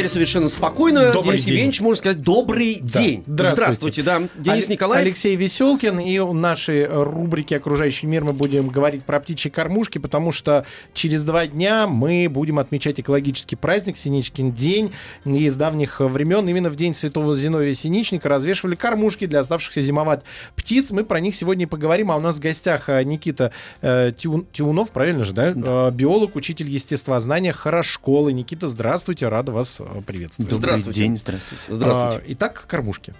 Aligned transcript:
Теперь 0.00 0.10
совершенно 0.10 0.48
спокойно. 0.48 1.12
Добрый 1.12 1.32
Денис 1.32 1.44
день. 1.44 1.52
Евгеньевич, 1.54 1.80
можно 1.80 1.96
сказать, 1.98 2.22
добрый 2.22 2.78
Да. 2.80 3.00
день. 3.02 3.22
Здравствуйте. 3.26 4.02
да. 4.02 4.22
Денис 4.36 4.64
Але- 4.66 4.72
Николаев. 4.72 5.02
Алексей 5.02 5.36
Веселкин. 5.36 6.00
И 6.00 6.18
в 6.18 6.32
нашей 6.34 6.86
рубрике 6.86 7.56
«Окружающий 7.56 8.06
мир» 8.06 8.24
мы 8.24 8.32
будем 8.32 8.68
говорить 8.68 9.04
про 9.04 9.20
птичьи 9.20 9.50
кормушки, 9.50 9.98
потому 9.98 10.32
что 10.32 10.64
через 10.94 11.22
два 11.24 11.46
дня 11.46 11.86
мы 11.86 12.28
будем 12.30 12.58
отмечать 12.58 12.98
экологический 13.00 13.56
праздник 13.56 13.96
Синичкин 13.96 14.52
день. 14.52 14.92
И 15.24 15.48
с 15.48 15.54
давних 15.54 16.00
времен 16.00 16.48
именно 16.48 16.70
в 16.70 16.76
день 16.76 16.94
Святого 16.94 17.34
Зиновия 17.34 17.74
Синичника 17.74 18.28
развешивали 18.28 18.74
кормушки 18.76 19.26
для 19.26 19.40
оставшихся 19.40 19.80
зимовать 19.82 20.22
птиц. 20.56 20.90
Мы 20.92 21.04
про 21.04 21.20
них 21.20 21.34
сегодня 21.34 21.64
и 21.64 21.68
поговорим. 21.68 22.10
А 22.10 22.16
у 22.16 22.20
нас 22.20 22.36
в 22.36 22.40
гостях 22.40 22.88
э, 22.88 23.02
Никита 23.02 23.52
э, 23.82 24.12
Тиун- 24.16 24.46
Тиунов, 24.52 24.90
правильно 24.90 25.24
же, 25.24 25.34
да? 25.34 25.52
Э, 25.54 25.90
биолог, 25.92 26.36
учитель 26.36 26.68
естествознания 26.70 27.52
Хорошколы. 27.52 28.32
Никита, 28.32 28.68
здравствуйте, 28.68 29.28
рада 29.28 29.52
вас 29.52 29.80
приветствовать. 30.06 30.52
Здравствуйте. 30.52 31.00
день, 31.00 31.16
здравствуйте. 31.16 31.64
Здравствуйте. 31.68 32.18
А, 32.18 32.32
Итак, 32.32 32.64
кормушки. 32.66 33.14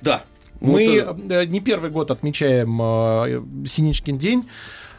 Да. 0.00 0.24
Мы 0.60 1.04
Вот, 1.06 1.30
э, 1.30 1.46
не 1.46 1.60
первый 1.60 1.90
год 1.90 2.10
отмечаем 2.10 2.80
э, 2.82 3.66
Синичкин 3.66 4.18
день. 4.18 4.48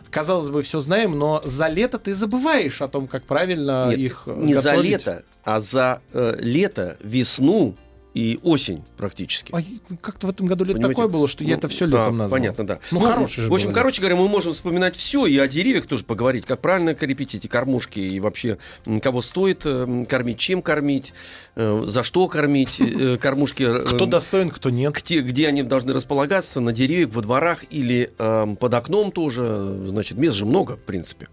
Казалось 0.10 0.50
бы, 0.50 0.62
все 0.62 0.80
знаем, 0.80 1.18
но 1.18 1.42
за 1.46 1.68
лето 1.68 2.00
ты 2.00 2.14
забываешь 2.14 2.82
о 2.82 2.88
том, 2.88 3.08
как 3.08 3.24
правильно 3.24 3.90
нет, 3.90 4.00
их 4.00 4.24
э, 4.26 4.34
не 4.38 4.56
за 4.56 4.72
готовить. 4.72 4.90
лето, 4.90 5.24
а 5.44 5.62
за 5.62 6.02
э, 6.14 6.38
лето, 6.40 6.98
весну 7.02 7.76
и 8.16 8.40
осень 8.44 8.84
практически. 8.98 9.54
А 9.56 9.62
как-то 10.02 10.26
в 10.28 10.30
этом 10.32 10.48
году 10.48 10.64
лето 10.64 10.78
Понимаете? 10.78 10.96
такое 10.96 11.08
было, 11.12 11.28
что 11.28 11.44
я 11.44 11.52
Ну, 11.52 11.58
это 11.58 11.68
все 11.68 11.86
летом 11.86 12.16
а, 12.16 12.18
назвал. 12.18 12.40
Понятно, 12.40 12.66
да. 12.66 12.80
Ну, 12.92 13.00
хороший 13.00 13.44
же 13.44 13.50
В 13.50 13.54
общем, 13.54 13.68
было 13.68 13.76
короче 13.76 14.02
говоря, 14.02 14.16
мы 14.16 14.28
можем 14.28 14.54
вспоминать 14.54 14.96
все 14.96 15.28
и 15.28 15.38
о 15.38 15.48
деревьях 15.48 15.86
тоже 15.86 16.04
поговорить, 16.04 16.46
как 16.46 16.60
правильно 16.60 16.96
крепить 16.96 17.36
эти 17.36 17.46
кормушки 17.48 18.00
и 18.00 18.20
вообще 18.20 18.58
кого 19.04 19.22
стоит 19.22 19.62
э, 19.66 19.84
м, 19.84 20.06
кормить, 20.08 20.40
чем 20.40 20.62
кормить, 20.64 21.14
э, 21.56 21.84
за 21.86 22.02
что 22.04 22.28
кормить 22.28 22.80
э, 22.82 23.18
кормушки. 23.22 23.64
э, 23.64 23.86
Кто 23.86 24.06
достоин, 24.08 24.50
кто 24.50 24.72
нет. 24.72 24.94
где, 24.96 25.20
где 25.22 25.48
они 25.48 25.62
должны 25.62 25.94
располагаться, 25.94 26.62
на 26.62 26.74
деревьях, 26.74 27.10
во 27.12 27.22
дворах 27.22 27.64
или 27.70 28.12
эм, 28.18 28.56
под 28.56 28.74
окном 28.74 29.12
тоже. 29.12 29.84
Значит, 29.86 30.18
мест 30.18 30.36
же 30.36 30.46
много, 30.48 30.78
в 30.78 30.82
принципе. 30.82 31.28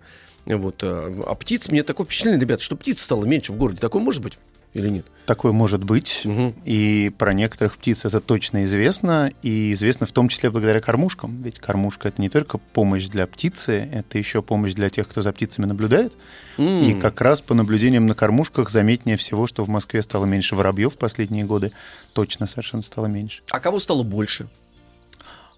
Вот, 0.45 0.83
э, 0.83 1.23
а 1.27 1.35
птиц, 1.35 1.71
мне 1.71 1.83
такое 1.83 2.07
впечатление, 2.07 2.39
ребята, 2.41 2.63
что 2.63 2.77
птиц 2.77 3.03
стало 3.03 3.25
меньше 3.25 3.53
в 3.53 3.57
городе. 3.57 3.81
Такое 3.81 4.03
может 4.03 4.23
быть 4.23 4.39
или 4.77 4.89
нет? 4.89 5.07
Такое 5.27 5.51
может 5.53 5.83
быть. 5.83 6.21
Мгм. 6.25 6.55
И 6.65 7.13
про 7.19 7.33
некоторых 7.33 7.79
птиц 7.79 8.05
это 8.05 8.21
точно 8.21 8.65
известно. 8.65 9.33
И 9.43 9.73
известно 9.73 10.07
в 10.07 10.13
том 10.13 10.29
числе 10.29 10.51
благодаря 10.51 10.81
кормушкам. 10.81 11.43
Ведь 11.43 11.59
кормушка 11.59 12.09
это 12.09 12.23
не 12.23 12.29
только 12.29 12.59
помощь 12.59 13.07
для 13.07 13.27
птицы, 13.27 13.89
это 13.93 14.19
еще 14.19 14.41
помощь 14.43 14.75
для 14.75 14.89
тех, 14.89 15.09
кто 15.09 15.23
за 15.23 15.33
птицами 15.33 15.67
наблюдает. 15.67 16.17
И 16.59 16.93
М. 16.93 17.01
как 17.01 17.21
раз 17.21 17.43
по 17.43 17.55
наблюдениям 17.55 18.07
на 18.07 18.15
кормушках 18.15 18.71
заметнее 18.71 19.17
всего, 19.17 19.47
что 19.49 19.65
в 19.65 19.69
Москве 19.69 20.03
стало 20.03 20.27
меньше 20.27 20.55
воробьев 20.55 20.95
в 20.95 20.99
последние 20.99 21.45
годы. 21.45 21.73
Точно 22.13 22.47
совершенно 22.47 22.83
стало 22.83 23.07
меньше. 23.07 23.43
А 23.51 23.59
кого 23.59 23.81
стало 23.81 24.05
больше? 24.05 24.49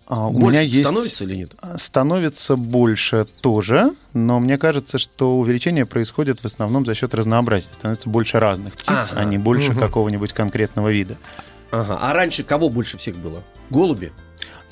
А, 0.09 0.29
у 0.29 0.49
меня 0.49 0.63
есть... 0.63 0.87
становится 0.87 1.25
или 1.25 1.35
нет? 1.37 1.53
Становится 1.77 2.57
больше 2.57 3.27
тоже, 3.43 3.93
но 4.15 4.41
мне 4.41 4.57
кажется, 4.57 4.99
что 4.99 5.39
увеличение 5.39 5.85
происходит 5.85 6.41
в 6.41 6.47
основном 6.47 6.87
за 6.87 6.95
счет 6.95 7.15
разнообразия. 7.15 7.69
Становится 7.75 8.09
больше 8.09 8.41
разных 8.41 8.75
птиц, 8.75 9.13
а 9.15 9.25
не 9.25 9.37
больше 9.37 9.75
какого-нибудь 9.75 10.33
конкретного 10.33 10.91
вида. 10.91 11.19
Ага. 11.71 11.99
А 12.01 12.15
раньше 12.15 12.43
кого 12.43 12.71
больше 12.71 12.97
всех 12.97 13.17
было? 13.17 13.43
Голуби? 13.69 14.11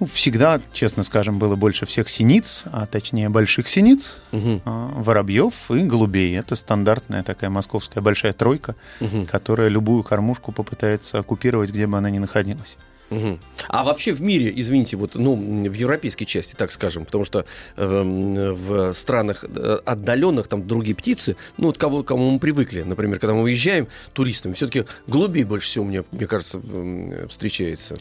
Ну, 0.00 0.06
всегда, 0.06 0.60
честно 0.72 1.04
скажем, 1.04 1.38
было 1.38 1.54
больше 1.56 1.84
всех 1.84 2.08
синиц, 2.08 2.64
а 2.66 2.86
точнее 2.86 3.28
больших 3.28 3.68
синиц, 3.68 4.16
а, 4.32 4.90
воробьев 4.94 5.70
и 5.70 5.80
голубей. 5.80 6.38
Это 6.38 6.56
стандартная 6.56 7.22
такая 7.22 7.50
московская 7.50 8.00
большая 8.00 8.32
тройка, 8.32 8.74
которая 9.30 9.68
любую 9.68 10.02
кормушку 10.02 10.52
попытается 10.52 11.18
оккупировать, 11.18 11.70
где 11.70 11.86
бы 11.86 11.98
она 11.98 12.08
ни 12.08 12.18
находилась. 12.18 12.76
Мгм. 13.10 13.38
А 13.68 13.84
вообще 13.84 14.12
в 14.12 14.20
мире, 14.20 14.52
извините, 14.54 14.96
вот, 14.96 15.14
ну, 15.14 15.36
в 15.36 15.72
европейской 15.74 16.24
части, 16.24 16.54
так 16.56 16.72
скажем, 16.72 17.04
потому 17.04 17.24
что 17.24 17.44
эм, 17.76 18.34
в 18.54 18.92
странах 18.94 19.44
э, 19.44 19.78
отдаленных, 19.84 20.48
там 20.48 20.66
другие 20.66 20.96
птицы, 20.96 21.36
ну, 21.56 21.68
вот 21.68 21.78
кого, 21.78 22.02
кому 22.02 22.30
мы 22.30 22.38
привыкли, 22.40 22.82
например, 22.82 23.18
когда 23.20 23.34
мы 23.34 23.42
уезжаем 23.42 23.86
туристами, 24.12 24.54
все-таки 24.54 24.84
голубей 25.06 25.44
больше 25.44 25.68
всего, 25.68 25.84
мне, 25.84 26.02
мне 26.10 26.26
кажется, 26.26 26.60
встречается. 27.28 27.96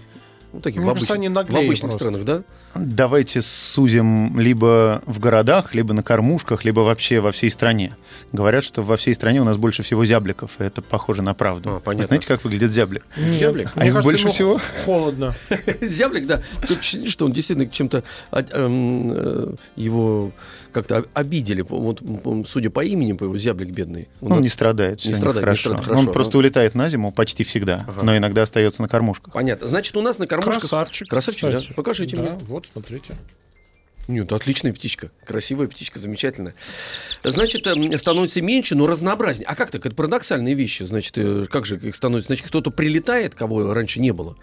Ну, 0.53 0.61
таких 0.61 0.81
Мне 0.81 0.89
в, 0.89 0.93
кажется, 0.93 1.13
обычных- 1.13 1.37
они 1.37 1.53
в 1.53 1.57
обычных 1.57 1.91
просто. 1.91 2.05
странах, 2.05 2.25
да? 2.25 2.43
Давайте 2.75 3.41
сузим 3.41 4.37
либо 4.37 5.01
в 5.05 5.19
городах, 5.19 5.73
либо 5.73 5.93
на 5.93 6.03
кормушках, 6.03 6.65
либо 6.65 6.81
вообще 6.81 7.21
во 7.21 7.31
всей 7.31 7.49
стране. 7.49 7.95
Говорят, 8.33 8.65
что 8.65 8.81
во 8.83 8.97
всей 8.97 9.15
стране 9.15 9.39
у 9.41 9.45
нас 9.45 9.55
больше 9.55 9.81
всего 9.81 10.03
зябликов, 10.05 10.51
и 10.59 10.63
это 10.63 10.81
похоже 10.81 11.21
на 11.21 11.33
правду. 11.33 11.69
А, 11.69 11.73
Вы 11.75 11.79
понятно. 11.79 12.07
знаете, 12.07 12.27
как 12.27 12.43
выглядит 12.43 12.71
зяблик? 12.71 13.05
Нет. 13.15 13.39
Зяблик? 13.39 13.71
А 13.75 13.79
Мне 13.79 13.87
их 13.89 13.93
кажется, 13.95 14.03
больше 14.11 14.23
ему 14.23 14.29
всего? 14.31 14.61
холодно. 14.83 15.33
Зяблик, 15.81 16.27
да. 16.27 16.41
Впечатление, 16.61 17.11
что 17.11 17.25
он 17.25 17.31
действительно 17.31 17.69
чем-то 17.69 18.03
а, 18.31 18.41
эм, 18.41 19.11
э, 19.13 19.53
его 19.77 20.31
как-то 20.75 20.97
об- 20.97 21.07
обидели. 21.13 21.61
Вот, 21.67 22.03
судя 22.47 22.69
по 22.69 22.83
имени, 22.85 23.13
по 23.13 23.23
его 23.23 23.35
зяблик 23.37 23.69
бедный. 23.69 24.09
Он 24.21 24.33
Он 24.33 24.37
от- 24.39 24.43
не 24.43 24.49
страдает, 24.49 25.03
не 25.05 25.09
не 25.11 25.15
страдает, 25.15 25.37
не 25.37 25.41
хорошо. 25.41 25.59
страдает 25.61 25.85
хорошо, 25.85 26.01
Он 26.07 26.13
просто 26.13 26.33
ну. 26.33 26.39
улетает 26.39 26.75
на 26.75 26.89
зиму 26.89 27.11
почти 27.11 27.43
всегда, 27.43 27.85
Ага. 27.87 28.03
но 28.03 28.15
иногда 28.17 28.43
остается 28.43 28.81
на 28.83 28.87
кормушках. 28.87 29.33
Понятно. 29.33 29.67
Значит, 29.67 29.95
у 29.95 30.01
нас 30.01 30.19
на 30.19 30.27
кормушках... 30.27 30.59
Красавчик. 30.61 31.09
Красавчик, 31.09 31.41
да? 31.49 31.59
кстати. 31.59 31.73
Покажите 31.73 32.17
Да, 32.17 32.21
мне. 32.23 32.31
вот, 32.41 32.67
смотрите. 32.71 33.15
Нет, 34.07 34.31
отличная 34.31 34.71
птичка. 34.71 35.09
Красивая 35.25 35.67
птичка, 35.67 35.97
замечательная. 35.97 36.53
Значит, 37.21 37.65
эм, 37.65 37.97
становится 37.97 38.39
меньше, 38.41 38.75
но 38.75 38.85
разнообразнее. 38.85 39.47
А 39.47 39.55
как 39.55 39.71
так? 39.71 39.83
Это 39.85 39.95
парадоксальные 39.95 40.53
вещи. 40.53 40.83
Значит, 40.83 41.17
э, 41.17 41.47
как 41.49 41.65
же 41.65 41.77
их 41.77 41.95
становится? 41.95 42.27
Значит, 42.27 42.45
кто-то 42.45 42.69
прилетает, 42.69 43.33
кого 43.33 43.73
раньше 43.73 43.99
не 43.99 44.11
было. 44.11 44.35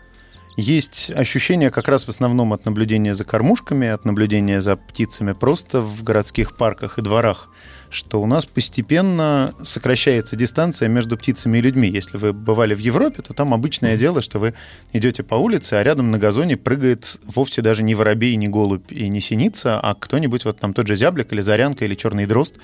Есть 0.57 1.11
ощущение 1.11 1.71
как 1.71 1.89
раз 1.89 2.05
в 2.05 2.09
основном 2.11 2.53
от 2.53 2.67
наблюдения 2.67 3.15
за 3.15 3.25
кормушками, 3.25 3.89
от 3.89 4.05
наблюдения 4.05 4.61
за 4.61 4.77
птицами 4.77 5.33
просто 5.33 5.81
в 5.81 6.03
городских 6.03 6.57
парках 6.57 6.99
и 6.99 7.03
дворах, 7.03 7.49
что 7.93 8.21
у 8.23 8.27
нас 8.27 8.47
постепенно 8.47 9.53
сокращается 9.63 10.35
дистанция 10.35 10.89
между 10.89 11.17
птицами 11.19 11.59
и 11.59 11.61
людьми. 11.61 11.89
Если 11.89 12.17
вы 12.17 12.33
бывали 12.33 12.75
в 12.75 12.79
Европе, 12.79 13.23
то 13.23 13.35
там 13.35 13.53
обычное 13.53 13.97
дело, 13.99 14.23
что 14.23 14.39
вы 14.39 14.55
идете 14.93 15.23
по 15.23 15.35
улице, 15.35 15.75
а 15.75 15.83
рядом 15.83 16.11
на 16.11 16.19
газоне 16.19 16.57
прыгает 16.57 17.19
вовсе 17.25 17.61
даже 17.63 17.83
не 17.83 17.95
воробей, 17.95 18.35
не 18.37 18.49
голубь 18.49 18.91
и 18.91 19.09
не 19.09 19.21
синица, 19.21 19.79
а 19.79 19.95
кто-нибудь, 19.95 20.45
вот 20.45 20.59
там 20.59 20.73
тот 20.75 20.87
же 20.87 20.97
зяблик 20.97 21.33
или 21.33 21.43
зарянка 21.43 21.85
или 21.85 21.95
черный 21.95 22.27
дрозд. 22.27 22.57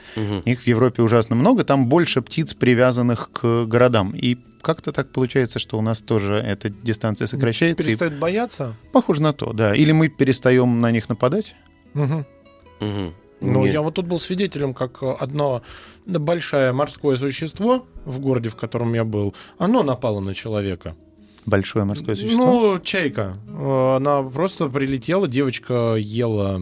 Их 0.44 0.62
в 0.62 0.66
Европе 0.66 1.02
ужасно 1.02 1.36
много, 1.36 1.64
там 1.64 1.86
больше 1.88 2.22
птиц, 2.22 2.54
привязанных 2.54 3.30
к 3.32 3.64
городам. 3.66 4.12
И 4.16 4.38
как-то 4.62 4.92
так 4.92 5.10
получается, 5.10 5.58
что 5.58 5.78
у 5.78 5.82
нас 5.82 6.00
тоже 6.00 6.34
эта 6.34 6.70
дистанция 6.70 7.26
сокращается. 7.26 7.82
и 7.82 7.86
Перестает 7.86 8.18
бояться. 8.18 8.74
Похоже 8.92 9.22
на 9.22 9.32
то, 9.32 9.52
да. 9.52 9.74
Или 9.74 9.92
мы 9.92 10.08
перестаем 10.08 10.80
на 10.80 10.90
них 10.90 11.08
нападать. 11.08 11.54
Мгм. 11.94 12.26
Мгм. 12.80 13.14
Ну, 13.40 13.64
Нет. 13.64 13.74
я 13.74 13.82
вот 13.82 13.94
тут 13.94 14.06
был 14.06 14.18
свидетелем, 14.18 14.74
как 14.74 15.02
э, 15.02 15.10
одно 15.18 15.62
большое 16.06 16.72
морское 16.72 17.16
существо 17.16 17.86
в 18.04 18.20
городе, 18.20 18.48
в 18.48 18.56
котором 18.56 18.94
я 18.94 19.04
был, 19.04 19.34
оно 19.58 19.82
напало 19.82 20.20
на 20.20 20.34
человека. 20.34 20.94
Большое 21.46 21.84
морское 21.84 22.14
существо. 22.14 22.44
Ну, 22.44 22.80
чайка. 22.80 23.34
Э, 23.48 23.96
Она 23.96 24.22
просто 24.22 24.68
прилетела, 24.68 25.28
девочка 25.28 25.94
ела 25.94 26.60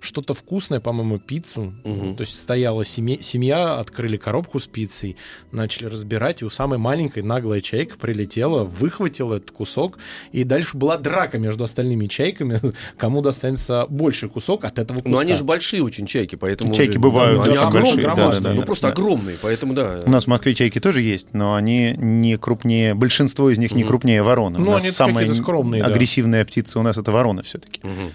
что-то 0.00 0.34
вкусное, 0.34 0.80
по-моему, 0.80 1.18
пиццу. 1.18 1.74
Мгм. 1.84 2.16
То 2.16 2.22
есть 2.22 2.38
стояла 2.38 2.84
семья, 2.84 3.18
семья, 3.20 3.78
открыли 3.78 4.16
коробку 4.16 4.58
с 4.58 4.66
пиццей, 4.66 5.16
начали 5.52 5.86
разбирать, 5.86 6.42
и 6.42 6.44
у 6.44 6.50
самой 6.50 6.78
маленькой 6.78 7.22
наглая 7.22 7.60
чайка 7.60 7.96
прилетела, 7.98 8.64
выхватила 8.64 9.34
этот 9.34 9.50
кусок, 9.50 9.98
и 10.32 10.44
дальше 10.44 10.76
была 10.76 10.96
драка 10.96 11.38
между 11.38 11.64
остальными 11.64 12.06
чайками, 12.06 12.60
кому 12.96 13.20
достанется 13.20 13.86
больший 13.88 14.28
кусок 14.28 14.64
от 14.64 14.78
этого 14.78 14.98
куска. 14.98 15.10
Но 15.10 15.18
они 15.18 15.34
же 15.34 15.44
большие 15.44 15.82
очень 15.82 16.06
чайки, 16.06 16.36
поэтому... 16.36 16.72
Чайки 16.72 16.94
Да, 16.94 17.00
бывают 17.00 17.36
ну, 17.36 17.42
они 17.44 17.52
очень 17.52 17.62
огромные, 17.62 18.06
большие, 18.06 18.06
да, 18.06 18.30
да, 18.30 18.40
да, 18.40 18.54
ну 18.54 18.60
да, 18.60 18.66
просто 18.66 18.86
да. 18.86 18.92
огромные, 18.92 19.36
поэтому 19.40 19.74
да. 19.74 19.98
У 20.04 20.10
нас 20.10 20.24
в 20.24 20.28
Москве 20.28 20.54
чайки 20.54 20.80
тоже 20.80 21.02
есть, 21.02 21.34
но 21.34 21.54
они 21.54 21.94
не 21.98 22.38
крупнее, 22.38 22.94
большинство 22.94 23.50
из 23.50 23.58
них 23.58 23.72
не 23.72 23.84
крупнее 23.84 24.22
вороны. 24.22 24.58
Ну, 24.58 24.74
они 24.74 24.90
какие-то 24.90 25.34
скромные, 25.34 25.82
да. 25.82 25.88
агрессивная 25.88 26.44
птица 26.44 26.78
у 26.78 26.82
нас 26.82 26.96
это 26.96 27.12
ворона 27.12 27.42
все-таки. 27.42 27.80
Мгм. 27.82 28.12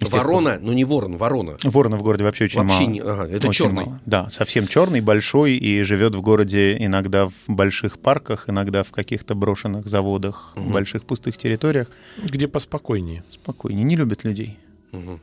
Ворона, 0.00 0.58
ну 0.60 0.72
не 0.72 0.84
ворон, 0.84 1.16
ворона. 1.16 1.56
Ворона 1.64 1.96
в 1.96 2.02
городе 2.02 2.24
вообще 2.24 2.44
очень 2.44 2.60
Вообще 2.60 2.80
мало. 2.82 2.90
не, 2.90 3.00
ага, 3.00 3.26
это 3.28 3.48
Очень 3.48 3.64
черный. 3.64 3.84
мало. 3.86 4.00
Да, 4.06 4.28
совсем 4.30 4.66
черный, 4.66 5.00
большой 5.00 5.56
и 5.56 5.82
живет 5.82 6.14
в 6.14 6.20
городе 6.20 6.76
иногда 6.78 7.28
в 7.28 7.32
больших 7.48 7.98
парках, 7.98 8.48
иногда 8.48 8.82
в 8.82 8.90
каких-то 8.90 9.34
брошенных 9.34 9.86
заводах, 9.86 10.52
в 10.54 10.70
больших 10.70 11.04
пустых 11.04 11.38
территориях. 11.38 11.88
Где 12.22 12.46
поспокойнее. 12.48 13.24
Спокойнее, 13.30 13.84
не 13.84 13.96
любит 13.96 14.24
людей. 14.24 14.58
Мгм. 14.92 15.20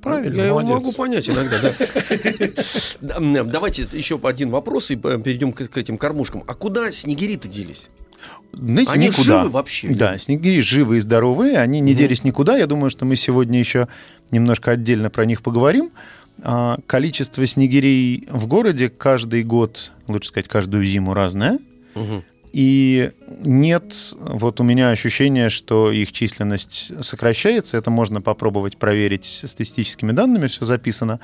Правильно, 0.00 0.36
Я 0.40 0.46
его 0.46 0.60
молодец. 0.60 0.74
могу 0.86 0.92
понять 0.92 1.28
иногда, 1.28 1.56
да. 3.00 3.42
Давайте 3.44 3.86
еще 3.92 4.18
один 4.22 4.50
вопрос 4.50 4.90
и 4.90 4.94
э, 4.94 5.18
перейдем 5.18 5.52
к 5.52 5.68
к 5.68 5.76
этим 5.76 5.96
кормушкам. 5.98 6.42
А 6.46 6.54
куда 6.54 6.90
снегири-то 6.90 7.48
делись? 7.48 7.88
Знаете, 8.52 8.92
Они 8.92 9.06
никуда. 9.08 9.40
живы 9.40 9.50
вообще? 9.50 9.88
Да, 9.88 10.18
снегири 10.18 10.60
живые 10.60 10.98
и 10.98 11.00
здоровые, 11.00 11.58
они 11.58 11.80
не 11.80 11.92
Мгм. 11.92 11.98
делись 11.98 12.22
никуда. 12.24 12.56
Я 12.56 12.66
думаю, 12.66 12.90
что 12.90 13.04
мы 13.04 13.16
сегодня 13.16 13.58
еще 13.58 13.88
немножко 14.30 14.72
отдельно 14.72 15.08
про 15.10 15.24
них 15.24 15.42
поговорим. 15.42 15.90
А, 16.42 16.78
Количество 16.86 17.46
снегирей 17.46 18.26
в 18.30 18.46
городе 18.46 18.88
каждый 18.90 19.42
год, 19.42 19.92
лучше 20.08 20.28
сказать, 20.28 20.48
каждую 20.48 20.84
зиму 20.84 21.14
разное. 21.14 21.58
Мгм. 21.94 22.24
И 22.52 23.12
нет, 23.42 23.94
вот 24.18 24.60
у 24.60 24.62
меня 24.62 24.90
ощущение, 24.90 25.48
что 25.48 25.90
их 25.90 26.12
численность 26.12 26.92
сокращается. 27.02 27.78
Это 27.78 27.90
можно 27.90 28.20
попробовать 28.20 28.76
проверить 28.76 29.24
статистическими 29.46 30.12
данными, 30.12 30.48
все 30.48 30.66
записано. 30.66 31.18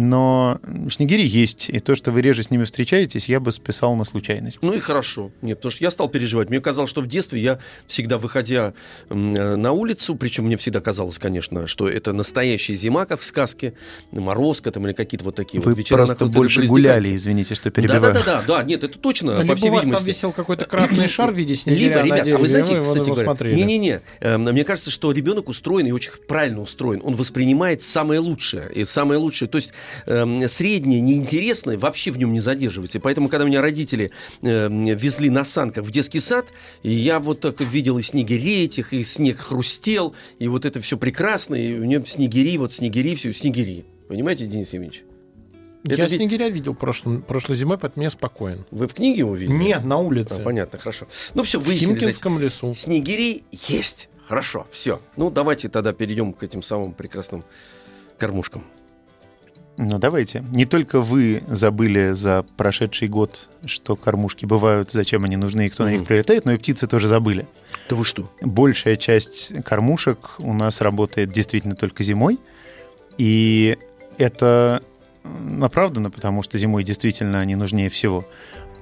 Но 0.00 0.58
снегири 0.90 1.26
есть, 1.26 1.68
и 1.68 1.78
то, 1.78 1.94
что 1.94 2.10
вы 2.10 2.22
реже 2.22 2.42
с 2.42 2.50
ними 2.50 2.64
встречаетесь, 2.64 3.28
я 3.28 3.38
бы 3.38 3.52
списал 3.52 3.94
на 3.96 4.04
случайность. 4.04 4.58
Ну 4.62 4.72
и 4.72 4.80
хорошо. 4.80 5.30
Нет, 5.42 5.58
потому 5.58 5.72
что 5.72 5.84
я 5.84 5.90
стал 5.90 6.08
переживать. 6.08 6.48
Мне 6.48 6.58
казалось, 6.62 6.88
что 6.88 7.02
в 7.02 7.06
детстве 7.06 7.38
я 7.38 7.58
всегда, 7.86 8.16
выходя 8.16 8.72
на 9.10 9.72
улицу, 9.72 10.16
причем 10.16 10.46
мне 10.46 10.56
всегда 10.56 10.80
казалось, 10.80 11.18
конечно, 11.18 11.66
что 11.66 11.86
это 11.86 12.14
настоящая 12.14 12.76
зима, 12.76 13.04
как 13.04 13.20
в 13.20 13.24
сказке, 13.24 13.74
морозка 14.10 14.70
там 14.70 14.86
или 14.86 14.94
какие-то 14.94 15.24
вот 15.24 15.34
такие 15.34 15.60
Вы 15.60 15.72
вот 15.72 15.78
вечера 15.78 16.06
на 16.06 16.14
просто 16.14 16.26
больше 16.26 16.62
гуляли, 16.62 17.14
извините, 17.14 17.54
что 17.54 17.64
Да, 17.64 17.70
перебиваю. 17.70 18.00
да, 18.00 18.12
да, 18.12 18.22
да, 18.24 18.44
да, 18.46 18.62
нет, 18.62 18.82
это 18.82 18.98
точно, 18.98 19.36
по 19.36 19.42
Либо 19.42 19.56
всей 19.56 19.68
у 19.68 19.74
вас 19.74 19.86
там 19.86 20.02
висел 20.02 20.32
какой-то 20.32 20.64
красный 20.64 21.08
шар 21.08 21.30
в 21.30 21.34
виде 21.34 21.54
снегиря 21.54 21.98
Либо, 21.98 22.04
ребят, 22.06 22.18
дереве, 22.24 22.36
а 22.36 22.38
вы 22.38 22.48
знаете, 22.48 22.80
кстати 22.80 23.10
говоря, 23.10 23.34
не-не-не, 23.54 24.00
э, 24.20 24.38
мне 24.38 24.64
кажется, 24.64 24.90
что 24.90 25.12
ребенок 25.12 25.50
устроен 25.50 25.86
и 25.86 25.92
очень 25.92 26.12
правильно 26.26 26.62
устроен. 26.62 27.00
Он 27.04 27.14
воспринимает 27.14 27.82
самое 27.82 28.20
лучшее. 28.20 28.70
И 28.72 28.86
самое 28.86 29.20
лучшее, 29.20 29.48
то 29.48 29.56
есть 29.56 29.72
эм, 30.06 30.46
среднее, 30.48 31.00
неинтересное 31.00 31.78
вообще 31.78 32.10
в 32.10 32.18
нем 32.18 32.32
не 32.32 32.40
задерживается. 32.40 32.98
И 32.98 33.00
поэтому, 33.00 33.28
когда 33.28 33.44
меня 33.44 33.60
родители 33.60 34.10
эм, 34.42 34.84
везли 34.86 35.30
на 35.30 35.44
санках 35.44 35.84
в 35.84 35.90
детский 35.90 36.20
сад, 36.20 36.46
и 36.82 36.90
я 36.90 37.20
вот 37.20 37.40
так 37.40 37.60
видел 37.60 37.98
и 37.98 38.02
снегирей 38.02 38.64
этих, 38.64 38.92
и 38.92 39.02
снег 39.04 39.38
хрустел, 39.38 40.14
и 40.38 40.48
вот 40.48 40.64
это 40.64 40.80
все 40.80 40.96
прекрасно, 40.96 41.54
и 41.54 41.74
у 41.74 41.80
меня 41.84 42.02
снегири, 42.06 42.56
вот 42.58 42.72
снегири, 42.72 43.14
все, 43.14 43.32
снегири. 43.32 43.84
Понимаете, 44.08 44.46
Денис 44.46 44.72
Евгеньевич? 44.72 45.04
Я 45.84 45.94
Это 45.94 46.02
ведь- 46.02 46.12
снегиря 46.16 46.48
видел 46.50 46.74
прошлым, 46.74 47.22
прошлой 47.22 47.56
зимой, 47.56 47.78
поэтому 47.78 48.02
я 48.02 48.10
спокоен. 48.10 48.66
Вы 48.70 48.86
в 48.86 48.92
книге 48.92 49.20
его 49.20 49.34
видели? 49.34 49.56
Нет, 49.56 49.82
на 49.84 49.94
А, 49.94 49.98
улице. 49.98 50.42
понятно, 50.42 50.78
хорошо. 50.78 51.06
Ну 51.34 51.42
все, 51.42 51.58
в 51.58 51.62
выяснили. 51.62 51.86
значит, 51.86 52.00
Химкинском 52.00 52.38
лесу. 52.38 52.74
Снегири 52.74 53.44
есть. 53.68 54.08
Хорошо, 54.26 54.66
все. 54.70 55.00
Ну, 55.16 55.30
давайте 55.30 55.68
тогда 55.70 55.92
перейдем 55.94 56.34
к 56.34 56.42
этим 56.42 56.62
самым 56.62 56.92
прекрасным 56.92 57.44
кормушкам. 58.18 58.64
Ну, 59.82 59.98
давайте. 59.98 60.44
Не 60.52 60.66
только 60.66 61.00
вы 61.00 61.42
забыли 61.48 62.12
за 62.12 62.44
прошедший 62.58 63.08
год, 63.08 63.48
что 63.64 63.96
кормушки 63.96 64.44
бывают, 64.44 64.90
зачем 64.90 65.24
они 65.24 65.36
нужны 65.36 65.66
и 65.66 65.68
кто 65.70 65.84
на 65.84 65.88
Мгм. 65.88 65.98
них 66.00 66.06
прилетает, 66.06 66.44
но 66.44 66.52
и 66.52 66.58
птицы 66.58 66.86
тоже 66.86 67.08
забыли. 67.08 67.46
Да 67.88 67.96
вы 67.96 68.04
что? 68.04 68.30
Большая 68.42 68.96
часть 68.96 69.52
кормушек 69.64 70.34
у 70.38 70.52
нас 70.52 70.82
работает 70.82 71.32
действительно 71.32 71.76
только 71.76 72.02
зимой. 72.04 72.38
И 73.16 73.78
это 74.18 74.82
оправдано, 75.62 76.10
потому 76.10 76.42
что 76.42 76.58
зимой 76.58 76.84
действительно 76.84 77.40
они 77.40 77.54
нужнее 77.56 77.88
всего. 77.88 78.26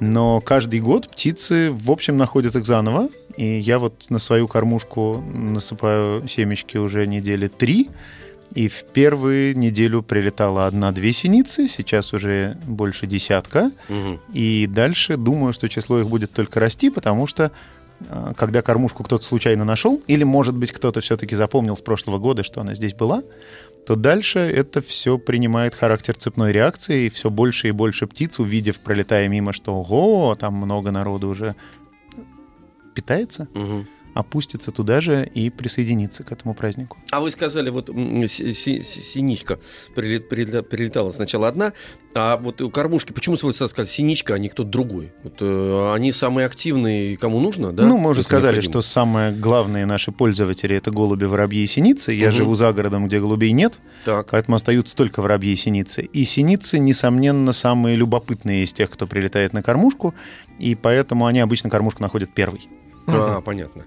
Но 0.00 0.40
каждый 0.40 0.80
год 0.80 1.08
птицы, 1.08 1.70
в 1.70 1.92
общем, 1.92 2.16
находят 2.16 2.56
их 2.56 2.66
заново. 2.66 3.08
И 3.36 3.46
я 3.60 3.78
вот 3.78 4.06
на 4.10 4.18
свою 4.18 4.48
кормушку 4.48 5.22
насыпаю 5.32 6.26
семечки 6.26 6.76
уже 6.76 7.06
недели 7.06 7.46
три. 7.46 7.88
И 8.54 8.68
в 8.68 8.84
первую 8.84 9.56
неделю 9.56 10.02
прилетала 10.02 10.66
одна-две 10.66 11.12
синицы, 11.12 11.68
сейчас 11.68 12.12
уже 12.12 12.56
больше 12.66 13.06
десятка. 13.06 13.70
Мгм. 13.88 14.20
И 14.32 14.66
дальше 14.66 15.16
думаю, 15.16 15.52
что 15.52 15.68
число 15.68 16.00
их 16.00 16.08
будет 16.08 16.32
только 16.32 16.58
расти, 16.58 16.90
потому 16.90 17.26
что 17.26 17.52
э, 18.00 18.32
когда 18.36 18.62
кормушку 18.62 19.04
кто-то 19.04 19.24
случайно 19.24 19.64
нашел, 19.64 20.02
или, 20.06 20.24
может 20.24 20.56
быть, 20.56 20.72
кто-то 20.72 21.00
все-таки 21.00 21.36
запомнил 21.36 21.76
с 21.76 21.80
прошлого 21.80 22.18
года, 22.18 22.42
что 22.42 22.60
она 22.60 22.74
здесь 22.74 22.94
была, 22.94 23.22
то 23.86 23.96
дальше 23.96 24.38
это 24.40 24.82
все 24.82 25.18
принимает 25.18 25.74
характер 25.74 26.14
цепной 26.14 26.52
реакции, 26.52 27.06
и 27.06 27.10
все 27.10 27.30
больше 27.30 27.68
и 27.68 27.70
больше 27.70 28.06
птиц, 28.06 28.38
увидев, 28.38 28.80
пролетая 28.80 29.28
мимо, 29.28 29.52
что 29.52 29.74
ого, 29.74 30.34
там 30.34 30.54
много 30.54 30.90
народу 30.90 31.28
уже 31.28 31.54
питается, 32.94 33.48
Мгм. 33.54 33.86
Опустится 34.18 34.72
туда 34.72 35.00
же 35.00 35.30
и 35.32 35.48
присоединится 35.48 36.24
к 36.24 36.32
этому 36.32 36.52
празднику. 36.52 36.98
А 37.12 37.20
вы 37.20 37.30
сказали, 37.30 37.70
вот 37.70 37.86
синичка 37.86 39.60
прилет- 39.94 40.28
прилета- 40.28 40.62
прилетала 40.64 41.10
сначала 41.10 41.46
одна, 41.46 41.72
а 42.14 42.36
вот 42.36 42.60
у 42.60 42.68
кормушки, 42.68 43.12
почему 43.12 43.36
вы 43.40 43.52
сказали 43.52 43.86
синичка, 43.86 44.34
а 44.34 44.38
не 44.38 44.48
кто-то 44.48 44.68
другой? 44.68 45.12
Вот, 45.22 45.34
э, 45.40 45.92
они 45.94 46.10
самые 46.10 46.46
активные, 46.46 47.16
кому 47.16 47.38
нужно, 47.38 47.72
да? 47.72 47.84
ну, 47.86 47.96
мы 47.96 48.10
уже 48.10 48.24
сказали, 48.24 48.56
необходимо? 48.56 48.72
что 48.72 48.82
самые 48.82 49.30
главные 49.32 49.86
наши 49.86 50.10
пользователи 50.10 50.74
это 50.74 50.90
голуби, 50.90 51.24
воробьи 51.24 51.62
и 51.62 51.66
синицы. 51.68 52.12
Я 52.12 52.28
Мгм. 52.30 52.36
живу 52.36 52.54
за 52.56 52.72
городом, 52.72 53.06
где 53.06 53.20
голубей 53.20 53.52
нет. 53.52 53.78
Так. 54.04 54.30
Поэтому 54.32 54.56
остаются 54.56 54.96
только 54.96 55.22
воробьи 55.22 55.52
и 55.52 55.56
синицы. 55.56 56.02
И 56.02 56.24
синицы, 56.24 56.80
несомненно, 56.80 57.52
самые 57.52 57.94
любопытные 57.94 58.64
из 58.64 58.72
тех, 58.72 58.90
кто 58.90 59.06
прилетает 59.06 59.52
на 59.52 59.62
кормушку, 59.62 60.12
и 60.58 60.74
поэтому 60.74 61.26
они 61.26 61.38
обычно 61.38 61.70
кормушку 61.70 62.02
находят 62.02 62.30
первый. 62.34 62.68
А, 63.06 63.40
понятно. 63.42 63.84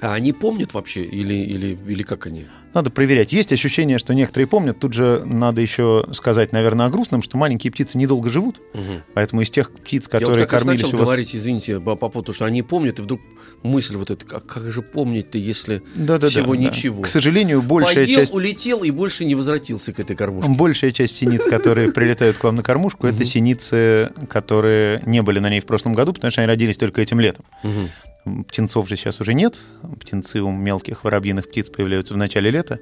А 0.00 0.14
они 0.14 0.32
помнят 0.32 0.74
вообще 0.74 1.02
или, 1.02 1.34
или, 1.34 1.78
или 1.86 2.02
как 2.02 2.26
они? 2.26 2.46
Надо 2.74 2.90
проверять. 2.90 3.32
Есть 3.32 3.52
ощущение, 3.52 3.98
что 3.98 4.14
некоторые 4.14 4.46
помнят. 4.46 4.78
Тут 4.78 4.92
же 4.92 5.22
надо 5.24 5.60
еще 5.60 6.06
сказать, 6.12 6.52
наверное, 6.52 6.86
о 6.86 6.90
грустном, 6.90 7.22
что 7.22 7.36
маленькие 7.36 7.72
птицы 7.72 7.96
недолго 7.98 8.30
живут. 8.30 8.60
Мгм. 8.74 9.02
Поэтому 9.14 9.42
из 9.42 9.50
тех 9.50 9.70
птиц, 9.70 10.08
Я 10.12 10.18
вот 10.18 10.20
которые 10.20 10.46
как 10.46 10.60
кормились 10.60 10.82
начал 10.82 10.96
у 10.96 10.98
вас... 10.98 11.06
говорить, 11.06 11.36
извините, 11.36 11.80
по, 11.80 11.94
по 11.94 12.08
поводу, 12.08 12.34
что 12.34 12.44
они 12.44 12.62
помнят, 12.62 12.98
и 12.98 13.02
вдруг 13.02 13.20
мысль 13.62 13.96
вот 13.96 14.10
эта, 14.10 14.26
как, 14.26 14.46
как 14.46 14.70
же 14.70 14.82
помнить-то, 14.82 15.38
если 15.38 15.82
Да-да-да, 15.94 16.28
всего 16.28 16.54
да. 16.54 16.62
ничего? 16.62 17.02
К 17.02 17.06
сожалению, 17.06 17.62
большая 17.62 18.06
поел, 18.06 18.20
часть... 18.20 18.34
улетел 18.34 18.82
и 18.82 18.90
больше 18.90 19.24
не 19.24 19.34
возвратился 19.34 19.92
к 19.92 20.00
этой 20.00 20.16
кормушке. 20.16 20.50
Большая 20.50 20.92
часть 20.92 21.16
синиц, 21.16 21.44
которые 21.44 21.92
прилетают 21.92 22.36
к 22.38 22.44
вам 22.44 22.56
на 22.56 22.62
кормушку, 22.62 23.06
это 23.08 23.24
синицы, 23.24 24.10
которые 24.28 25.02
не 25.06 25.22
были 25.22 25.38
на 25.38 25.48
ней 25.48 25.60
в 25.60 25.66
прошлом 25.66 25.94
году, 25.94 26.12
потому 26.12 26.30
что 26.30 26.40
они 26.40 26.48
родились 26.48 26.78
только 26.78 27.00
этим 27.00 27.20
летом. 27.20 27.44
Птенцов 28.48 28.88
же 28.88 28.96
сейчас 28.96 29.20
уже 29.20 29.34
нет. 29.34 29.58
Птенцы 30.00 30.40
у 30.40 30.50
мелких 30.50 31.04
воробьиных 31.04 31.48
птиц 31.48 31.68
появляются 31.68 32.14
в 32.14 32.16
начале 32.16 32.50
лета. 32.50 32.78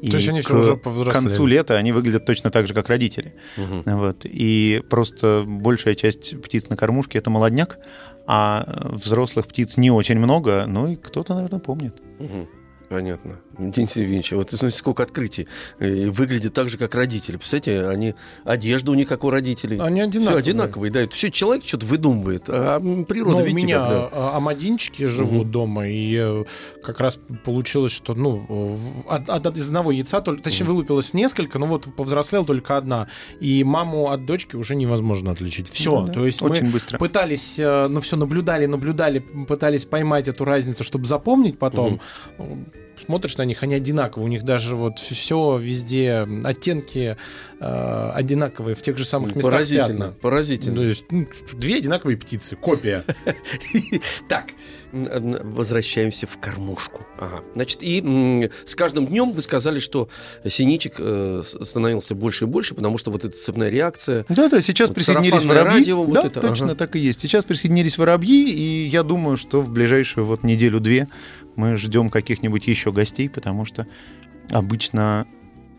И 0.00 0.10
То 0.10 0.16
есть 0.16 0.28
они 0.28 0.42
к 0.42 0.50
уже 0.50 0.76
повзрослели. 0.76 1.12
концу 1.12 1.46
лета 1.46 1.76
они 1.76 1.92
выглядят 1.92 2.26
точно 2.26 2.50
так 2.50 2.66
же, 2.66 2.74
как 2.74 2.88
родители. 2.88 3.34
Мгм. 3.56 3.82
Вот. 3.86 4.24
И 4.24 4.82
просто 4.90 5.44
большая 5.46 5.94
часть 5.94 6.40
птиц 6.42 6.68
на 6.68 6.76
кормушке 6.76 7.18
это 7.18 7.30
молодняк, 7.30 7.78
а 8.26 8.64
взрослых 8.92 9.46
птиц 9.46 9.76
не 9.76 9.90
очень 9.90 10.18
много, 10.18 10.64
ну 10.66 10.88
и 10.88 10.96
кто-то, 10.96 11.34
наверное, 11.34 11.60
помнит. 11.60 11.94
Мгм. 12.18 12.48
Понятно. 12.88 13.40
Денис 13.58 13.94
Евгеньевич, 13.96 14.32
вот 14.32 14.50
знаете, 14.50 14.78
сколько 14.78 15.02
открытий. 15.02 15.46
И 15.80 16.06
выглядят 16.06 16.54
так 16.54 16.68
же, 16.68 16.78
как 16.78 16.94
родители. 16.94 17.36
Представляете, 17.36 17.88
они, 17.88 18.14
одежда 18.44 18.90
у 18.90 18.94
них 18.94 19.08
как 19.08 19.24
у 19.24 19.30
родителей. 19.30 19.78
Они 19.78 20.00
Все 20.00 20.08
одинаковые. 20.08 20.38
одинаковые, 20.38 20.90
да. 20.92 21.08
Все 21.08 21.30
человек 21.30 21.64
что-то 21.64 21.86
выдумывает, 21.86 22.44
а 22.48 22.80
природа 23.04 23.36
Ну, 23.38 23.42
у 23.42 23.46
видите, 23.46 23.66
меня 23.66 23.78
как, 23.80 23.88
да. 23.90 24.08
а, 24.12 24.36
амадинчики 24.36 25.06
живут 25.06 25.44
Мгм. 25.44 25.50
дома, 25.50 25.88
и 25.88 26.16
э, 26.18 26.44
как 26.82 27.00
раз 27.00 27.18
получилось, 27.44 27.92
что 27.92 28.14
ну 28.14 28.44
в- 28.48 29.08
от, 29.10 29.30
от- 29.30 29.56
из 29.56 29.66
одного 29.68 29.90
яйца, 29.92 30.20
только, 30.20 30.42
точнее, 30.42 30.64
Мгм. 30.64 30.74
вылупилось 30.74 31.14
несколько, 31.14 31.58
но 31.58 31.66
вот 31.66 31.86
повзрослела 31.94 32.44
только 32.44 32.76
одна. 32.76 33.08
И 33.40 33.62
маму 33.64 34.10
от 34.10 34.26
дочки 34.26 34.56
уже 34.56 34.74
невозможно 34.74 35.30
отличить. 35.32 35.68
Все. 35.70 36.00
Да-да, 36.00 36.12
То 36.12 36.26
есть 36.26 36.42
очень 36.42 36.64
мы 36.66 36.70
быстро. 36.72 36.98
пытались, 36.98 37.58
э, 37.58 37.86
ну 37.88 38.00
все, 38.00 38.16
наблюдали, 38.16 38.66
наблюдали, 38.66 39.18
пытались 39.18 39.84
поймать 39.84 40.28
эту 40.28 40.44
разницу, 40.44 40.82
чтобы 40.84 41.04
запомнить 41.06 41.58
потом. 41.58 42.00
Смотришь 43.04 43.36
на 43.36 43.44
них, 43.44 43.62
они 43.62 43.74
одинаковые, 43.74 44.26
у 44.26 44.28
них 44.28 44.42
даже 44.44 44.76
вот 44.76 44.98
все 44.98 45.58
везде 45.58 46.26
оттенки 46.44 47.16
э, 47.60 48.10
одинаковые 48.14 48.74
в 48.74 48.82
тех 48.82 48.96
же 48.98 49.04
самых 49.04 49.34
местах 49.34 49.52
Поразительно, 49.52 50.06
пятна. 50.06 50.20
поразительно. 50.20 50.76
То 50.76 50.82
есть 50.84 51.04
ну, 51.10 51.26
две 51.52 51.76
одинаковые 51.76 52.16
птицы, 52.16 52.56
копия. 52.56 53.04
Так, 54.28 54.46
возвращаемся 54.92 56.26
в 56.26 56.38
кормушку. 56.38 57.04
Ага. 57.18 57.42
Значит, 57.54 57.78
и 57.80 58.50
с 58.64 58.74
каждым 58.74 59.06
днем 59.06 59.32
вы 59.32 59.42
сказали, 59.42 59.80
что 59.80 60.08
синичек 60.46 60.94
э, 60.98 61.42
становился 61.62 62.14
больше 62.14 62.44
и 62.44 62.48
больше, 62.48 62.74
потому 62.74 62.98
что 62.98 63.10
вот 63.10 63.24
эта 63.24 63.36
цепная 63.36 63.70
реакция. 63.70 64.24
Да-да, 64.28 64.62
сейчас 64.62 64.88
Вот 64.88 64.94
присоединились 64.94 65.44
воробьи. 65.44 65.78
радио, 65.78 66.02
вот 66.04 66.14
да, 66.14 66.22
это, 66.26 66.40
точно 66.40 66.68
ага. 66.68 66.76
так 66.76 66.96
и 66.96 67.00
есть. 67.00 67.20
Сейчас 67.20 67.44
присоединились 67.44 67.98
воробьи, 67.98 68.48
и 68.50 68.86
я 68.86 69.02
думаю, 69.02 69.36
что 69.36 69.60
в 69.60 69.70
ближайшую 69.70 70.26
вот 70.26 70.44
неделю-две 70.44 71.08
мы 71.56 71.76
ждем 71.76 72.10
каких-нибудь 72.10 72.66
еще 72.66 72.92
гостей, 72.92 73.28
потому 73.28 73.64
что 73.64 73.86
Обычно, 74.50 75.26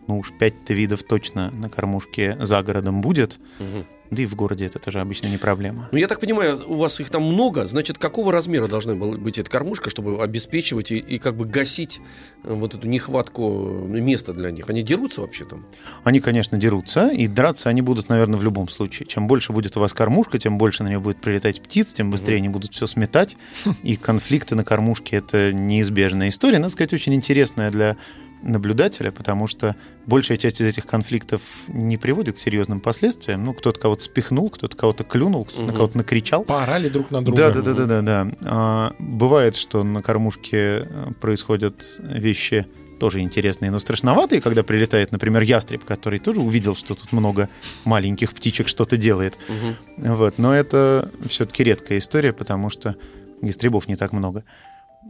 ну 0.06 0.18
уж 0.18 0.32
5 0.32 0.70
видов 0.70 1.02
точно 1.02 1.50
на 1.50 1.68
кормушке 1.68 2.36
за 2.40 2.62
городом 2.62 3.00
будет. 3.00 3.38
Мгм. 3.58 3.86
Да 4.10 4.22
и 4.22 4.26
в 4.26 4.34
городе 4.34 4.66
это 4.66 4.78
тоже 4.78 5.00
обычно 5.00 5.28
не 5.28 5.38
проблема. 5.38 5.88
Ну, 5.92 5.98
я 5.98 6.08
так 6.08 6.20
понимаю, 6.20 6.60
у 6.66 6.76
вас 6.76 7.00
их 7.00 7.10
там 7.10 7.22
много, 7.22 7.66
значит, 7.66 7.98
какого 7.98 8.32
размера 8.32 8.66
должна 8.66 8.94
была 8.94 9.16
быть 9.16 9.38
эта 9.38 9.50
кормушка, 9.50 9.90
чтобы 9.90 10.22
обеспечивать 10.22 10.92
и, 10.92 10.98
и 10.98 11.18
как 11.18 11.36
бы 11.36 11.44
гасить 11.44 12.00
э, 12.44 12.52
вот 12.52 12.74
эту 12.74 12.88
нехватку 12.88 13.86
места 13.86 14.32
для 14.32 14.50
них? 14.50 14.68
Они 14.68 14.82
дерутся 14.82 15.22
вообще 15.22 15.44
там? 15.44 15.66
Они, 16.04 16.20
конечно, 16.20 16.58
дерутся, 16.58 17.08
и 17.08 17.26
драться 17.26 17.68
они 17.68 17.82
будут, 17.82 18.08
наверное, 18.08 18.38
в 18.38 18.44
любом 18.44 18.68
случае. 18.68 19.06
Чем 19.06 19.26
больше 19.26 19.52
будет 19.52 19.76
у 19.76 19.80
вас 19.80 19.92
кормушка, 19.92 20.38
тем 20.38 20.58
больше 20.58 20.82
на 20.82 20.88
нее 20.88 21.00
будет 21.00 21.20
прилетать 21.20 21.60
птиц, 21.60 21.94
тем 21.94 22.10
быстрее 22.10 22.36
они 22.36 22.48
будут 22.48 22.74
все 22.74 22.86
сметать. 22.86 23.36
И 23.82 23.96
конфликты 23.96 24.54
на 24.54 24.64
кормушке— 24.64 25.16
это 25.18 25.52
неизбежная 25.52 26.28
история. 26.28 26.58
Надо 26.58 26.70
сказать, 26.70 26.92
очень 26.92 27.14
интересная 27.14 27.70
для 27.70 27.96
наблюдателя, 28.42 29.10
потому 29.10 29.46
что 29.46 29.74
большая 30.06 30.36
часть 30.38 30.60
из 30.60 30.66
этих 30.66 30.86
конфликтов 30.86 31.40
не 31.68 31.96
приводит 31.96 32.36
к 32.36 32.38
серьезным 32.38 32.80
последствиям. 32.80 33.44
Ну, 33.44 33.52
кто-то 33.54 33.80
кого-то 33.80 34.02
спихнул, 34.02 34.50
кто-то 34.50 34.76
кого-то 34.76 35.04
клюнул, 35.04 35.44
кто-то 35.44 35.60
на 35.62 35.66
Мгм. 35.68 35.76
кого-то 35.76 35.96
накричал. 35.98 36.44
Поорали 36.44 36.88
друг 36.88 37.10
на 37.10 37.24
друга. 37.24 37.36
Да, 37.38 37.50
да, 37.50 37.60
да, 37.62 37.72
да, 37.74 37.86
да, 37.86 38.02
да. 38.02 38.30
А, 38.44 38.92
бывает, 38.98 39.56
что 39.56 39.82
на 39.82 40.02
кормушке 40.02 40.56
э, 40.56 41.10
происходят 41.20 41.98
вещи 42.00 42.66
тоже 43.00 43.20
интересные, 43.20 43.70
но 43.70 43.78
страшноватые, 43.78 44.40
когда 44.40 44.62
прилетает, 44.62 45.12
например, 45.12 45.42
ястреб, 45.42 45.84
который 45.84 46.18
тоже 46.18 46.40
увидел, 46.40 46.74
что 46.74 46.94
тут 46.94 47.12
много 47.12 47.50
маленьких 47.84 48.32
птичек 48.32 48.68
что-то 48.68 48.96
делает. 48.96 49.38
Мгм. 49.48 50.14
Вот. 50.16 50.38
Но 50.38 50.54
это 50.54 51.10
все-таки 51.28 51.62
редкая 51.64 51.98
история, 51.98 52.32
потому 52.32 52.70
что 52.70 52.96
ястребов 53.42 53.86
не 53.88 53.96
так 53.96 54.12
много. 54.12 54.44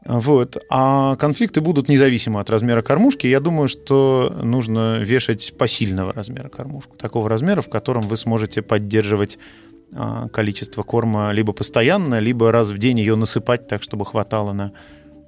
Вот. 0.09 0.57
А 0.71 1.17
конфликты 1.17 1.61
будут 1.61 1.89
независимо 1.89 2.41
от 2.41 2.51
размера 2.51 2.83
кормушки. 2.83 3.27
Я 3.27 3.41
думаю, 3.41 3.69
что 3.69 4.35
нужно 4.43 4.99
вешать 4.99 5.55
посильного 5.59 6.13
размера 6.13 6.49
кормушку. 6.49 6.97
Такого 6.97 7.29
размера, 7.29 7.61
в 7.61 7.69
котором 7.69 8.03
вы 8.03 8.17
сможете 8.17 8.63
поддерживать 8.63 9.39
а, 9.95 10.29
количество 10.29 10.83
корма 10.83 11.33
либо 11.33 11.53
постоянно, 11.53 12.21
либо 12.21 12.53
раз 12.53 12.71
в 12.71 12.79
день 12.79 12.99
ее 12.99 13.17
насыпать 13.17 13.67
так, 13.67 13.83
чтобы 13.83 14.05
хватало 14.05 14.53
на 14.53 14.73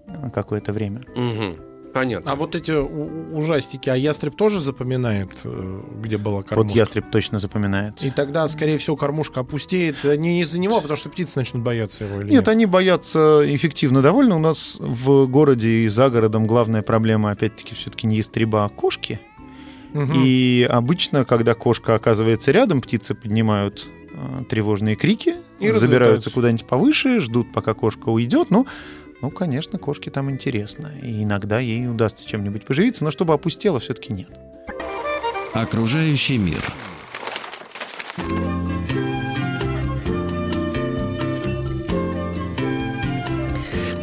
а, 0.07 0.31
какое-то 0.31 0.73
время. 0.73 1.03
Мгм. 1.15 1.57
Понятно. 1.93 2.33
А 2.33 2.35
вот 2.35 2.55
эти 2.55 2.73
ужастики, 2.73 3.89
а 3.89 3.97
ястреб 3.97 4.37
тоже 4.37 4.61
запоминает, 4.61 5.31
э, 5.45 5.81
где 6.01 6.19
была 6.19 6.43
кормушка? 6.43 6.69
Вот 6.69 6.77
ястреб 6.77 7.11
точно 7.11 7.39
запоминает. 7.39 8.03
И 8.03 8.11
тогда, 8.11 8.47
скорее 8.49 8.79
всего, 8.79 8.97
кормушка 8.97 9.41
опустеет 9.41 10.05
э, 10.05 10.17
не 10.17 10.41
из-за 10.43 10.59
него, 10.59 10.79
а 10.79 10.81
потому 10.81 10.97
что 10.97 11.09
птицы 11.09 11.39
начнут 11.39 11.63
бояться 11.63 12.05
его. 12.05 12.21
Или 12.21 12.31
Нет, 12.31 12.49
они 12.49 12.67
боятся 12.67 13.43
эффективно 13.45 14.03
довольно. 14.03 14.37
У 14.37 14.41
нас 14.41 14.77
в 14.79 15.27
городе 15.27 15.69
и 15.69 15.89
за 15.89 16.11
городом 16.11 16.47
главная 16.47 16.83
проблема, 16.83 17.31
опять-таки, 17.31 17.75
все-таки 17.75 18.07
не 18.07 18.17
ястреба, 18.17 18.65
а 18.65 18.69
кошки. 18.69 19.21
Мгм. 19.93 20.13
И 20.17 20.67
обычно, 20.69 21.25
когда 21.25 21.55
кошка 21.55 21.95
оказывается 21.95 22.53
рядом, 22.53 22.81
птицы 22.81 23.15
поднимают 23.15 23.89
э, 24.13 24.45
тревожные 24.49 24.97
крики, 24.97 25.35
И 25.59 25.71
забираются 25.71 26.31
куда-нибудь 26.31 26.67
повыше, 26.67 27.21
ждут, 27.21 27.53
пока 27.53 27.75
кошка 27.75 28.11
уйдет. 28.11 28.51
Ну, 28.51 28.67
ну, 29.21 29.31
конечно, 29.31 29.79
кошке 29.79 30.11
там 30.11 30.31
интересно. 30.31 30.93
И 31.03 31.25
иногда 31.25 31.59
ей 31.59 31.89
удастся 31.89 32.27
чем-нибудь 32.27 32.65
поживиться, 32.65 33.05
но 33.05 33.11
чтобы 33.11 33.35
опустело, 33.35 33.81
все-таки 33.81 34.13
нет. 34.13 34.31
Окружающий 35.55 36.39
мир. 36.39 36.63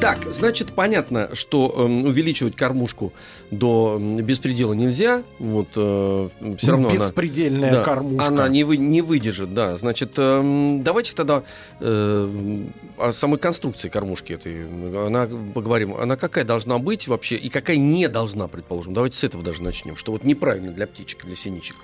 Так, 0.05 0.31
значит, 0.31 0.73
понятно, 0.73 1.31
что 1.33 1.73
эм, 1.75 2.05
увеличивать 2.05 2.55
кормушку 2.55 3.11
до 3.49 3.97
беспредела 3.99 4.73
нельзя. 4.73 5.23
Вот 5.39 5.71
все 5.71 6.29
равно 6.67 6.89
она... 6.89 6.95
Беспредельная 6.95 7.71
Да, 7.71 7.83
кормушка. 7.83 8.27
Она 8.27 8.47
не, 8.47 8.63
вы, 8.63 8.77
не 8.77 9.01
выдержит, 9.01 9.55
да. 9.55 9.75
Значит, 9.77 10.11
эм, 10.17 10.83
давайте 10.83 11.15
тогда 11.15 11.41
э, 11.79 12.65
о 12.99 13.13
самой 13.13 13.39
конструкции 13.39 13.89
кормушки 13.89 14.33
этой. 14.33 14.67
Она, 15.07 15.27
поговорим, 15.55 15.95
она 15.95 16.17
какая 16.17 16.43
должна 16.43 16.77
быть 16.77 17.07
вообще 17.07 17.35
и 17.37 17.49
какая 17.49 17.77
не 17.77 18.07
должна, 18.07 18.47
предположим. 18.47 18.93
Давайте 18.93 19.17
с 19.17 19.23
этого 19.23 19.43
даже 19.43 19.63
начнем. 19.63 19.95
Что 19.95 20.11
вот 20.11 20.23
неправильно 20.23 20.71
для 20.71 20.85
птичек, 20.85 21.25
для 21.25 21.35
синичек. 21.35 21.77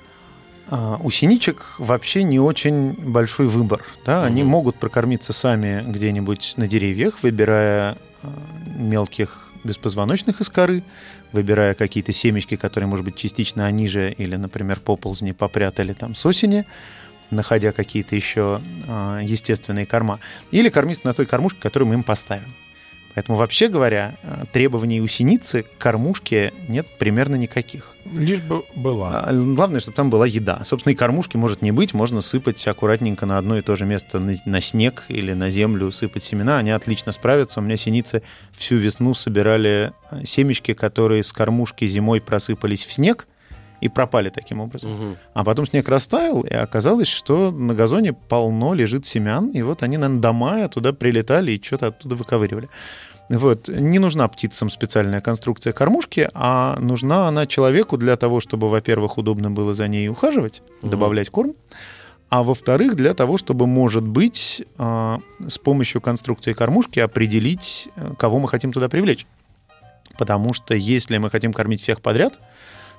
А, 0.67 0.99
У 1.01 1.09
синичек 1.09 1.73
вообще 1.79 2.21
не 2.21 2.39
очень 2.39 2.93
большой 2.93 3.47
выбор. 3.47 3.83
Да? 4.05 4.23
Они 4.23 4.43
могут 4.43 4.75
прокормиться 4.75 5.33
сами 5.33 5.83
где-нибудь 5.87 6.53
на 6.57 6.67
деревьях, 6.67 7.23
выбирая 7.23 7.97
мелких 8.77 9.51
беспозвоночных 9.63 10.41
из 10.41 10.49
коры, 10.49 10.83
выбирая 11.31 11.73
какие-то 11.73 12.13
семечки, 12.13 12.55
которые, 12.55 12.87
может 12.87 13.05
быть, 13.05 13.15
частично 13.15 13.65
они 13.65 13.87
же 13.87 14.11
или, 14.11 14.35
например, 14.35 14.79
поползни 14.79 15.31
попрятали 15.31 15.93
там 15.93 16.15
с 16.15 16.25
осени, 16.25 16.65
находя 17.29 17.71
какие-то 17.71 18.15
еще 18.15 18.61
а, 18.87 19.19
естественные 19.19 19.85
корма. 19.85 20.19
Или 20.51 20.69
кормиться 20.69 21.05
на 21.05 21.13
той 21.13 21.25
кормушке, 21.25 21.59
которую 21.59 21.89
мы 21.89 21.95
им 21.95 22.03
поставим. 22.03 22.53
Поэтому, 23.13 23.37
вообще 23.37 23.67
говоря, 23.67 24.15
а, 24.23 24.45
требований 24.51 25.01
у 25.01 25.07
синицы 25.07 25.63
к 25.63 25.77
кормушке 25.77 26.53
нет 26.67 26.87
примерно 26.97 27.35
никаких. 27.35 27.95
Лишь 28.05 28.39
бы 28.41 28.63
была. 28.75 29.21
А, 29.25 29.33
Главное, 29.33 29.79
чтобы 29.79 29.95
там 29.95 30.09
была 30.09 30.25
еда. 30.25 30.61
Собственно, 30.65 30.93
и 30.93 30.95
кормушки 30.95 31.37
может 31.37 31.61
не 31.61 31.71
быть. 31.71 31.93
Можно 31.93 32.21
сыпать 32.21 32.65
аккуратненько 32.67 33.25
на 33.25 33.37
одно 33.37 33.57
и 33.57 33.61
то 33.61 33.75
же 33.75 33.85
место 33.85 34.19
на, 34.19 34.61
снег 34.61 35.03
или 35.07 35.33
на 35.33 35.49
землю, 35.49 35.91
сыпать 35.91 36.23
семена. 36.23 36.57
Они 36.57 36.71
отлично 36.71 37.11
справятся. 37.11 37.59
У 37.59 37.63
меня 37.63 37.77
синицы 37.77 38.23
всю 38.53 38.77
весну 38.77 39.13
собирали 39.13 39.93
а, 40.09 40.25
семечки, 40.25 40.73
которые 40.73 41.23
с 41.23 41.33
кормушки 41.33 41.85
зимой 41.87 42.21
просыпались 42.21 42.85
в 42.85 42.93
снег 42.93 43.27
и 43.81 43.89
пропали 43.89 44.29
таким 44.29 44.61
образом. 44.61 44.91
Мгм. 44.91 45.17
А 45.33 45.43
потом 45.43 45.65
снег 45.65 45.89
растаял, 45.89 46.41
и 46.41 46.53
оказалось, 46.53 47.07
что 47.07 47.51
на 47.51 47.73
газоне 47.73 48.13
полно 48.13 48.73
лежит 48.73 49.05
семян, 49.05 49.49
и 49.49 49.61
вот 49.61 49.83
они, 49.83 49.97
наверное, 49.97 50.21
до 50.21 50.33
мая 50.33 50.67
туда 50.67 50.93
прилетали 50.93 51.51
и 51.51 51.61
что-то 51.61 51.87
оттуда 51.87 52.15
выковыривали. 52.15 52.69
Вот. 53.29 53.69
Не 53.69 53.99
нужна 53.99 54.27
птицам 54.27 54.69
специальная 54.69 55.21
конструкция 55.21 55.73
кормушки, 55.73 56.29
а 56.33 56.77
нужна 56.79 57.27
она 57.27 57.47
человеку 57.47 57.97
для 57.97 58.17
того, 58.17 58.39
чтобы, 58.39 58.69
во-первых, 58.69 59.17
удобно 59.17 59.49
было 59.49 59.73
за 59.73 59.87
ней 59.87 60.09
ухаживать, 60.09 60.61
Мгм. 60.81 60.91
добавлять 60.91 61.29
корм, 61.29 61.53
а 62.29 62.43
во-вторых, 62.43 62.95
для 62.95 63.13
того, 63.13 63.37
чтобы, 63.37 63.67
может 63.67 64.03
быть, 64.07 64.65
а, 64.77 65.19
с 65.45 65.57
помощью 65.57 66.01
конструкции 66.01 66.53
кормушки 66.53 66.99
определить, 66.99 67.89
э, 67.95 68.13
кого 68.17 68.39
мы 68.39 68.47
хотим 68.47 68.71
туда 68.71 68.89
привлечь. 68.89 69.25
Потому 70.17 70.53
что 70.53 70.73
если 70.73 71.17
мы 71.17 71.29
хотим 71.29 71.51
кормить 71.51 71.81
всех 71.81 72.01
подряд, 72.01 72.39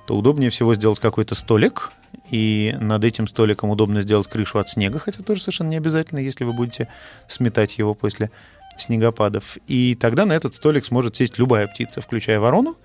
то 0.07 0.15
удобнее 0.15 0.49
всего 0.49 0.75
сделать 0.75 0.99
какой-то 0.99 1.35
столик, 1.35 1.91
и 2.29 2.75
над 2.79 3.03
этим 3.03 3.27
столиком 3.27 3.69
удобно 3.69 4.01
сделать 4.01 4.27
крышу 4.27 4.59
от 4.59 4.69
снега, 4.69 4.99
хотя 4.99 5.23
тоже 5.23 5.41
совершенно 5.41 5.69
не 5.69 5.77
обязательно, 5.77 6.19
если 6.19 6.43
вы 6.43 6.53
будете 6.53 6.87
сметать 7.27 7.77
его 7.77 7.93
после 7.93 8.31
снегопадов. 8.77 9.57
И 9.67 9.95
тогда 9.99 10.25
на 10.25 10.33
этот 10.33 10.55
столик 10.55 10.85
сможет 10.85 11.15
сесть 11.15 11.37
любая 11.37 11.67
птица, 11.67 12.01
включая 12.01 12.39
ворону, 12.39 12.75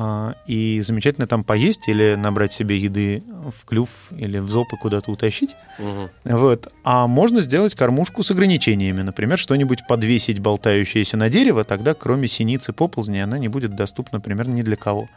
а, 0.00 0.36
и 0.46 0.80
замечательно 0.80 1.26
там 1.26 1.42
поесть 1.42 1.88
или 1.88 2.14
набрать 2.14 2.52
себе 2.52 2.78
еды 2.78 3.24
в 3.26 3.64
клюв 3.64 3.88
или 4.16 4.38
в 4.38 4.48
зоб 4.48 4.72
и 4.72 4.76
куда-то 4.76 5.10
утащить. 5.10 5.56
Мгм. 5.78 6.10
Вот. 6.24 6.72
А 6.84 7.08
можно 7.08 7.42
сделать 7.42 7.74
кормушку 7.74 8.22
с 8.22 8.30
ограничениями. 8.30 9.02
Например, 9.02 9.36
что-нибудь 9.36 9.80
подвесить, 9.88 10.38
болтающееся 10.38 11.16
на 11.16 11.28
дерево, 11.28 11.64
тогда 11.64 11.94
кроме 11.94 12.28
синицы 12.28 12.72
поползни 12.72 13.18
она 13.18 13.38
не 13.38 13.48
будет 13.48 13.74
доступна 13.74 14.20
примерно 14.20 14.52
ни 14.52 14.62
для 14.62 14.76
кого. 14.76 15.08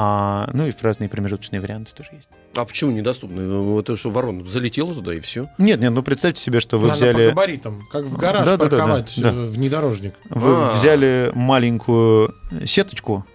А, 0.00 0.48
ну 0.52 0.64
и 0.64 0.72
разные 0.80 1.08
промежуточные 1.08 1.60
варианты 1.60 1.90
тоже 1.92 2.10
есть. 2.12 2.28
А 2.54 2.64
почему 2.64 2.92
недоступно? 2.92 3.62
Вот 3.62 3.86
то, 3.86 3.96
что 3.96 4.10
ворона 4.10 4.46
залетела 4.46 4.94
туда 4.94 5.12
и 5.12 5.18
все. 5.18 5.48
Нет, 5.58 5.80
нет, 5.80 5.90
ну 5.90 6.04
представьте 6.04 6.40
себе, 6.40 6.60
что 6.60 6.78
вы 6.78 6.86
Надо 6.86 7.00
по 7.00 7.04
взяли, 7.06 7.28
габаритам, 7.30 7.82
как 7.90 8.04
в 8.04 8.16
гараж 8.16 8.46
Да, 8.46 8.56
да, 8.56 8.64
да, 8.64 8.70
да, 8.70 8.76
парковать 8.76 9.14
да. 9.16 9.30
э, 9.30 9.46
внедорожник. 9.46 10.14
вы 10.30 10.52
А. 10.54 10.72
взяли 10.72 11.32
маленькую 11.34 12.32
сеточку, 12.64 13.26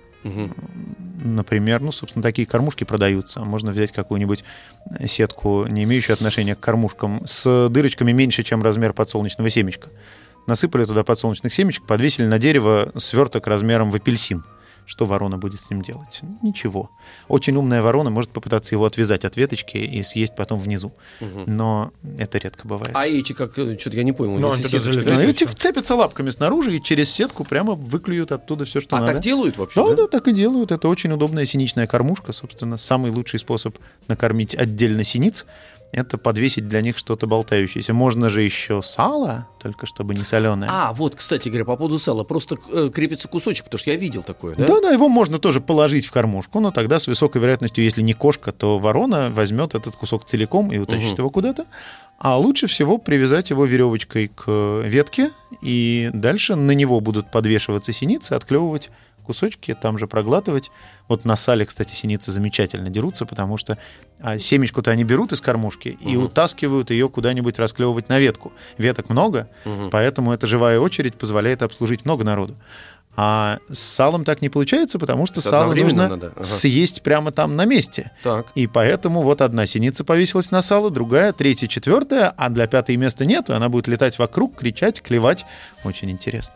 например, 1.21 1.81
ну, 1.81 1.91
собственно, 1.91 2.23
такие 2.23 2.47
кормушки 2.47 2.85
продаются. 2.85 3.41
Можно 3.41 3.71
взять 3.71 3.91
какую-нибудь 3.91 4.45
сетку, 5.05 5.65
не 5.67 5.83
имеющую 5.83 6.13
отношения 6.13 6.55
к 6.55 6.61
кормушкам, 6.61 7.23
с 7.25 7.67
дырочками 7.69 8.13
меньше, 8.13 8.43
чем 8.43 8.63
размер 8.63 8.93
подсолнечного 8.93 9.49
семечка. 9.49 9.89
Насыпали 10.47 10.85
туда 10.85 11.03
подсолнечных 11.03 11.53
семечек, 11.53 11.85
подвесили 11.85 12.25
на 12.25 12.39
дерево 12.39 12.91
сверток 12.95 13.47
размером 13.47 13.91
в 13.91 13.95
апельсин. 13.95 14.43
Что 14.85 15.05
ворона 15.05 15.37
будет 15.37 15.61
с 15.61 15.69
ним 15.69 15.81
делать? 15.81 16.21
Ничего. 16.41 16.89
Очень 17.27 17.55
умная 17.55 17.81
ворона 17.81 18.09
может 18.09 18.31
попытаться 18.31 18.75
его 18.75 18.85
отвязать 18.85 19.25
от 19.25 19.37
веточки 19.37 19.77
и 19.77 20.03
съесть 20.03 20.35
потом 20.35 20.59
внизу. 20.59 20.91
Но 21.47 21.91
это 22.17 22.37
редко 22.37 22.67
бывает. 22.67 22.91
А 22.95 23.07
эти 23.07 23.33
как, 23.33 23.53
что-то 23.53 23.95
я 23.95 24.03
не 24.03 24.11
понял. 24.11 24.39
Ну. 24.39 24.53
Ну, 24.53 25.21
эти 25.21 25.45
вцепятся 25.45 25.95
лапками 25.95 26.29
снаружи 26.29 26.75
и 26.75 26.81
через 26.83 27.09
сетку 27.11 27.43
прямо 27.43 27.73
выклюют 27.75 28.31
оттуда 28.31 28.65
все, 28.65 28.81
что 28.81 28.97
А 28.97 28.99
надо. 29.01 29.13
так 29.13 29.21
делают 29.21 29.57
вообще, 29.57 29.81
Да, 29.81 29.89
да? 29.89 29.95
да, 29.95 30.07
так 30.07 30.27
и 30.27 30.33
делают. 30.33 30.71
Это 30.71 30.87
очень 30.87 31.11
удобная 31.11 31.45
синичная 31.45 31.87
кормушка, 31.87 32.33
собственно, 32.33 32.77
самый 32.77 33.11
лучший 33.11 33.39
способ 33.39 33.77
накормить 34.07 34.55
отдельно 34.55 35.03
синиц. 35.03 35.45
Это 35.93 36.17
подвесить 36.17 36.67
для 36.67 36.81
них 36.81 36.97
что-то 36.97 37.27
болтающееся. 37.27 37.93
Можно 37.93 38.29
же 38.29 38.41
еще 38.41 38.81
сало, 38.81 39.47
только 39.61 39.85
чтобы 39.85 40.15
не 40.15 40.23
соленое. 40.23 40.69
А, 40.73 40.91
вот, 40.91 41.15
кстати 41.15 41.49
говоря, 41.49 41.65
по 41.65 41.77
поводу 41.77 41.99
сала. 41.99 42.23
Просто 42.23 42.57
э, 42.71 42.89
крепится 42.93 43.27
кусочек, 43.27 43.65
потому 43.65 43.79
что 43.79 43.91
я 43.91 43.95
видел 43.97 44.23
такое, 44.23 44.55
да? 44.55 44.65
Да, 44.65 44.81
да, 44.81 44.89
его 44.89 45.07
можно 45.07 45.37
тоже 45.37 45.61
положить 45.61 46.05
в 46.07 46.11
кормушку, 46.11 46.59
но 46.59 46.71
тогда 46.71 46.97
с 46.99 47.05
высокой 47.07 47.39
вероятностью, 47.41 47.83
если 47.83 48.01
не 48.01 48.13
кошка, 48.13 48.51
то 48.51 48.79
ворона 48.79 49.29
возьмет 49.29 49.75
этот 49.75 49.95
кусок 49.95 50.25
целиком 50.25 50.71
и 50.71 50.79
утащит 50.79 51.11
Мгм. 51.11 51.17
его 51.19 51.29
куда-то. 51.29 51.65
А 52.17 52.37
лучше 52.37 52.67
всего 52.67 52.97
привязать 52.97 53.51
его 53.51 53.65
веревочкой 53.65 54.29
к 54.29 54.81
ветке, 54.85 55.29
и 55.61 56.09
дальше 56.13 56.55
на 56.55 56.71
него 56.71 56.99
будут 57.01 57.29
подвешиваться 57.31 57.93
синицы, 57.93 58.33
отклевывать 58.33 58.89
кусочки, 59.23 59.73
там 59.73 59.97
же 59.97 60.05
проглатывать. 60.07 60.69
Вот 61.07 61.25
на 61.25 61.35
сале, 61.35 61.65
кстати, 61.65 61.93
синицы 61.95 62.31
замечательно 62.31 62.89
дерутся, 62.89 63.25
потому 63.25 63.57
что 63.57 63.77
а, 64.19 64.37
семечку-то 64.37 64.91
они 64.91 65.03
берут 65.03 65.31
из 65.31 65.41
кормушки 65.41 65.97
и 65.99 66.15
Мгм. 66.15 66.25
утаскивают 66.25 66.91
ее 66.91 67.09
куда-нибудь 67.09 67.57
расклевывать 67.59 68.09
на 68.09 68.19
ветку. 68.19 68.53
Веток 68.77 69.09
много, 69.09 69.49
Мгм. 69.65 69.89
Поэтому 69.89 70.31
эта 70.33 70.45
живая 70.47 70.79
очередь 70.79 71.15
позволяет 71.15 71.61
обслужить 71.63 72.05
много 72.05 72.23
народу. 72.23 72.55
А 73.15 73.59
с 73.71 73.77
салом 73.77 74.25
так 74.25 74.41
не 74.41 74.49
получается, 74.49 74.97
потому 74.97 75.27
что 75.27 75.39
Это 75.39 75.49
сало 75.49 75.73
нужно 75.75 76.07
надо, 76.07 76.33
ага. 76.35 76.43
съесть 76.43 77.03
прямо 77.03 77.31
там 77.31 77.55
на 77.55 77.65
месте. 77.65 78.11
Так. 78.23 78.47
И 78.55 78.65
поэтому 78.65 79.21
вот 79.21 79.41
одна 79.41 79.67
синица 79.67 80.03
повесилась 80.03 80.49
на 80.49 80.63
сало, 80.63 80.89
другая, 80.89 81.31
третья, 81.31 81.67
четвертая, 81.67 82.33
а 82.35 82.49
для 82.49 82.65
пятой 82.65 82.95
места 82.97 83.25
нету, 83.27 83.53
она 83.53 83.69
будет 83.69 83.87
летать 83.87 84.17
вокруг, 84.17 84.55
кричать, 84.57 84.99
клевать. 85.03 85.45
Очень 85.83 86.09
интересно. 86.09 86.55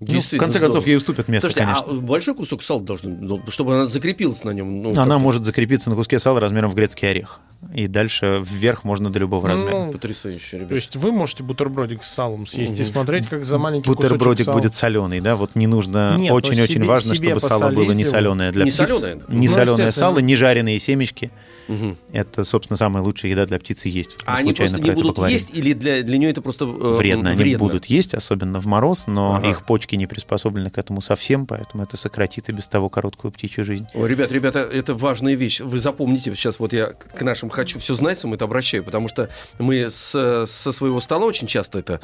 Ну, 0.00 0.18
в 0.20 0.28
конце 0.38 0.58
концов, 0.58 0.60
здорово. 0.82 0.86
ей 0.86 0.96
уступят 0.96 1.28
место, 1.28 1.48
Слушайте, 1.50 1.66
конечно. 1.74 1.92
а 1.92 1.94
большой 2.00 2.34
кусок 2.34 2.62
сала 2.62 2.80
должен, 2.80 3.18
ну, 3.20 3.42
чтобы 3.48 3.74
она 3.74 3.86
закрепилась 3.86 4.44
на 4.44 4.50
нем? 4.50 4.80
Ну, 4.82 4.90
Она 4.92 5.04
как-то 5.04 5.18
может 5.18 5.44
закрепиться 5.44 5.90
на 5.90 5.96
куске 5.96 6.18
сала 6.18 6.40
размером 6.40 6.70
в 6.70 6.74
грецкий 6.74 7.10
орех. 7.10 7.40
И 7.74 7.86
дальше 7.86 8.42
вверх 8.42 8.84
можно 8.84 9.10
до 9.10 9.18
любого 9.18 9.46
размера. 9.46 9.84
Ну, 9.86 9.92
Потрясающе, 9.92 10.56
ребят. 10.56 10.70
То 10.70 10.74
есть 10.76 10.96
вы 10.96 11.12
можете 11.12 11.42
бутербродик 11.42 12.02
с 12.02 12.10
салом 12.14 12.46
съесть 12.46 12.78
и 12.80 12.82
Мгм. 12.82 12.90
смотреть, 12.92 13.26
как 13.28 13.44
за 13.44 13.58
маленький 13.58 13.86
Бутербродик 13.86 14.24
кусочек 14.24 14.44
сала. 14.46 14.56
будет 14.56 14.74
соленый, 14.74 15.20
да? 15.20 15.36
Вот 15.36 15.54
не 15.54 15.66
нужно. 15.66 16.16
Ну, 16.16 16.32
Очень-очень 16.32 16.82
важно, 16.86 17.14
себе 17.14 17.28
чтобы 17.28 17.40
сало 17.40 17.70
было 17.70 17.92
не 17.92 18.04
соленое 18.06 18.50
для 18.52 18.64
Не 18.64 18.70
птиц. 18.70 18.78
соленое? 18.94 19.20
Не 19.28 19.48
Ну, 19.48 19.52
соленое 19.52 19.92
сало, 19.92 20.20
не 20.20 20.34
жареные 20.36 20.78
семечки. 20.78 21.30
Мгм. 21.68 21.98
Это, 22.12 22.42
собственно, 22.44 22.76
самая 22.78 23.02
лучшая 23.04 23.30
еда 23.30 23.46
для 23.46 23.58
птицы 23.60 23.88
есть. 23.90 24.16
А 24.24 24.36
они 24.36 24.48
случайно 24.48 24.70
просто 24.78 24.78
про 24.78 24.88
не 24.88 24.94
будут 24.94 25.14
поговорим. 25.16 25.34
есть 25.36 25.50
или 25.52 25.72
для, 25.74 26.02
для 26.02 26.18
нее 26.18 26.30
это 26.30 26.40
просто 26.42 26.64
э, 26.64 26.68
Вредно. 26.96 27.30
Они 27.30 27.38
вредно? 27.38 27.58
будут 27.60 27.84
есть, 27.86 28.12
особенно 28.14 28.58
в 28.58 28.66
мороз, 28.66 29.06
но 29.06 29.34
Ага. 29.36 29.50
их 29.50 29.64
почки 29.66 29.89
не 29.96 30.06
приспособлены 30.06 30.70
к 30.70 30.78
этому 30.78 31.00
совсем, 31.00 31.46
поэтому 31.46 31.82
это 31.84 31.96
сократит 31.96 32.48
и 32.48 32.52
без 32.52 32.68
того 32.68 32.88
короткую 32.88 33.32
птичью 33.32 33.64
жизнь. 33.64 33.86
Ой, 33.94 34.08
ребят, 34.08 34.32
ребята, 34.32 34.60
это 34.60 34.94
важная 34.94 35.34
вещь. 35.34 35.60
Вы 35.60 35.78
запомните, 35.78 36.34
сейчас 36.34 36.58
вот 36.60 36.72
я 36.72 36.86
к 36.88 37.22
нашим 37.22 37.50
хочу 37.50 37.78
все 37.78 37.94
знать, 37.94 38.24
это 38.24 38.44
обращаю, 38.44 38.84
потому 38.84 39.08
что 39.08 39.28
мы 39.58 39.90
с- 39.90 40.46
со 40.46 40.72
своего 40.72 41.00
стола 41.00 41.24
очень 41.26 41.46
часто 41.46 41.78
это 41.78 42.00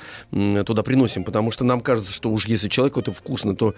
туда 0.64 0.82
приносим, 0.82 1.24
потому 1.24 1.50
что 1.50 1.64
нам 1.64 1.80
кажется, 1.80 2.12
что 2.12 2.30
уж 2.30 2.46
если 2.46 2.68
человеку 2.68 3.00
это 3.00 3.12
вкусно, 3.12 3.54
то 3.56 3.74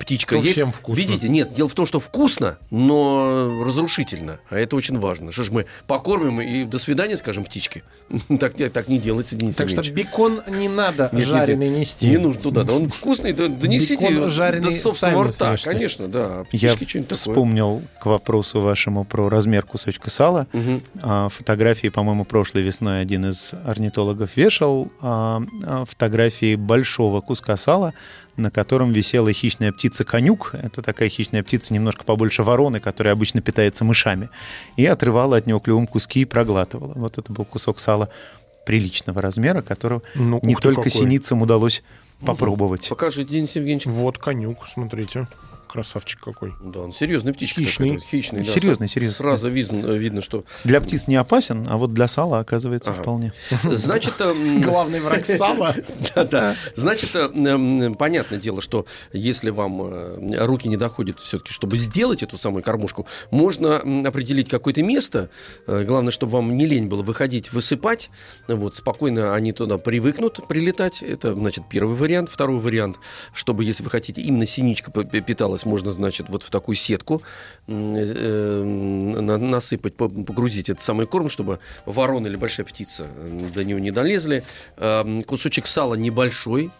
птичка 0.00 0.36
То 0.36 0.40
есть. 0.42 0.52
всем 0.52 0.72
вкусно. 0.72 1.00
Видите, 1.00 1.28
нет, 1.28 1.52
дело 1.54 1.68
в 1.68 1.74
том, 1.74 1.86
что 1.86 2.00
вкусно, 2.00 2.58
но 2.70 3.62
разрушительно, 3.64 4.40
а 4.50 4.58
это 4.58 4.76
очень 4.76 4.98
важно. 4.98 5.32
Что 5.32 5.44
ж 5.44 5.50
мы 5.50 5.66
покормим 5.86 6.40
и 6.40 6.64
до 6.64 6.78
свидания 6.78 7.16
скажем 7.16 7.44
птичке? 7.44 7.82
Так, 8.40 8.58
не- 8.58 8.68
так 8.68 8.88
не 8.88 8.98
делается, 8.98 9.36
Денис 9.36 9.54
Так 9.54 9.68
что 9.68 9.78
Евгеньевич. 9.82 10.06
бекон 10.10 10.42
не 10.58 10.68
надо 10.68 11.04
Нет, 11.12 11.12
нет, 11.12 11.28
жареный 11.28 11.68
нет. 11.68 11.78
нести. 11.80 12.08
Не 12.08 12.16
нужно 12.18 12.40
туда, 12.42 12.64
да, 12.64 12.72
он 12.74 12.88
вкусный, 12.88 13.32
да, 13.32 13.46
донесите 13.58 13.94
Бекон 14.08 14.14
до 14.22 14.28
жареный 14.28 14.72
собственного 14.72 15.28
сами 15.28 15.28
рта, 15.28 15.56
съешьте. 15.56 15.70
конечно, 15.70 16.08
да. 16.08 16.44
Я 16.52 16.74
птички 16.74 16.90
что-нибудь 16.90 17.08
такое. 17.08 17.34
вспомнил 17.34 17.82
к 18.00 18.06
вопросу 18.06 18.60
вашему 18.60 19.04
про 19.04 19.28
размер 19.28 19.64
кусочка 19.64 20.10
сала. 20.10 20.46
А, 21.00 21.28
Фотографии, 21.28 21.88
по-моему, 21.88 22.24
прошлой 22.24 22.62
весной 22.62 23.00
один 23.00 23.26
из 23.26 23.52
орнитологов 23.64 24.36
вешал 24.36 24.90
а, 25.00 25.42
а, 25.64 25.84
фотографии 25.84 26.54
большого 26.56 27.20
куска 27.20 27.56
сала, 27.56 27.94
на 28.36 28.50
котором 28.50 28.92
висела 28.92 29.32
хищная 29.32 29.72
птица 29.72 30.04
конюк. 30.04 30.54
Это 30.54 30.82
такая 30.82 31.08
хищная 31.08 31.42
птица 31.42 31.74
немножко 31.74 32.04
побольше 32.04 32.42
вороны, 32.42 32.80
которая 32.80 33.12
обычно 33.12 33.40
питается 33.42 33.84
мышами. 33.84 34.30
И 34.76 34.86
отрывала 34.86 35.36
от 35.36 35.46
него 35.46 35.60
клювом 35.60 35.86
куски 35.86 36.22
и 36.22 36.24
проглатывала. 36.24 36.94
Вот 36.96 37.18
это 37.18 37.32
был 37.32 37.44
кусок 37.44 37.80
сала 37.80 38.08
приличного 38.64 39.20
размера, 39.20 39.62
которого 39.62 40.02
Ну, 40.14 40.40
не 40.42 40.54
только 40.54 40.82
какой. 40.82 40.90
синицам 40.90 41.42
удалось 41.42 41.82
попробовать. 42.24 42.88
Покажи, 42.88 43.24
Денис 43.24 43.54
Евгеньевич. 43.56 43.86
Вот 43.86 44.18
конюк, 44.18 44.68
смотрите. 44.68 45.26
Красавчик 45.72 46.20
какой. 46.20 46.52
Да, 46.62 46.80
он 46.80 46.92
серьезный 46.92 47.32
птичка. 47.32 47.60
Хищный. 47.62 47.92
такая, 47.94 48.06
хищный, 48.10 48.38
да. 48.44 48.52
Серьезный, 48.52 48.88
серьезный. 48.88 49.16
Сразу 49.16 49.48
видно, 49.48 49.86
видно, 49.92 50.20
что... 50.20 50.44
Для 50.64 50.82
птиц 50.82 51.06
не 51.06 51.16
опасен, 51.16 51.66
а 51.70 51.78
вот 51.78 51.94
для 51.94 52.08
сала 52.08 52.40
оказывается 52.40 52.90
Ага. 52.90 53.00
вполне. 53.00 53.32
Значит, 53.64 54.20
эм, 54.20 54.60
Главный 54.60 55.00
враг 55.00 55.24
сала. 55.24 55.74
да, 56.14 56.24
да. 56.24 56.56
Значит, 56.74 57.10
э, 57.14 57.94
понятное 57.98 58.38
дело, 58.38 58.60
что 58.60 58.84
если 59.14 59.48
вам 59.48 59.80
э, 59.82 60.44
руки 60.44 60.68
не 60.68 60.76
доходят 60.76 61.20
все-таки, 61.20 61.54
чтобы 61.54 61.78
сделать 61.78 62.22
эту 62.22 62.36
самую 62.36 62.62
кормушку, 62.62 63.06
можно 63.30 63.78
определить 64.06 64.50
какое-то 64.50 64.82
место. 64.82 65.30
Э, 65.66 65.84
Главное, 65.84 66.10
чтобы 66.12 66.32
вам 66.32 66.54
не 66.56 66.66
лень 66.66 66.86
было 66.88 67.02
выходить, 67.02 67.50
высыпать. 67.52 68.10
Вот, 68.46 68.74
спокойно 68.74 69.34
они 69.34 69.52
туда 69.52 69.78
привыкнут 69.78 70.46
прилетать. 70.48 71.02
Это, 71.02 71.34
значит, 71.34 71.64
первый 71.70 71.96
вариант. 71.96 72.28
Второй 72.30 72.58
вариант, 72.60 72.98
чтобы, 73.32 73.64
если 73.64 73.82
вы 73.82 73.88
хотите, 73.88 74.20
именно 74.20 74.46
синичка 74.46 74.90
п- 74.90 75.04
п- 75.62 75.66
питалась, 75.66 75.66
можно, 75.66 75.92
значит, 75.92 76.28
вот 76.28 76.42
в 76.42 76.50
такую 76.50 76.76
сетку 76.76 77.22
э, 77.66 78.62
на- 78.62 79.38
насыпать, 79.38 79.94
по- 79.96 80.08
погрузить 80.08 80.68
этот 80.68 80.82
самый 80.82 81.06
корм, 81.06 81.28
чтобы 81.28 81.58
ворона 81.86 82.26
или 82.26 82.36
большая 82.36 82.66
птица 82.66 83.06
э, 83.16 83.38
до 83.54 83.64
него 83.64 83.78
не 83.78 83.90
долезли. 83.90 84.44
Эм, 84.76 85.22
Кусочек 85.24 85.66
сала 85.66 85.94
небольшой. 85.94 86.70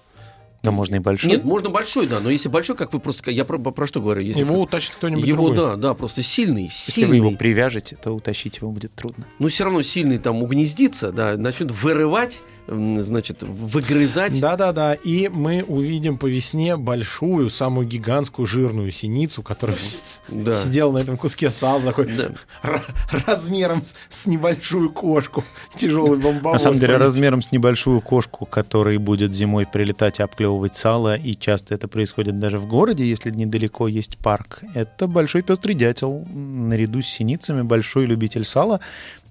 Да 0.62 0.70
можно 0.70 0.94
и 0.96 0.98
большой. 1.00 1.28
Нет, 1.30 1.42
можно 1.44 1.70
большой, 1.70 2.06
да, 2.06 2.20
но 2.20 2.30
если 2.30 2.48
большой, 2.48 2.76
как 2.76 2.92
вы 2.92 3.00
просто... 3.00 3.32
Я 3.32 3.44
про, 3.44 3.58
про 3.58 3.84
что 3.86 4.00
говорю? 4.00 4.20
Если 4.22 4.40
Его 4.42 4.60
утащит 4.60 4.94
кто-нибудь 4.94 5.26
его, 5.26 5.48
другой. 5.48 5.70
да, 5.72 5.76
да, 5.76 5.94
просто 5.94 6.22
сильный, 6.22 6.64
Если 6.64 6.92
сильный. 6.92 7.08
вы 7.20 7.26
его 7.26 7.36
привяжете, 7.36 7.96
то 8.00 8.12
утащить 8.12 8.58
его 8.58 8.70
будет 8.70 8.94
трудно. 8.94 9.24
Но 9.40 9.48
все 9.48 9.64
равно 9.64 9.82
сильный 9.82 10.18
там 10.18 10.40
угнездится, 10.40 11.10
да, 11.10 11.36
начнет 11.36 11.72
вырывать, 11.72 12.42
значит, 12.66 13.42
выгрызать. 13.42 14.40
Да-да-да, 14.40 14.94
и 14.94 15.28
мы 15.28 15.64
увидим 15.66 16.16
по 16.18 16.26
весне 16.26 16.76
большую, 16.76 17.50
самую 17.50 17.86
гигантскую 17.86 18.46
жирную 18.46 18.90
синицу, 18.92 19.42
которая 19.42 19.76
Да. 20.28 20.52
сидела 20.52 20.92
на 20.92 20.98
этом 20.98 21.16
куске 21.16 21.50
сала, 21.50 21.80
такой 21.80 22.06
Да. 22.06 22.30
ра- 22.62 22.82
размером 23.26 23.84
с, 23.84 23.96
с 24.08 24.26
небольшую 24.26 24.90
кошку, 24.90 25.44
тяжелый 25.76 26.18
бомбовоз. 26.18 26.52
На 26.54 26.58
самом 26.58 26.78
деле, 26.78 26.96
размером 26.96 27.42
с 27.42 27.50
небольшую 27.52 28.00
кошку, 28.00 28.46
которой 28.46 28.98
будет 28.98 29.32
зимой 29.34 29.66
прилетать 29.66 30.20
и 30.20 30.22
обклевывать 30.22 30.76
сало, 30.76 31.16
и 31.16 31.34
часто 31.34 31.74
это 31.74 31.88
происходит 31.88 32.38
даже 32.38 32.58
в 32.58 32.66
городе, 32.66 33.04
если 33.04 33.30
недалеко 33.30 33.88
есть 33.88 34.16
парк, 34.18 34.60
это 34.74 35.08
большой 35.08 35.42
пестрый 35.42 35.74
дятел, 35.74 36.24
наряду 36.32 37.02
с 37.02 37.06
синицами, 37.06 37.62
большой 37.62 38.06
любитель 38.06 38.44
сала, 38.44 38.80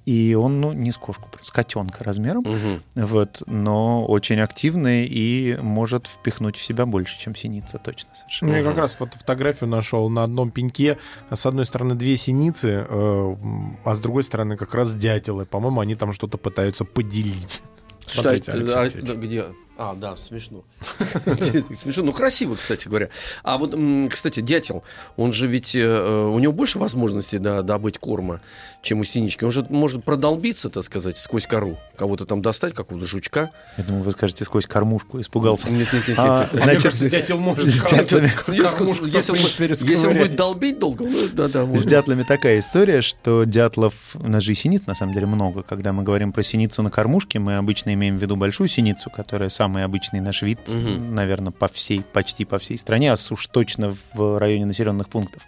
и 0.05 0.33
он, 0.33 0.61
ну, 0.61 0.73
не 0.73 0.91
с 0.91 0.97
кошку, 0.97 1.29
с 1.39 1.51
котенка 1.51 2.03
размером, 2.03 2.41
Мгм. 2.43 2.81
вот, 3.07 3.43
но 3.45 4.05
очень 4.05 4.39
активный 4.39 5.05
и 5.05 5.57
может 5.61 6.07
впихнуть 6.07 6.57
в 6.57 6.63
себя 6.63 6.85
больше, 6.85 7.19
чем 7.19 7.35
синица, 7.35 7.77
точно 7.77 8.09
совершенно. 8.15 8.51
Ну, 8.51 8.57
я 8.57 8.63
как 8.63 8.77
раз 8.77 8.99
вот 8.99 9.13
фотографию 9.13 9.69
нашел 9.69 10.09
на 10.09 10.23
одном 10.23 10.51
пеньке. 10.51 10.97
С 11.31 11.45
одной 11.45 11.65
стороны 11.65 11.95
две 11.95 12.17
синицы, 12.17 12.85
э, 12.89 13.35
а 13.83 13.95
с 13.95 14.01
другой 14.01 14.23
стороны 14.23 14.57
как 14.57 14.73
раз 14.73 14.93
дятелы. 14.93 15.45
По-моему, 15.45 15.81
они 15.81 15.95
там 15.95 16.13
что-то 16.13 16.37
пытаются 16.37 16.83
поделить. 16.85 17.61
Смотрите, 18.07 18.51
Что, 18.51 18.75
Алексей 18.77 19.01
а, 19.01 19.05
да, 19.05 19.13
где? 19.15 19.45
А, 19.83 19.95
да, 19.95 20.15
смешно. 20.15 20.63
Смешно, 21.75 22.03
ну 22.03 22.11
красиво, 22.13 22.53
кстати 22.53 22.87
говоря. 22.87 23.09
А 23.41 23.57
вот, 23.57 23.75
кстати, 24.11 24.39
дятел, 24.39 24.83
он 25.17 25.33
же 25.33 25.47
ведь, 25.47 25.73
э, 25.73 26.27
у 26.31 26.37
него 26.37 26.53
больше 26.53 26.77
возможностей 26.77 27.39
да, 27.39 27.63
добыть 27.63 27.97
корма, 27.97 28.41
чем 28.83 28.99
у 28.99 29.03
синички. 29.03 29.43
Он 29.43 29.49
же 29.49 29.65
может 29.69 30.03
продолбиться, 30.03 30.69
так 30.69 30.83
сказать, 30.83 31.17
сквозь 31.17 31.47
кору, 31.47 31.79
кого-то 31.97 32.27
там 32.27 32.43
достать, 32.43 32.75
какого-то 32.75 33.07
жучка. 33.07 33.49
Я 33.75 33.83
думаю, 33.83 34.03
вы 34.03 34.11
скажете 34.11 34.45
сквозь 34.45 34.67
кормушку, 34.67 35.19
испугался. 35.19 35.67
Нет, 35.71 35.91
нет, 35.91 36.07
нет, 36.07 36.19
А, 36.19 36.47
значит, 36.53 36.83
кажется, 36.83 37.09
дятел 37.09 37.39
может 37.39 37.67
с 37.67 37.81
дятлами- 37.81 38.29
кормушку, 38.45 39.05
Если, 39.07 39.31
он, 39.31 39.37
если 39.39 40.07
он 40.07 40.15
будет 40.15 40.35
долбить 40.35 40.77
долго, 40.77 41.05
ну, 41.05 41.27
да, 41.33 41.47
да, 41.47 41.65
С 41.65 41.67
можно. 41.67 41.89
дятлами 41.89 42.21
такая 42.21 42.59
история, 42.59 43.01
что 43.01 43.45
дятлов, 43.45 43.95
у 44.13 44.27
нас 44.27 44.43
же 44.43 44.51
и 44.51 44.55
синиц 44.55 44.83
на 44.85 44.93
самом 44.93 45.15
деле 45.15 45.25
много. 45.25 45.63
Когда 45.63 45.91
мы 45.91 46.03
говорим 46.03 46.33
про 46.33 46.43
синицу 46.43 46.83
на 46.83 46.91
кормушке, 46.91 47.39
мы 47.39 47.55
обычно 47.57 47.95
имеем 47.95 48.19
в 48.19 48.21
виду 48.21 48.35
большую 48.35 48.67
синицу, 48.67 49.09
которая 49.09 49.49
самый 49.71 49.85
обычный 49.85 50.19
наш 50.19 50.41
вид, 50.41 50.59
Мгм. 50.67 51.15
наверное, 51.15 51.51
по 51.53 51.67
всей, 51.69 52.01
почти 52.01 52.43
по 52.43 52.57
всей 52.59 52.77
стране, 52.77 53.11
а 53.13 53.15
уж 53.29 53.47
точно 53.47 53.95
в 54.13 54.37
районе 54.37 54.65
населенных 54.65 55.07
пунктов. 55.07 55.43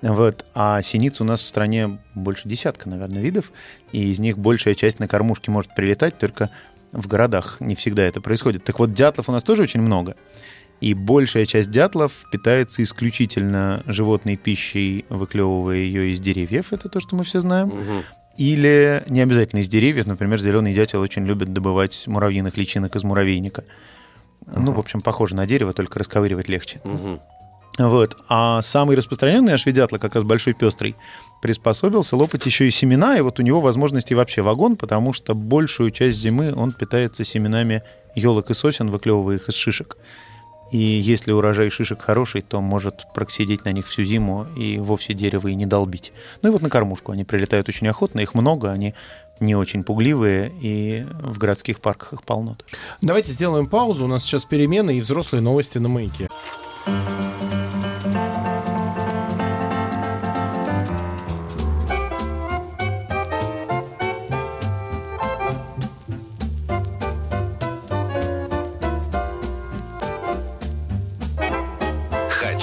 Вот. 0.00 0.46
А 0.54 0.80
синиц 0.82 1.20
у 1.20 1.24
нас 1.24 1.42
в 1.42 1.48
стране 1.48 1.98
больше 2.14 2.48
десятка, 2.48 2.88
наверное, 2.88 3.20
видов, 3.20 3.50
и 3.90 4.12
из 4.12 4.20
них 4.20 4.38
большая 4.38 4.74
часть 4.76 5.00
на 5.00 5.08
кормушке 5.08 5.50
может 5.50 5.74
прилетать, 5.74 6.16
только 6.18 6.50
в 6.92 7.08
городах 7.08 7.56
не 7.58 7.74
всегда 7.74 8.04
это 8.04 8.20
происходит. 8.20 8.62
Так 8.64 8.78
вот, 8.78 8.94
дятлов 8.94 9.28
у 9.28 9.32
нас 9.32 9.42
тоже 9.42 9.62
очень 9.64 9.82
много. 9.82 10.14
И 10.80 10.94
большая 10.94 11.44
часть 11.46 11.72
дятлов 11.72 12.12
питается 12.30 12.84
исключительно 12.84 13.82
животной 13.86 14.36
пищей, 14.36 15.04
выклевывая 15.08 15.78
ее 15.78 16.12
из 16.12 16.20
деревьев. 16.20 16.72
Это 16.72 16.88
то, 16.88 17.00
что 17.00 17.16
мы 17.16 17.24
все 17.24 17.40
знаем. 17.40 17.66
Мгм. 17.68 18.04
Или 18.38 19.02
не 19.08 19.20
обязательно 19.20 19.60
из 19.60 19.68
деревьев. 19.68 20.06
Например, 20.06 20.38
зеленый 20.38 20.72
дятел 20.72 21.00
очень 21.00 21.26
любит 21.26 21.52
добывать 21.52 22.06
муравьиных 22.06 22.56
личинок 22.56 22.96
из 22.96 23.02
муравейника. 23.02 23.64
Ну, 24.46 24.72
в 24.72 24.78
общем, 24.78 25.02
похоже 25.02 25.36
на 25.36 25.46
дерево, 25.46 25.72
только 25.72 25.98
расковыривать 25.98 26.48
легче. 26.48 26.80
Мгм. 26.84 27.20
Вот. 27.78 28.16
А 28.28 28.62
самый 28.62 28.96
распространенный 28.96 29.52
аж 29.52 29.64
дятла, 29.64 29.98
как 29.98 30.14
раз 30.14 30.24
большой 30.24 30.54
пестрый, 30.54 30.96
приспособился 31.42 32.16
лопать 32.16 32.46
еще 32.46 32.66
и 32.66 32.70
семена, 32.70 33.16
и 33.16 33.20
вот 33.20 33.38
у 33.38 33.42
него 33.42 33.60
возможности 33.60 34.14
вообще 34.14 34.42
вагон, 34.42 34.76
потому 34.76 35.12
что 35.12 35.34
большую 35.34 35.90
часть 35.90 36.18
зимы 36.18 36.52
он 36.54 36.72
питается 36.72 37.24
семенами 37.24 37.82
елок 38.14 38.50
и 38.50 38.54
сосен, 38.54 38.90
выклевывая 38.90 39.36
их 39.36 39.48
из 39.48 39.54
шишек. 39.54 39.96
И 40.70 40.78
если 40.78 41.32
урожай 41.32 41.70
шишек 41.70 42.02
хороший, 42.02 42.42
то 42.42 42.60
может 42.60 43.06
просидеть 43.14 43.64
на 43.64 43.72
них 43.72 43.86
всю 43.86 44.04
зиму 44.04 44.46
и 44.56 44.78
вовсе 44.78 45.14
дерево 45.14 45.48
и 45.48 45.54
не 45.54 45.66
долбить. 45.66 46.12
Ну 46.42 46.50
и 46.50 46.52
вот 46.52 46.62
на 46.62 46.68
кормушку 46.68 47.12
они 47.12 47.24
прилетают 47.24 47.68
очень 47.68 47.88
охотно, 47.88 48.20
их 48.20 48.34
много, 48.34 48.70
они 48.70 48.94
не 49.40 49.54
очень 49.54 49.84
пугливые, 49.84 50.52
и 50.60 51.06
в 51.22 51.38
городских 51.38 51.80
парках 51.80 52.12
их 52.12 52.22
полно. 52.24 52.56
Давайте 53.00 53.32
сделаем 53.32 53.66
паузу. 53.66 54.04
У 54.04 54.08
нас 54.08 54.24
сейчас 54.24 54.44
перемены 54.44 54.98
и 54.98 55.00
взрослые 55.00 55.40
новости 55.40 55.78
на 55.78 55.88
маяке. 55.88 56.28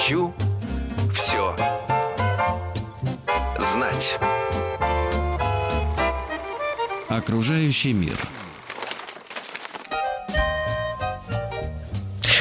Хочу 0.06 0.32
все 1.12 1.56
знать. 3.58 4.20
Окружающий 7.08 7.92
мир. 7.92 8.16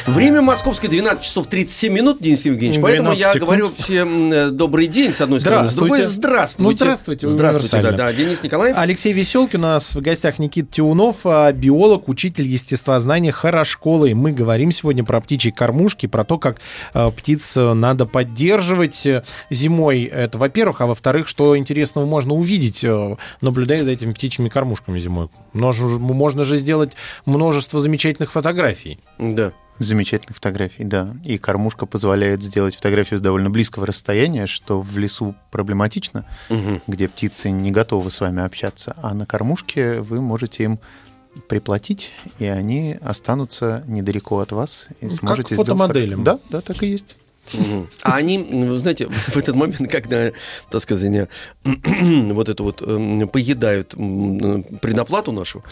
Время 0.07 0.41
московское 0.41 0.89
12 0.89 1.23
часов 1.23 1.47
37 1.47 1.91
минут, 1.91 2.21
Денис 2.21 2.45
Евгеньевич. 2.45 2.79
Поэтому 2.81 3.15
12 3.15 3.21
я 3.21 3.33
секунд. 3.33 3.43
говорю 3.43 3.71
всем 3.75 4.31
э, 4.31 4.49
добрый 4.51 4.85
день, 4.85 5.13
с 5.13 5.21
одной 5.21 5.41
стороны. 5.41 5.69
С 5.69 5.75
другой, 5.75 6.03
Здравствуйте. 6.03 6.63
Ну, 6.63 6.71
здравствуйте, 6.71 7.27
Здравствуйте, 7.27 7.81
да, 7.81 7.91
да. 7.91 8.13
Денис 8.13 8.41
Николаев. 8.43 8.77
Алексей 8.77 9.13
Веселкин, 9.13 9.59
у 9.59 9.67
нас 9.67 9.95
в 9.95 10.01
гостях 10.01 10.37
Никита 10.37 10.71
Тиунов, 10.71 11.25
а, 11.25 11.51
биолог, 11.51 12.07
учитель 12.07 12.45
естествознания 12.45 13.31
Хорошколы. 13.31 14.13
Мы 14.13 14.31
говорим 14.31 14.71
сегодня 14.71 15.03
про 15.03 15.19
птичьи 15.21 15.51
кормушки, 15.51 16.05
про 16.05 16.23
то, 16.23 16.37
как 16.37 16.57
а, 16.93 17.09
птиц 17.09 17.57
э, 17.57 17.73
надо 17.73 18.05
поддерживать 18.05 19.07
э, 19.07 19.23
зимой. 19.49 20.03
Это, 20.03 20.37
во-первых, 20.37 20.81
а 20.81 20.85
во-вторых, 20.85 21.27
что 21.27 21.57
интересного 21.57 22.05
можно 22.05 22.35
увидеть, 22.35 22.85
наблюдая 23.41 23.83
за 23.83 23.91
этими 23.91 24.13
птичьими 24.13 24.49
кормушками 24.49 24.99
зимой. 24.99 25.29
Можно 25.53 26.43
же 26.43 26.57
сделать 26.57 26.91
множество 27.25 27.79
замечательных 27.79 28.31
фотографий. 28.31 28.99
Да. 29.17 29.51
Замечательных 29.77 30.35
фотографий, 30.35 30.85
да. 30.85 31.13
И 31.25 31.37
кормушка 31.37 31.85
позволяет 31.85 32.41
сделать 32.41 32.75
фотографию 32.75 33.19
с 33.19 33.21
довольно 33.21 33.49
близкого 33.49 33.85
расстояния, 33.85 34.47
что 34.47 34.81
в 34.81 34.97
лесу 34.97 35.35
проблематично, 35.51 36.25
Мгм. 36.49 36.81
где 36.87 37.09
птицы 37.09 37.49
не 37.49 37.71
готовы 37.71 38.09
с 38.09 38.21
вами 38.21 38.41
общаться. 38.43 38.95
А 39.01 39.13
на 39.13 39.25
кормушке 39.25 39.99
вы 39.99 40.21
можете 40.21 40.63
им 40.63 40.79
приплатить, 41.49 42.11
и 42.39 42.45
они 42.45 42.97
останутся 43.01 43.83
недалеко 43.87 44.39
от 44.39 44.53
вас. 44.53 44.87
И 45.01 45.05
Ну, 45.05 45.09
как 45.09 45.19
сможете 45.19 45.55
сделать 45.55 45.67
фотомоделям. 45.67 46.19
фото- 46.23 46.39
Да, 46.49 46.57
да, 46.57 46.61
так 46.61 46.81
и 46.81 46.87
есть. 46.87 47.17
А 48.01 48.15
они, 48.15 48.37
вы 48.37 48.79
знаете, 48.79 49.07
в 49.27 49.37
этот 49.37 49.55
момент, 49.55 49.89
когда, 49.91 50.31
так 50.69 50.81
сказать, 50.81 51.29
вот 51.63 52.49
это 52.49 52.63
вот 52.63 52.81
м, 52.81 53.27
поедают 53.29 53.93
м, 53.95 54.63
предоплату 54.81 55.31
нашу 55.31 55.63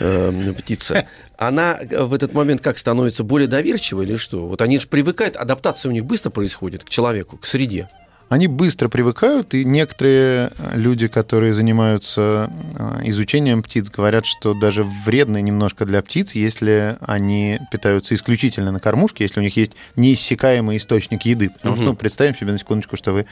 э, 0.00 0.52
птица, 0.58 1.06
она 1.36 1.78
э, 1.80 2.04
в 2.04 2.14
этот 2.14 2.34
момент 2.34 2.60
как 2.60 2.78
становится 2.78 3.24
более 3.24 3.48
доверчивой 3.48 4.04
или 4.04 4.16
что? 4.16 4.46
Вот 4.46 4.62
они 4.62 4.78
же 4.78 4.88
привыкают, 4.88 5.36
адаптация 5.36 5.90
у 5.90 5.92
них 5.92 6.04
быстро 6.04 6.30
происходит 6.30 6.84
к 6.84 6.88
человеку, 6.88 7.36
к 7.36 7.46
среде. 7.46 7.88
Они 8.28 8.46
быстро 8.46 8.88
привыкают, 8.88 9.54
и 9.54 9.64
некоторые 9.64 10.52
люди, 10.74 11.08
которые 11.08 11.54
занимаются 11.54 12.50
э, 12.78 13.00
изучением 13.04 13.62
птиц, 13.62 13.88
говорят, 13.88 14.26
что 14.26 14.52
даже 14.52 14.84
вредно 14.84 15.40
немножко 15.40 15.86
для 15.86 16.02
птиц, 16.02 16.34
если 16.34 16.98
они 17.00 17.58
питаются 17.72 18.14
исключительно 18.14 18.70
на 18.70 18.80
кормушке, 18.80 19.24
если 19.24 19.40
у 19.40 19.42
них 19.42 19.56
есть 19.56 19.72
неиссякаемый 19.96 20.76
источник 20.76 21.22
еды. 21.22 21.48
Потому 21.48 21.76
что, 21.76 21.84
Мгм. 21.84 21.92
ну, 21.92 21.96
представим 21.96 22.36
себе 22.36 22.52
на 22.52 22.58
секундочку, 22.58 22.96
что 22.96 23.12
вы 23.12 23.26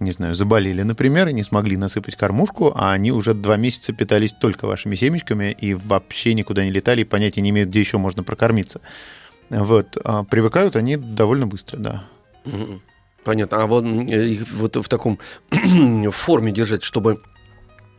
не 0.00 0.10
знаю, 0.10 0.34
заболели, 0.34 0.82
например, 0.82 1.28
и 1.28 1.32
не 1.32 1.44
смогли 1.44 1.76
насыпать 1.76 2.16
кормушку, 2.16 2.72
а 2.74 2.92
они 2.92 3.12
уже 3.12 3.34
два 3.34 3.56
месяца 3.56 3.92
питались 3.92 4.32
только 4.32 4.66
вашими 4.66 4.96
семечками 4.96 5.56
и 5.56 5.74
вообще 5.74 6.34
никуда 6.34 6.64
не 6.64 6.72
летали, 6.72 7.02
и 7.02 7.04
понятия 7.04 7.40
не 7.40 7.50
имеют, 7.50 7.70
где 7.70 7.78
еще 7.78 7.98
можно 7.98 8.24
прокормиться. 8.24 8.80
Вот. 9.48 9.96
А 10.04 10.24
привыкают 10.24 10.74
они 10.74 10.96
довольно 10.96 11.46
быстро, 11.46 11.76
да. 11.76 12.04
Понятно. 13.24 13.62
А 13.62 13.66
вот 13.66 13.84
их 13.84 14.50
вот 14.52 14.76
в 14.76 14.88
таком 14.88 15.18
форме 16.10 16.52
держать, 16.52 16.82
чтобы 16.82 17.20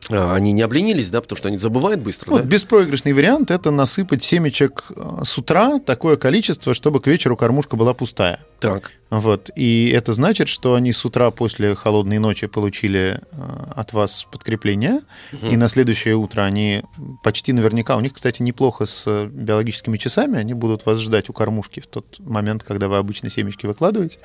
а, 0.09 0.35
они 0.35 0.51
не 0.51 0.61
обленились, 0.61 1.09
да, 1.09 1.21
потому 1.21 1.37
что 1.37 1.47
они 1.47 1.57
забывают 1.57 2.01
быстро, 2.01 2.31
Вот 2.31 2.41
да? 2.41 2.47
беспроигрышный 2.47 3.13
вариант 3.13 3.51
это 3.51 3.71
насыпать 3.71 4.23
семечек 4.23 4.85
э, 4.95 5.21
с 5.23 5.37
утра 5.37 5.79
такое 5.79 6.17
количество, 6.17 6.73
чтобы 6.73 6.99
к 6.99 7.07
вечеру 7.07 7.37
кормушка 7.37 7.75
была 7.75 7.93
пустая. 7.93 8.39
Так. 8.59 8.91
Вот. 9.09 9.49
И 9.55 9.89
это 9.95 10.13
значит, 10.13 10.47
что 10.47 10.75
они 10.75 10.91
с 10.91 11.05
утра 11.05 11.31
после 11.31 11.75
холодной 11.75 12.19
ночи 12.19 12.47
получили 12.47 13.19
э, 13.31 13.37
от 13.75 13.93
вас 13.93 14.27
подкрепление, 14.29 15.01
и 15.41 15.55
на 15.55 15.69
следующее 15.69 16.15
утро 16.15 16.41
они 16.41 16.83
почти 17.23 17.53
наверняка, 17.53 17.95
у 17.95 17.99
них, 17.99 18.13
кстати, 18.13 18.41
неплохо 18.41 18.85
с 18.85 19.03
э, 19.05 19.27
биологическими 19.27 19.97
часами, 19.97 20.37
они 20.37 20.53
будут 20.53 20.85
вас 20.85 20.99
ждать 20.99 21.29
у 21.29 21.33
кормушки 21.33 21.79
в 21.79 21.87
тот 21.87 22.19
момент, 22.19 22.63
когда 22.63 22.87
вы 22.87 22.97
обычно 22.97 23.29
семечки 23.29 23.65
выкладываете. 23.65 24.19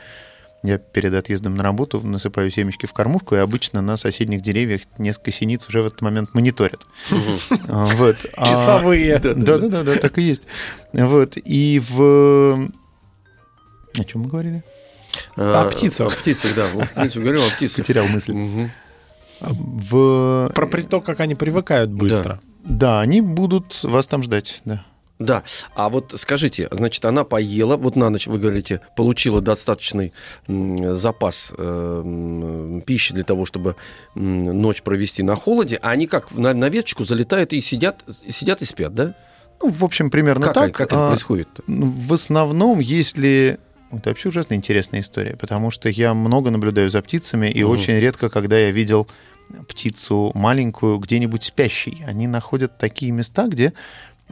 Я 0.64 0.78
перед 0.78 1.14
отъездом 1.14 1.54
на 1.54 1.62
работу 1.62 2.00
насыпаю 2.00 2.50
семечки 2.50 2.86
в 2.86 2.92
кормушку, 2.92 3.36
и 3.36 3.38
обычно 3.38 3.80
на 3.80 3.96
соседних 3.96 4.42
деревьях 4.42 4.82
несколько 4.98 5.30
синиц 5.30 5.68
уже 5.68 5.82
в 5.82 5.86
этот 5.86 6.02
момент 6.02 6.34
мониторят. 6.34 6.84
А, 7.68 7.86
Вот. 7.96 8.16
А- 8.36 8.46
Часовые. 8.46 9.18
да, 9.18 9.34
да, 9.34 9.58
да, 9.58 9.82
да, 9.84 9.96
так 9.96 10.18
и 10.18 10.22
есть. 10.22 10.42
Вот. 10.92 11.36
И 11.36 11.80
в... 11.88 12.70
О 13.98 14.04
чем 14.04 14.22
мы 14.22 14.28
говорили? 14.28 14.64
А, 15.36 15.62
О 15.62 15.70
птицах. 15.70 16.12
О 16.12 16.16
птицах, 16.16 16.54
да. 16.54 16.66
Принципе, 16.94 17.20
говорил 17.20 17.42
о 17.46 17.50
птицах. 17.50 17.78
Потерял 17.84 18.06
мысль. 18.08 18.68
В... 19.40 20.50
Про 20.54 20.66
то, 20.82 21.00
как 21.00 21.20
они 21.20 21.36
привыкают 21.36 21.90
быстро. 21.90 22.40
Да, 22.64 23.00
они 23.00 23.20
будут 23.20 23.82
вас 23.84 24.06
там 24.08 24.22
ждать, 24.24 24.60
да. 24.64 24.84
Да, 25.18 25.42
а 25.74 25.88
вот 25.88 26.14
скажите, 26.16 26.68
значит, 26.70 27.04
она 27.04 27.24
поела, 27.24 27.76
вот 27.76 27.96
на 27.96 28.08
ночь, 28.08 28.26
вы 28.28 28.38
говорите, 28.38 28.80
получила 28.96 29.40
достаточный 29.40 30.12
запас 30.46 31.52
э, 31.58 32.80
пищи 32.86 33.14
для 33.14 33.24
того, 33.24 33.44
чтобы 33.44 33.74
ночь 34.14 34.82
провести 34.82 35.22
на 35.24 35.34
холоде, 35.34 35.78
а 35.82 35.90
они 35.90 36.06
как 36.06 36.30
на, 36.32 36.54
на 36.54 36.68
веточку 36.68 37.02
залетают 37.04 37.52
и 37.52 37.60
сидят, 37.60 38.04
сидят 38.28 38.62
и 38.62 38.64
спят, 38.64 38.94
да? 38.94 39.14
Ну, 39.60 39.70
в 39.70 39.84
общем, 39.84 40.08
примерно 40.10 40.46
как, 40.46 40.54
так. 40.54 40.72
как 40.72 40.86
это 40.86 41.06
А, 41.06 41.10
происходит? 41.10 41.48
ну, 41.66 41.86
В 41.90 42.12
основном, 42.12 42.78
если... 42.78 43.58
Это 43.90 44.10
вообще 44.10 44.28
ужасно 44.28 44.54
интересная 44.54 45.00
история, 45.00 45.34
потому 45.36 45.70
что 45.72 45.88
я 45.88 46.14
много 46.14 46.50
наблюдаю 46.50 46.90
за 46.90 47.02
птицами, 47.02 47.48
и 47.50 47.64
Мгм. 47.64 47.72
очень 47.72 47.94
редко, 47.98 48.28
когда 48.28 48.56
я 48.58 48.70
видел 48.70 49.08
птицу 49.66 50.30
маленькую 50.34 50.98
где-нибудь 50.98 51.42
спящей, 51.42 52.04
они 52.06 52.26
находят 52.28 52.78
такие 52.78 53.10
места, 53.12 53.48
где 53.48 53.72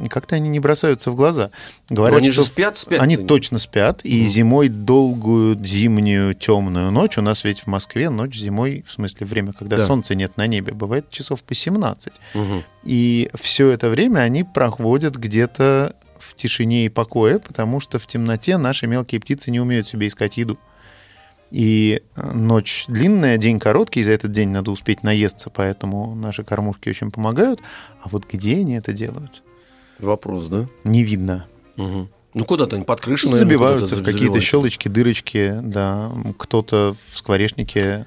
как-то 0.08 0.36
они 0.36 0.48
не 0.48 0.60
бросаются 0.60 1.10
в 1.10 1.16
глаза. 1.16 1.50
Говорят, 1.88 2.18
они 2.18 2.28
же 2.28 2.42
что 2.42 2.44
спят, 2.44 2.76
спят. 2.76 3.00
Они 3.00 3.16
точно 3.16 3.58
спят, 3.58 4.00
и 4.04 4.20
Мгм. 4.22 4.28
зимой 4.28 4.68
долгую 4.68 5.64
зимнюю 5.64 6.34
темную 6.34 6.90
ночь, 6.90 7.16
у 7.18 7.22
нас 7.22 7.44
ведь 7.44 7.60
в 7.60 7.66
Москве 7.66 8.10
ночь 8.10 8.36
зимой, 8.36 8.84
в 8.86 8.92
смысле 8.92 9.26
время, 9.26 9.52
когда 9.52 9.76
Да. 9.78 9.86
солнца 9.86 10.14
нет 10.14 10.36
на 10.36 10.46
небе, 10.46 10.72
бывает 10.74 11.10
часов 11.10 11.42
по 11.42 11.54
17. 11.54 12.12
Мгм. 12.34 12.62
И 12.84 13.30
все 13.34 13.70
это 13.70 13.88
время 13.88 14.20
они 14.20 14.44
проходят 14.44 15.16
где-то 15.16 15.96
в 16.18 16.34
тишине 16.34 16.86
и 16.86 16.88
покое, 16.88 17.38
потому 17.38 17.80
что 17.80 17.98
в 17.98 18.06
темноте 18.06 18.56
наши 18.58 18.86
мелкие 18.86 19.20
птицы 19.20 19.50
не 19.50 19.60
умеют 19.60 19.86
себе 19.86 20.06
искать 20.08 20.36
еду. 20.36 20.58
И 21.52 22.02
э, 22.16 22.32
ночь 22.32 22.84
длинная, 22.88 23.36
день 23.38 23.60
короткий, 23.60 24.02
за 24.02 24.12
этот 24.12 24.32
день 24.32 24.48
надо 24.48 24.72
успеть 24.72 25.02
наесться, 25.04 25.48
поэтому 25.48 26.14
наши 26.16 26.42
кормушки 26.42 26.88
очень 26.88 27.10
помогают. 27.12 27.60
А 28.02 28.08
вот 28.08 28.24
где 28.30 28.56
они 28.56 28.74
это 28.74 28.92
делают, 28.92 29.42
Вопрос, 29.98 30.48
да? 30.48 30.66
не 30.84 31.02
видно. 31.02 31.46
Мгм. 31.76 32.08
Ну, 32.34 32.44
куда-то 32.44 32.76
они 32.76 32.84
под 32.84 33.00
крышу, 33.00 33.30
наверное, 33.30 33.48
Забиваются 33.48 33.96
в 33.96 34.02
какие-то 34.02 34.40
щелочки, 34.40 34.88
дырочки, 34.88 35.58
да. 35.62 36.12
Кто-то 36.38 36.94
в 37.10 37.16
скворечнике 37.16 38.04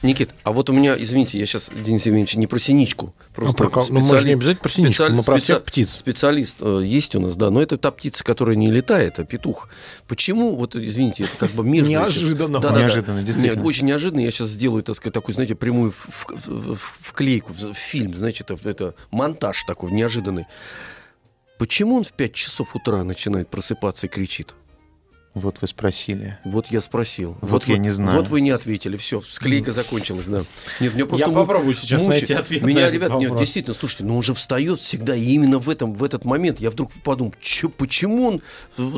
Никит, 0.00 0.30
а 0.44 0.52
вот 0.52 0.70
у 0.70 0.72
меня, 0.72 0.94
извините, 0.96 1.38
я 1.40 1.46
сейчас, 1.46 1.70
Денис 1.74 2.06
Евгеньевич, 2.06 2.36
не 2.36 2.46
про 2.46 2.60
синичку. 2.60 3.14
Просто 3.34 3.56
про 3.56 3.68
ка- 3.68 3.84
ну, 3.90 3.98
мы 4.00 4.18
же 4.18 4.26
не 4.28 4.34
обязательно 4.34 4.62
про 4.62 4.68
синичку, 4.68 4.92
специали- 4.92 5.12
мы 5.16 5.22
про 5.24 5.38
всех 5.38 5.64
птиц. 5.64 5.90
Специалист 5.90 6.56
э, 6.60 6.82
есть 6.84 7.16
у 7.16 7.20
нас, 7.20 7.36
да, 7.36 7.50
но 7.50 7.60
это 7.60 7.78
та 7.78 7.90
птица, 7.90 8.22
которая 8.22 8.54
не 8.54 8.70
летает, 8.70 9.18
а 9.18 9.24
петух. 9.24 9.68
Почему, 10.06 10.54
вот, 10.54 10.76
извините, 10.76 11.24
это 11.24 11.36
как 11.36 11.50
бы 11.50 11.64
между... 11.68 11.90
Неожиданно. 11.90 12.60
Да, 12.60 12.68
да, 12.68 12.74
да. 12.74 12.80
Неожиданно, 12.86 13.22
действительно. 13.22 13.56
Нет, 13.58 13.66
очень 13.66 13.86
неожиданно. 13.86 14.20
Я 14.20 14.30
сейчас 14.30 14.50
сделаю, 14.50 14.84
так 14.84 14.94
сказать, 14.94 15.14
такую, 15.14 15.34
знаете, 15.34 15.56
прямую 15.56 15.90
в- 15.90 16.06
в- 16.08 16.46
в- 16.46 16.74
в- 16.76 16.98
вклейку 17.00 17.52
в 17.52 17.74
фильм. 17.74 18.16
Знаете, 18.16 18.44
это, 18.48 18.56
это 18.68 18.94
монтаж 19.10 19.64
такой 19.64 19.90
неожиданный. 19.90 20.46
Почему 21.58 21.96
он 21.96 22.04
в 22.04 22.12
5 22.12 22.32
часов 22.34 22.76
утра 22.76 23.02
начинает 23.02 23.48
просыпаться 23.48 24.06
и 24.06 24.08
кричит? 24.08 24.54
Вот 25.38 25.58
вы 25.60 25.66
спросили. 25.68 26.38
Вот 26.44 26.66
я 26.70 26.80
спросил. 26.80 27.36
Вот 27.40 27.64
я 27.66 27.74
вы, 27.74 27.78
не 27.80 27.90
знаю. 27.90 28.18
Вот 28.18 28.28
вы 28.28 28.40
не 28.40 28.50
ответили. 28.50 28.96
Все, 28.96 29.20
склейка 29.20 29.72
закончилась, 29.72 30.26
да. 30.26 30.44
Нет, 30.80 30.94
меня 30.94 31.06
просто 31.06 31.26
Я 31.26 31.32
му- 31.32 31.34
попробую 31.44 31.74
сейчас 31.74 32.02
мучает. 32.02 32.22
найти 32.22 32.34
ответ 32.34 32.62
Меня, 32.62 32.80
на 32.80 32.84
этот 32.84 32.94
ребят, 32.94 33.18
нет, 33.20 33.36
действительно, 33.38 33.74
слушайте, 33.74 34.04
ну 34.04 34.16
он 34.16 34.22
же 34.22 34.34
встает 34.34 34.78
всегда, 34.80 35.14
и 35.14 35.22
именно 35.24 35.58
в, 35.58 35.68
этом, 35.70 35.94
в 35.94 36.02
этот 36.04 36.24
момент 36.24 36.60
я 36.60 36.70
вдруг 36.70 36.90
подумал, 37.04 37.34
чё, 37.40 37.68
почему 37.68 38.26
он 38.26 38.42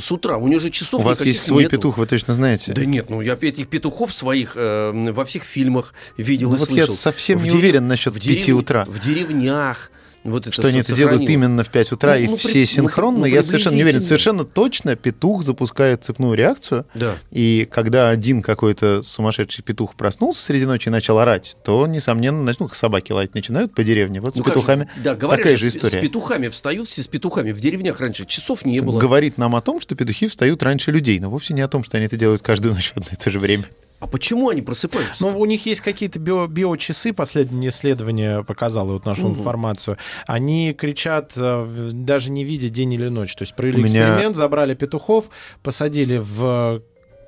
с 0.00 0.10
утра? 0.12 0.36
У 0.36 0.48
него 0.48 0.60
же 0.60 0.70
часов 0.70 1.00
У 1.00 1.04
вас 1.04 1.20
есть 1.20 1.42
свой 1.44 1.64
нету. 1.64 1.76
петух, 1.76 1.98
вы 1.98 2.06
точно 2.06 2.34
знаете? 2.34 2.72
Да 2.72 2.84
нет, 2.84 3.10
ну 3.10 3.20
я 3.20 3.34
этих 3.40 3.68
петухов 3.68 4.12
своих 4.14 4.52
э, 4.56 4.92
во 5.12 5.24
всех 5.24 5.44
фильмах 5.44 5.94
видел 6.16 6.50
Ну 6.50 6.56
и 6.56 6.58
вот 6.58 6.70
я 6.70 6.86
слышал. 6.86 6.96
совсем 6.96 7.38
В 7.38 7.42
не 7.44 7.48
дерев- 7.50 7.58
уверен 7.58 7.88
насчет 7.88 8.14
в 8.14 8.18
5 8.18 8.46
дерев- 8.46 8.56
утра. 8.56 8.84
В 8.84 8.98
деревнях. 9.00 9.90
Вот 10.22 10.42
это 10.46 10.52
Что 10.52 10.68
они 10.68 10.80
это 10.80 10.94
делают 10.94 11.22
именно 11.22 11.64
в 11.64 11.70
5 11.70 11.92
утра 11.92 12.14
Ну, 12.14 12.20
и 12.20 12.26
ну, 12.28 12.36
все 12.36 12.52
при- 12.52 12.60
ну, 12.60 12.66
синхронно, 12.66 13.18
ну, 13.20 13.24
я 13.24 13.42
совершенно 13.42 13.74
не 13.74 13.82
уверен. 13.84 14.02
Совершенно 14.02 14.44
точно 14.44 14.94
петух 14.94 15.42
запускает 15.42 16.04
цепную 16.04 16.34
реакцию, 16.34 16.84
Да. 16.94 17.14
и 17.30 17.66
когда 17.70 18.10
один 18.10 18.42
какой-то 18.42 19.02
сумасшедший 19.02 19.64
петух 19.64 19.94
проснулся 19.94 20.42
среди 20.44 20.66
ночи 20.66 20.88
и 20.88 20.90
начал 20.90 21.18
орать, 21.18 21.56
то, 21.64 21.86
несомненно, 21.86 22.48
нач- 22.50 22.56
ну, 22.58 22.68
собаки 22.72 23.12
лаять 23.12 23.34
начинают 23.34 23.74
по 23.74 23.82
деревне. 23.82 24.20
Вот 24.20 24.34
с 24.34 24.38
Ну, 24.38 24.44
же, 24.44 24.50
петухами 24.50 24.88
да, 25.02 25.14
говорят, 25.14 25.38
такая 25.38 25.56
же, 25.56 25.64
же 25.64 25.70
с- 25.70 25.76
история. 25.76 25.98
С 25.98 26.02
петухами 26.02 26.48
встают 26.48 26.86
все 26.88 27.02
с 27.02 27.06
петухами. 27.08 27.52
В 27.52 27.60
деревнях 27.60 27.98
раньше 28.00 28.26
часов 28.26 28.66
не 28.66 28.80
было. 28.80 28.98
Говорит 28.98 29.38
нам 29.38 29.56
о 29.56 29.62
том, 29.62 29.80
что 29.80 29.94
петухи 29.94 30.26
встают 30.26 30.62
раньше 30.62 30.90
людей, 30.90 31.18
но 31.18 31.30
вовсе 31.30 31.54
не 31.54 31.62
о 31.62 31.68
том, 31.68 31.82
что 31.82 31.96
они 31.96 32.04
это 32.06 32.16
делают 32.18 32.42
каждую 32.42 32.74
ночь 32.74 32.92
в 32.92 32.96
одно 32.98 33.08
и 33.10 33.16
то 33.16 33.30
же 33.30 33.38
время. 33.38 33.64
А 34.00 34.06
почему 34.06 34.48
они 34.48 34.62
просыпаются? 34.62 35.14
Ну, 35.22 35.38
у 35.38 35.44
них 35.44 35.66
есть 35.66 35.82
какие-то 35.82 36.18
био- 36.18 36.48
биочасы, 36.48 37.12
последнее 37.12 37.68
исследование 37.70 38.42
показало 38.42 38.92
вот 38.94 39.04
нашу 39.04 39.28
Мгм. 39.28 39.38
информацию. 39.38 39.98
Они 40.26 40.72
кричат, 40.72 41.32
э, 41.36 41.90
даже 41.92 42.30
не 42.30 42.44
видя 42.44 42.70
день 42.70 42.94
или 42.94 43.08
ночь. 43.08 43.34
То 43.36 43.42
есть 43.42 43.54
провели 43.54 43.82
У 43.82 43.84
меня- 43.84 44.06
эксперимент, 44.08 44.36
забрали 44.36 44.74
петухов, 44.74 45.28
посадили 45.62 46.16
в 46.16 46.80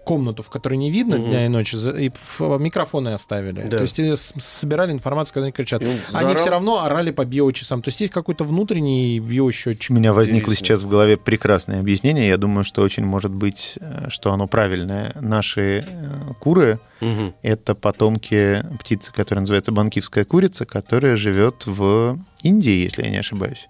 комнату, 0.05 0.43
в 0.43 0.51
которой 0.51 0.75
не 0.75 0.91
видно 0.91 1.17
Мгм. 1.17 1.27
дня 1.29 1.47
и 1.47 1.49
ночи, 1.49 1.77
и 1.77 2.11
микрофоны 2.59 3.09
оставили. 3.11 3.63
Да. 3.67 3.79
То 3.79 3.83
есть 3.85 3.99
с- 3.99 4.33
собирали 4.39 4.93
информацию, 4.93 5.35
когда 5.35 5.45
они 5.47 5.53
кричат. 5.53 5.83
Он 5.83 5.89
Они 5.89 6.01
заорал. 6.13 6.35
все 6.35 6.51
равно 6.51 6.85
орали 6.85 7.11
по 7.11 7.25
биочасам. 7.25 7.83
То 7.83 7.89
есть 7.89 8.01
есть 8.01 8.13
какой-то 8.13 8.45
внутренний 8.45 9.21
биосчетчик. 9.21 9.91
У 9.91 9.95
меня 9.95 10.13
возникло 10.13 10.55
сейчас 10.55 10.83
в 10.83 10.89
голове 10.89 11.17
прекрасное 11.17 11.81
объяснение. 11.81 12.29
Я 12.29 12.37
думаю, 12.37 12.65
что 12.65 12.83
очень 12.83 13.05
может 13.05 13.31
быть, 13.33 13.79
э, 13.81 14.09
что 14.09 14.33
оно 14.33 14.47
правильное. 14.49 15.13
Наши 15.21 15.85
э, 15.89 16.33
куры 16.41 16.79
Мгм. 17.01 17.35
Это 17.43 17.75
потомки 17.75 18.65
птицы, 18.79 19.13
которая 19.13 19.41
называется 19.41 19.73
банкивская 19.73 20.25
курица, 20.25 20.65
которая 20.67 21.17
живет 21.17 21.67
в 21.67 22.17
Индии, 22.45 22.85
если 22.85 23.03
я 23.03 23.11
не 23.11 23.17
ошибаюсь. 23.17 23.69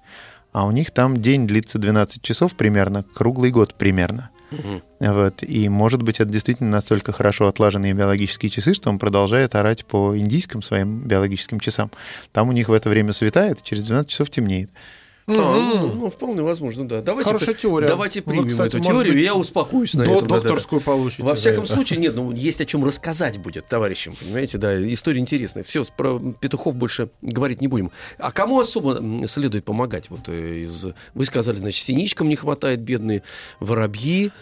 А 0.52 0.66
у 0.66 0.70
них 0.70 0.90
там 0.90 1.16
день 1.16 1.46
длится 1.46 1.78
12 1.78 2.20
часов 2.20 2.54
примерно, 2.56 3.02
круглый 3.14 3.50
год 3.50 3.72
примерно. 3.74 4.28
Мгм. 4.52 4.82
Вот. 5.00 5.42
И, 5.42 5.68
может 5.68 6.02
быть, 6.02 6.20
это 6.20 6.30
действительно 6.30 6.70
настолько 6.70 7.12
хорошо 7.12 7.48
отлаженные 7.48 7.92
биологические 7.92 8.50
часы, 8.50 8.74
что 8.74 8.90
он 8.90 8.98
продолжает 8.98 9.54
орать 9.54 9.84
по 9.84 10.16
индийским 10.16 10.62
своим 10.62 11.00
биологическим 11.00 11.60
часам. 11.60 11.90
Там 12.32 12.48
у 12.48 12.52
них 12.52 12.68
в 12.68 12.72
это 12.72 12.88
время 12.88 13.12
светает, 13.12 13.62
через 13.62 13.84
12 13.84 14.10
часов 14.10 14.30
темнеет. 14.30 14.70
А, 15.26 15.32
ну, 15.34 15.92
ну, 15.94 16.10
вполне 16.10 16.42
возможно, 16.42 16.86
да. 16.86 17.00
Давайте, 17.00 17.28
Хорошая 17.28 17.54
теория. 17.54 17.86
Давайте 17.86 18.22
Вы, 18.22 18.32
примем 18.32 18.48
кстати, 18.48 18.76
эту 18.76 18.84
теорию, 18.84 19.14
быть, 19.14 19.22
и 19.22 19.24
я 19.24 19.34
успокоюсь 19.34 19.94
на 19.94 20.04
До- 20.04 20.10
этом. 20.12 20.28
да, 20.28 20.34
да, 20.34 20.40
да. 20.40 20.48
докторскую 20.48 20.80
получите. 20.80 21.22
Во 21.22 21.34
всяком 21.34 21.64
это. 21.64 21.72
случае, 21.74 22.00
нет, 22.00 22.16
ну 22.16 22.32
есть 22.32 22.60
о 22.60 22.64
чем 22.64 22.84
рассказать 22.84 23.38
будет 23.38 23.68
товарищам, 23.68 24.14
понимаете, 24.18 24.58
да, 24.58 24.80
история 24.92 25.20
интересная. 25.20 25.62
Все, 25.62 25.84
про 25.96 26.18
петухов 26.18 26.74
больше 26.74 27.10
говорить 27.22 27.60
не 27.60 27.68
будем. 27.68 27.92
А 28.18 28.32
кому 28.32 28.58
особо 28.58 29.26
следует 29.28 29.64
помогать? 29.64 30.10
Вот 30.10 30.28
э, 30.28 30.62
из, 30.62 30.86
вы 31.14 31.24
сказали, 31.24 31.56
значит, 31.56 31.84
синичкам 31.84 32.28
не 32.28 32.36
хватает, 32.36 32.80
бедные 32.80 33.22
воробьи, 33.60 34.32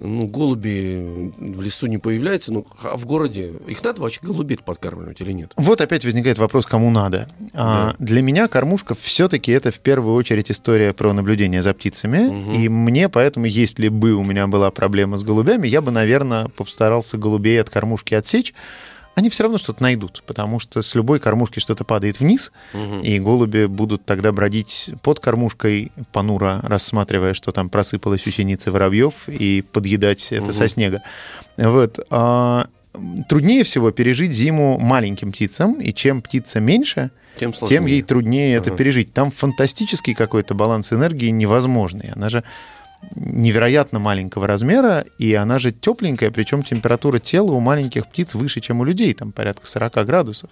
ну, 0.00 0.26
голуби 0.26 1.32
в 1.38 1.60
лесу 1.60 1.86
не 1.86 1.98
появляются, 1.98 2.52
ну, 2.52 2.66
а 2.82 2.96
в 2.96 3.06
городе 3.06 3.52
их 3.66 3.82
надо 3.82 4.00
вообще 4.00 4.20
голубей 4.22 4.58
подкармливать 4.64 5.20
или 5.20 5.32
нет? 5.32 5.52
Вот 5.56 5.80
опять 5.80 6.04
возникает 6.04 6.38
вопрос, 6.38 6.66
кому 6.66 6.90
надо. 6.90 7.28
А, 7.54 7.94
для 7.98 8.22
меня 8.22 8.48
кормушка 8.48 8.94
все-таки 8.94 9.52
это 9.52 9.70
в 9.70 9.80
первую 9.80 10.14
очередь 10.14 10.50
история 10.50 10.92
про 10.92 11.12
наблюдение 11.12 11.62
за 11.62 11.74
птицами. 11.74 12.18
Мгм. 12.18 12.52
И 12.52 12.68
мне 12.68 13.08
поэтому, 13.08 13.46
если 13.46 13.88
бы 13.88 14.14
у 14.14 14.24
меня 14.24 14.46
была 14.46 14.70
проблема 14.70 15.16
с 15.16 15.22
голубями, 15.22 15.66
я 15.66 15.80
бы, 15.80 15.90
наверное, 15.90 16.48
постарался 16.48 17.16
голубей 17.18 17.60
от 17.60 17.70
кормушки 17.70 18.14
отсечь. 18.14 18.54
Они 19.18 19.30
все 19.30 19.42
равно 19.42 19.58
что-то 19.58 19.82
найдут, 19.82 20.22
потому 20.26 20.60
что 20.60 20.80
с 20.80 20.94
любой 20.94 21.18
кормушки 21.18 21.58
что-то 21.58 21.82
падает 21.84 22.20
вниз, 22.20 22.52
Мгм. 22.72 23.00
и 23.00 23.18
голуби 23.18 23.66
будут 23.66 24.04
тогда 24.04 24.30
бродить 24.30 24.90
под 25.02 25.18
кормушкой, 25.18 25.90
понуро 26.12 26.60
рассматривая, 26.62 27.34
что 27.34 27.50
там 27.50 27.68
просыпалось 27.68 28.24
у 28.28 28.30
синицы 28.30 28.70
воробьев, 28.70 29.28
и 29.28 29.62
подъедать 29.62 30.28
это 30.30 30.52
со 30.52 30.62
Мгм. 30.62 30.68
снега. 30.68 31.02
Вот. 31.56 31.98
А, 32.10 32.68
труднее 33.28 33.64
всего 33.64 33.90
пережить 33.90 34.32
зиму 34.34 34.78
маленьким 34.78 35.32
птицам, 35.32 35.80
и 35.80 35.92
чем 35.92 36.22
птица 36.22 36.60
меньше, 36.60 37.10
Тем 37.40 37.52
сложнее. 37.52 37.76
тем 37.78 37.86
ей 37.86 38.02
труднее 38.02 38.54
это 38.56 38.70
Ага. 38.70 38.76
пережить. 38.78 39.12
Там 39.12 39.32
фантастический 39.32 40.14
какой-то 40.14 40.54
баланс 40.54 40.92
энергии 40.92 41.30
невозможный. 41.30 42.10
Она 42.14 42.30
же 42.30 42.44
невероятно 43.14 43.98
маленького 43.98 44.46
размера, 44.46 45.04
и 45.18 45.34
она 45.34 45.58
же 45.58 45.72
тепленькая, 45.72 46.30
причем 46.30 46.62
температура 46.62 47.18
тела 47.18 47.52
у 47.52 47.60
маленьких 47.60 48.06
птиц 48.06 48.34
выше, 48.34 48.60
чем 48.60 48.80
у 48.80 48.84
людей, 48.84 49.14
там 49.14 49.32
порядка 49.32 49.66
40 49.66 50.06
градусов. 50.06 50.50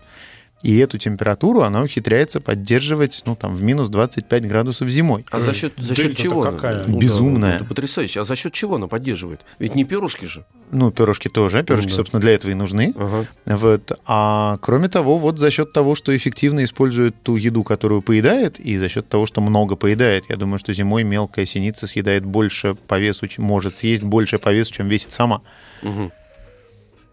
И 0.62 0.78
эту 0.78 0.96
температуру 0.98 1.60
она 1.62 1.82
ухитряется 1.82 2.40
поддерживать, 2.40 3.22
ну, 3.26 3.36
там, 3.36 3.54
в 3.54 3.62
минус 3.62 3.88
25 3.90 4.48
градусов 4.48 4.88
зимой. 4.88 5.24
А 5.30 5.38
за 5.38 5.52
счет, 5.52 5.74
за 5.76 5.94
счет 5.94 6.16
чего? 6.16 6.40
какая? 6.40 6.82
Ну 6.86 6.94
да, 6.94 6.98
Безумная. 6.98 7.56
Это 7.56 7.64
потрясающе. 7.66 8.20
А 8.22 8.24
за 8.24 8.36
счет 8.36 8.52
чего 8.54 8.76
она 8.76 8.86
поддерживает? 8.88 9.42
Ведь 9.58 9.74
не 9.74 9.84
перышки 9.84 10.24
же. 10.24 10.44
Ну, 10.72 10.90
перышки 10.90 11.28
тоже, 11.28 11.62
перышки, 11.62 11.88
Ну 11.88 11.90
да. 11.90 11.96
собственно, 11.96 12.20
для 12.20 12.32
этого 12.32 12.50
и 12.50 12.54
нужны. 12.54 12.94
Ага. 12.96 13.26
Вот. 13.44 14.00
А 14.06 14.58
кроме 14.62 14.88
того, 14.88 15.18
вот 15.18 15.38
за 15.38 15.50
счет 15.50 15.72
того, 15.72 15.94
что 15.94 16.16
эффективно 16.16 16.64
использует 16.64 17.22
ту 17.22 17.36
еду, 17.36 17.62
которую 17.62 18.00
поедает, 18.02 18.58
и 18.58 18.78
за 18.78 18.88
счет 18.88 19.08
того, 19.08 19.26
что 19.26 19.40
много 19.42 19.76
поедает, 19.76 20.24
я 20.30 20.36
думаю, 20.36 20.58
что 20.58 20.72
зимой 20.72 21.04
мелкая 21.04 21.44
синица 21.44 21.86
съедает 21.86 22.24
больше 22.24 22.74
по 22.88 22.98
весу, 22.98 23.28
чем 23.28 23.44
может 23.44 23.76
съесть 23.76 24.02
больше 24.02 24.38
по 24.38 24.52
весу, 24.52 24.72
чем 24.72 24.88
весит 24.88 25.12
сама. 25.12 25.42
Мгм. 25.82 26.10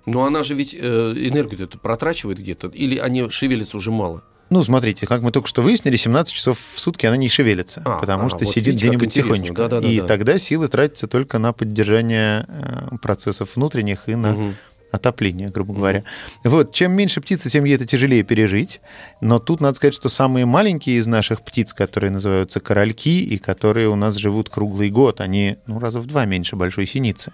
Но 0.06 0.26
она 0.26 0.44
же 0.44 0.54
ведь 0.54 0.74
э, 0.74 0.78
энергию 1.16 1.64
эту 1.64 1.78
протрачивает 1.78 2.40
где-то, 2.40 2.68
или 2.68 2.98
они 2.98 3.30
шевелятся 3.30 3.78
уже 3.78 3.92
мало? 3.92 4.24
Ну, 4.50 4.64
смотрите, 4.64 5.08
как 5.08 5.22
мы 5.22 5.32
только 5.32 5.48
что 5.48 5.62
выяснили, 5.62 5.96
17 5.96 6.32
часов 6.32 6.60
в 6.76 6.80
сутки 6.80 7.06
она 7.06 7.18
не 7.18 7.30
шевелится, 7.30 7.82
А, 7.86 7.98
потому 7.98 8.26
а, 8.26 8.30
что 8.30 8.40
вот 8.46 8.54
сидит 8.54 8.76
где-нибудь 8.76 9.12
тихонечко. 9.14 9.56
Да-да-да-да. 9.56 9.88
и 9.92 10.00
тогда 10.02 10.38
силы 10.38 10.68
тратятся 10.68 11.08
только 11.08 11.40
на 11.40 11.54
поддержание 11.54 12.46
э, 12.48 12.98
процессов 13.02 13.56
внутренних 13.56 14.10
и 14.10 14.16
на 14.16 14.34
Мгм. 14.34 14.56
отопление, 14.92 15.50
грубо 15.50 15.74
говоря. 15.74 16.04
Вот, 16.44 16.72
чем 16.72 16.92
меньше 16.92 17.20
птицы, 17.20 17.50
тем 17.50 17.64
ей 17.64 17.76
это 17.76 17.88
тяжелее 17.88 18.22
пережить. 18.22 18.80
Но 19.22 19.40
тут 19.40 19.60
надо 19.60 19.76
сказать, 19.76 19.96
что 19.96 20.08
самые 20.10 20.46
маленькие 20.46 20.98
из 20.98 21.08
наших 21.08 21.42
птиц, 21.44 21.74
которые 21.74 22.12
называются 22.12 22.60
корольки, 22.60 23.22
и 23.24 23.38
которые 23.40 23.88
у 23.88 23.96
нас 23.96 24.18
живут 24.18 24.50
круглый 24.50 24.92
год, 24.92 25.20
они, 25.20 25.56
ну, 25.66 25.80
раза 25.80 26.00
в 26.00 26.06
два 26.06 26.26
меньше 26.26 26.56
большой 26.56 26.86
синицы. 26.86 27.34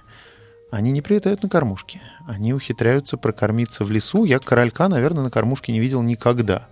Они 0.72 0.92
не 0.92 1.02
прилетают 1.02 1.42
на 1.44 1.50
кормушки. 1.50 2.00
Они 2.28 2.54
ухитряются 2.54 3.18
прокормиться 3.18 3.84
в 3.84 3.92
лесу. 3.92 4.24
Я 4.26 4.40
королька, 4.40 4.88
наверное, 4.88 5.24
на 5.24 5.32
кормушке 5.32 5.72
не 5.72 5.80
видел 5.80 6.02
никогда. 6.04 6.68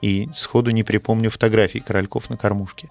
И 0.00 0.28
сходу 0.34 0.70
не 0.70 0.82
припомню 0.82 1.30
фотографий 1.30 1.80
корольков 1.80 2.30
на 2.30 2.36
кормушке. 2.36 2.88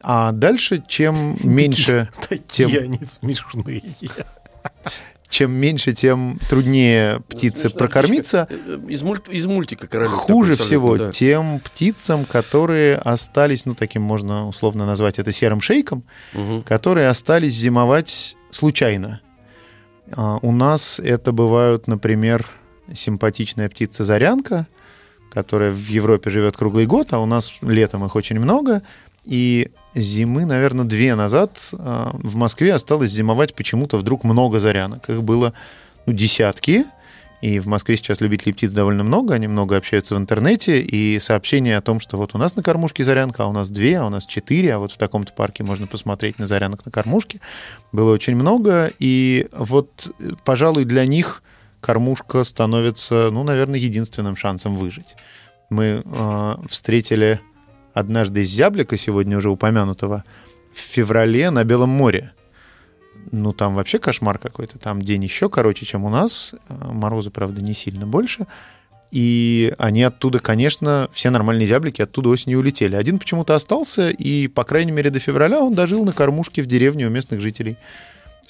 А 0.00 0.32
дальше, 0.32 0.82
чем 0.86 1.36
меньше 1.42 2.08
Такие 2.28 2.68
тем- 2.68 2.82
они 2.84 3.00
смешные. 3.04 3.82
Чем 5.30 5.50
меньше, 5.52 5.92
тем 5.92 6.38
труднее 6.48 7.20
птице 7.28 7.60
Смешная 7.68 7.78
прокормиться. 7.78 8.48
Из, 8.88 9.02
мульт- 9.02 9.28
из 9.30 9.44
мультика 9.44 9.86
королек. 9.86 10.10
Хуже 10.10 10.52
такой 10.56 10.66
всего 10.66 10.96
да. 10.96 11.12
тем 11.12 11.60
птицам, 11.60 12.24
которые 12.24 12.96
остались, 12.96 13.66
ну, 13.66 13.74
таким 13.74 14.00
можно 14.00 14.48
условно 14.48 14.86
назвать 14.86 15.18
это 15.18 15.30
серым 15.30 15.60
шейком, 15.60 16.02
Мгм. 16.32 16.62
которые 16.62 17.08
остались 17.08 17.52
зимовать 17.54 18.36
случайно. 18.50 19.20
А, 20.12 20.38
У 20.42 20.52
нас 20.52 21.00
это 21.00 21.32
бывают, 21.32 21.86
например, 21.86 22.46
симпатичная 22.92 23.68
птица 23.68 24.04
зарянка, 24.04 24.66
которая 25.30 25.72
в 25.72 25.88
Европе 25.88 26.30
живет 26.30 26.56
круглый 26.56 26.86
год, 26.86 27.12
а 27.12 27.18
у 27.18 27.26
нас 27.26 27.52
летом 27.60 28.04
их 28.04 28.16
очень 28.16 28.38
много. 28.40 28.82
И 29.24 29.70
зимы, 29.94 30.46
наверное, 30.46 30.84
две 30.84 31.14
назад 31.14 31.58
а, 31.72 32.10
в 32.14 32.36
Москве 32.36 32.74
осталось 32.74 33.10
зимовать 33.10 33.54
почему-то 33.54 33.98
вдруг 33.98 34.24
много 34.24 34.60
зарянок. 34.60 35.08
Их 35.10 35.22
было 35.22 35.52
ну, 36.06 36.12
десятки, 36.12 36.86
И 37.40 37.60
в 37.60 37.66
Москве 37.66 37.96
сейчас 37.96 38.20
любителей 38.20 38.52
птиц 38.52 38.72
довольно 38.72 39.04
много, 39.04 39.34
они 39.34 39.46
много 39.46 39.76
общаются 39.76 40.16
в 40.16 40.18
интернете, 40.18 40.80
и 40.80 41.18
сообщения 41.20 41.76
о 41.76 41.80
том, 41.80 42.00
что 42.00 42.16
вот 42.16 42.34
у 42.34 42.38
нас 42.38 42.56
на 42.56 42.62
кормушке 42.62 43.04
зарянка, 43.04 43.44
а 43.44 43.46
у 43.46 43.52
нас 43.52 43.70
две, 43.70 43.98
а 43.98 44.06
у 44.06 44.08
нас 44.08 44.26
четыре, 44.26 44.74
а 44.74 44.78
вот 44.78 44.90
в 44.90 44.98
таком-то 44.98 45.32
парке 45.32 45.62
можно 45.62 45.86
посмотреть 45.86 46.38
на 46.38 46.48
зарянок 46.48 46.84
на 46.84 46.90
кормушке, 46.90 47.40
было 47.92 48.12
очень 48.12 48.34
много, 48.34 48.90
и 48.98 49.46
вот, 49.52 50.12
пожалуй, 50.44 50.84
для 50.84 51.06
них 51.06 51.42
кормушка 51.80 52.42
становится, 52.42 53.30
ну, 53.30 53.44
наверное, 53.44 53.78
единственным 53.78 54.34
шансом 54.34 54.76
выжить. 54.76 55.14
Мы 55.70 56.02
э, 56.04 56.54
встретили 56.68 57.40
однажды 57.92 58.42
зяблика, 58.42 58.96
сегодня 58.96 59.38
уже 59.38 59.48
упомянутого, 59.48 60.24
в 60.72 60.78
феврале 60.78 61.50
на 61.50 61.62
Белом 61.64 61.90
море 61.90 62.32
ну, 63.32 63.52
там 63.52 63.74
вообще 63.74 63.98
кошмар 63.98 64.38
какой-то. 64.38 64.78
Там 64.78 65.02
день 65.02 65.24
еще 65.24 65.48
короче, 65.48 65.86
чем 65.86 66.04
у 66.04 66.08
нас. 66.08 66.54
Э, 66.68 66.74
морозы, 66.92 67.30
правда, 67.30 67.62
не 67.62 67.74
сильно 67.74 68.06
больше. 68.06 68.46
И 69.10 69.74
они 69.78 70.02
оттуда, 70.02 70.38
конечно, 70.38 71.08
все 71.12 71.30
нормальные 71.30 71.66
зяблики 71.66 72.02
оттуда 72.02 72.28
осенью 72.28 72.58
улетели. 72.58 72.94
Один 72.94 73.18
почему-то 73.18 73.54
остался, 73.54 74.10
и, 74.10 74.48
по 74.48 74.64
крайней 74.64 74.92
мере, 74.92 75.10
до 75.10 75.18
февраля 75.18 75.60
он 75.60 75.74
дожил 75.74 76.04
на 76.04 76.12
кормушке 76.12 76.62
в 76.62 76.66
деревне 76.66 77.06
у 77.06 77.10
местных 77.10 77.40
жителей. 77.40 77.78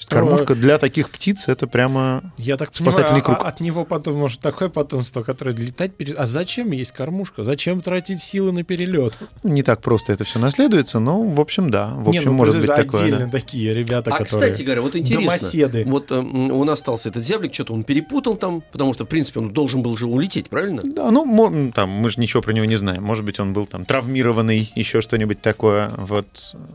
Кормушка 0.07 0.55
для 0.55 0.77
таких 0.77 1.09
птиц 1.09 1.47
это 1.47 1.67
прямо 1.67 2.23
Я 2.37 2.57
так 2.57 2.69
спасательный 2.73 3.21
понимаю, 3.21 3.23
круг. 3.23 3.45
а 3.45 3.49
от 3.49 3.59
него 3.59 3.85
потом 3.85 4.15
может 4.15 4.39
такое 4.39 4.69
потомство, 4.69 5.23
которое 5.23 5.55
летать 5.55 5.95
перед... 5.95 6.19
А 6.19 6.25
зачем 6.25 6.71
есть 6.71 6.91
кормушка? 6.91 7.43
Зачем 7.43 7.81
тратить 7.81 8.19
силы 8.21 8.51
на 8.51 8.63
перелет? 8.63 9.17
Ну, 9.43 9.51
не 9.51 9.63
так 9.63 9.81
просто 9.81 10.13
это 10.13 10.23
все 10.23 10.39
наследуется, 10.39 10.99
но, 10.99 11.21
в 11.21 11.39
общем, 11.39 11.69
да. 11.69 11.93
В 11.95 12.09
общем, 12.09 12.21
Не, 12.21 12.25
ну, 12.25 12.33
может 12.33 12.57
быть 12.57 12.67
такое. 12.67 13.01
отдельно 13.01 13.25
да. 13.25 13.31
такие 13.31 13.73
ребята, 13.73 14.11
А, 14.11 14.17
которые... 14.17 14.25
кстати 14.25 14.61
говоря, 14.63 14.81
вот 14.81 14.95
интересно. 14.95 15.25
Домоседы. 15.25 15.83
Вот 15.85 16.11
э, 16.11 16.21
нас 16.21 16.79
остался 16.79 17.09
этот 17.09 17.23
зяблик, 17.23 17.53
что-то 17.53 17.73
он 17.73 17.83
перепутал 17.83 18.35
там, 18.35 18.63
потому 18.71 18.93
что, 18.93 19.05
в 19.05 19.07
принципе, 19.07 19.39
он 19.39 19.51
должен 19.51 19.81
был 19.81 19.97
же 19.97 20.07
улететь, 20.07 20.49
правильно? 20.49 20.81
Да, 20.83 21.11
ну, 21.11 21.71
там, 21.75 21.89
мы 21.89 22.09
же 22.09 22.19
ничего 22.19 22.41
про 22.41 22.53
него 22.53 22.65
не 22.65 22.77
знаем. 22.77 23.03
Может 23.03 23.25
быть, 23.25 23.39
он 23.39 23.53
был 23.53 23.65
там 23.65 23.85
травмированный, 23.85 24.71
еще 24.75 25.01
что-нибудь 25.01 25.41
такое. 25.41 25.91
Вот. 25.97 26.27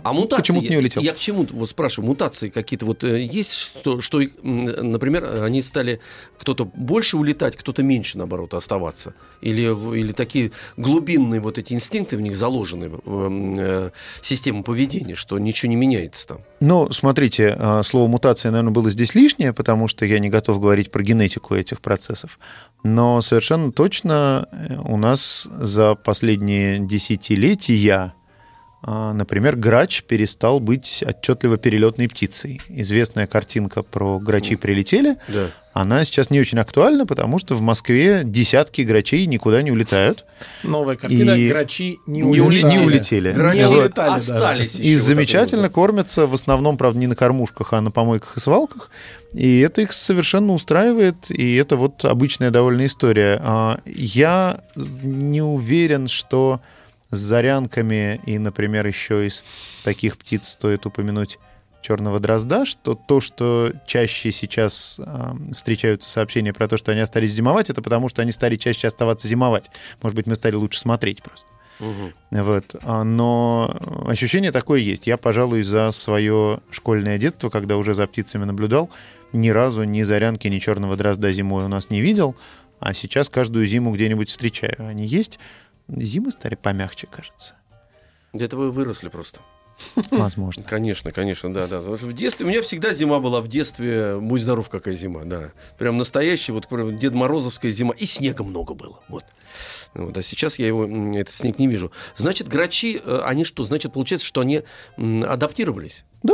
А 0.03 0.13
мутации, 0.13 0.43
Почему-то 0.43 0.69
не 0.69 0.77
улетел. 0.77 1.03
Я, 1.03 1.11
я 1.11 1.15
к 1.15 1.19
чему 1.19 1.47
вот 1.51 1.71
спрашиваю, 1.71 2.09
мутации 2.09 2.49
какие-то 2.49 2.87
вот 2.87 3.03
э, 3.05 3.14
есть, 3.17 3.53
что, 3.53 4.01
что, 4.01 4.21
например, 4.43 5.43
они 5.43 5.63
стали 5.63 6.01
кто-то 6.39 6.65
больше 6.65 7.17
улетать, 7.17 7.57
кто-то 7.57 7.83
меньше, 7.83 8.19
наоборот, 8.19 8.55
оставаться? 8.55 9.15
Или, 9.41 9.63
или 9.99 10.13
такие 10.13 10.53
глубинные 10.77 11.41
вот 11.41 11.59
эти 11.59 11.73
инстинкты 11.73 12.17
в 12.17 12.21
них 12.21 12.37
заложены, 12.37 12.91
э, 13.07 13.91
систему 14.23 14.63
поведения, 14.63 15.15
что 15.15 15.39
ничего 15.39 15.71
не 15.71 15.77
меняется 15.77 16.27
там? 16.29 16.39
Ну, 16.61 16.91
смотрите, 16.93 17.57
э, 17.59 17.83
слово 17.85 18.09
мутация, 18.09 18.51
наверное, 18.51 18.73
было 18.73 18.91
здесь 18.91 19.15
лишнее, 19.15 19.53
потому 19.53 19.89
что 19.89 20.05
я 20.07 20.19
не 20.19 20.31
готов 20.31 20.61
говорить 20.61 20.91
про 20.91 21.03
генетику 21.03 21.55
этих 21.55 21.81
процессов. 21.81 22.39
Но 22.83 23.23
совершенно 23.23 23.73
точно 23.73 24.49
э, 24.51 24.77
у 24.85 24.97
нас 24.97 25.47
за 25.61 25.95
последние 25.95 26.79
десятилетия, 26.79 28.15
например, 28.87 29.57
грач 29.57 30.03
перестал 30.03 30.61
быть 30.61 31.03
отчетливо 31.07 31.57
перелетной 31.57 32.09
птицей. 32.09 32.61
Известная 32.69 33.27
картинка 33.27 33.83
про 33.83 34.19
грачи 34.19 34.57
прилетели, 34.57 35.17
Да. 35.29 35.47
она 35.73 36.05
сейчас 36.05 36.29
не 36.29 36.39
очень 36.39 36.59
актуальна, 36.59 37.07
потому 37.07 37.39
что 37.39 37.55
в 37.57 37.63
Москве 37.63 38.23
десятки 38.25 38.83
грачей 38.83 39.25
никуда 39.27 39.63
не 39.63 39.73
улетают. 39.73 40.27
Новая 40.63 40.97
картина 40.97 41.31
И 41.33 41.49
«Грачи 41.49 41.99
не, 42.07 42.21
не 42.21 42.41
улетали». 42.41 42.73
не 42.73 42.79
улетели. 42.85 43.33
Грачи 43.33 43.57
Не 43.59 43.65
Вот. 43.67 43.79
улетали 43.85 44.09
даже. 44.11 44.35
остались 44.37 44.75
И 44.75 44.83
еще. 44.89 44.99
вот 44.99 45.07
замечательно 45.07 45.63
вот, 45.63 45.73
кормятся, 45.73 46.27
в 46.27 46.35
основном, 46.35 46.77
правда, 46.77 46.99
не 46.99 47.07
на 47.07 47.17
кормушках, 47.17 47.73
а 47.73 47.81
на 47.81 47.91
помойках 47.91 48.37
и 48.37 48.41
свалках. 48.41 48.91
И 49.33 49.61
это 49.61 49.81
их 49.81 49.93
совершенно 49.95 50.53
устраивает, 50.53 51.31
и 51.31 51.57
это 51.57 51.77
вот 51.77 52.05
обычная 52.05 52.51
довольно 52.51 52.85
история. 52.87 53.41
А 53.43 53.81
Я 53.87 54.61
не 54.77 55.41
уверен, 55.43 56.07
что 56.09 56.61
с 57.15 57.19
зарянками 57.19 58.21
и, 58.27 58.39
например, 58.39 58.87
еще 58.87 59.27
из 59.27 59.45
таких 59.85 60.19
птиц 60.19 60.49
стоит 60.49 60.87
упомянуть 60.87 61.39
черного 61.85 62.19
дрозда, 62.19 62.65
что 62.65 62.95
то, 62.95 63.21
что 63.21 63.73
чаще 63.87 64.33
сейчас 64.33 64.99
а, 64.99 65.37
встречаются 65.55 66.09
сообщения 66.09 66.55
про 66.55 66.67
то, 66.67 66.79
что 66.79 66.93
они 66.93 67.01
остались 67.03 67.33
зимовать, 67.33 67.69
это 67.69 67.83
потому, 67.83 68.09
что 68.09 68.23
они 68.23 68.33
стали 68.33 68.57
чаще 68.57 68.89
оставаться 68.89 69.29
зимовать. 69.29 69.71
Может 70.03 70.17
быть, 70.17 70.27
мы 70.27 70.35
стали 70.35 70.55
лучше 70.55 70.81
смотреть 70.81 71.23
просто. 71.23 71.47
Мгм. 71.81 72.15
Вот. 72.31 72.77
А, 72.83 73.05
Но 73.05 73.77
ощущение 74.07 74.51
такое 74.51 74.81
есть. 74.81 75.07
Я, 75.07 75.19
пожалуй, 75.19 75.63
за 75.63 75.91
свое 75.91 76.61
школьное 76.71 77.19
детство, 77.19 77.51
когда 77.51 77.77
уже 77.77 77.95
за 77.95 78.07
птицами 78.07 78.45
наблюдал, 78.45 78.89
ни 79.35 79.51
разу 79.51 79.85
ни 79.85 80.03
зарянки, 80.05 80.49
ни 80.49 80.61
черного 80.61 80.97
дрозда 80.97 81.33
зимой 81.33 81.65
у 81.65 81.69
нас 81.69 81.91
не 81.91 82.01
видел, 82.01 82.35
а 82.81 82.95
сейчас 82.95 83.29
каждую 83.29 83.67
зиму 83.67 83.93
где-нибудь 83.93 84.31
встречаю. 84.31 84.77
Они 84.79 85.05
есть. 85.05 85.39
Зимы 85.89 86.31
стали 86.31 86.55
помягче, 86.55 87.07
кажется. 87.07 87.55
Где-то 88.33 88.57
вы 88.57 88.71
выросли 88.71 89.09
просто. 89.09 89.41
Возможно. 90.11 90.63
Конечно, 90.69 91.13
конечно, 91.13 91.53
да, 91.53 91.67
да. 91.67 91.81
В 91.81 92.13
детстве 92.13 92.47
у 92.47 92.49
меня 92.49 92.63
всегда 92.63 92.95
зима 92.95 93.19
была 93.19 93.41
в 93.41 93.49
детстве. 93.49 94.19
Будь 94.21 94.43
здоров, 94.43 94.69
какая 94.69 94.95
зима, 94.95 95.25
да. 95.25 95.53
Прям 95.79 95.99
настоящая, 95.99 96.53
вот 96.53 96.69
прям 96.69 96.97
Дед 96.97 97.13
Морозовская 97.13 97.73
зима. 97.73 97.93
И 97.97 98.07
снега 98.07 98.45
много 98.45 98.75
было. 98.75 99.01
Вот. 99.09 99.25
Вот, 99.95 100.17
а 100.17 100.23
сейчас 100.23 100.59
я 100.59 100.67
его, 100.67 100.85
этот 101.17 101.35
снег 101.35 101.59
не 101.59 101.69
вижу. 101.69 101.93
Значит, 102.17 102.49
грачи, 102.49 103.01
э, 103.05 103.21
они 103.25 103.45
что? 103.45 103.65
Значит, 103.65 103.93
получается, 103.93 104.27
что 104.27 104.41
они 104.41 104.63
адаптировались. 104.97 106.05
Да, 106.23 106.34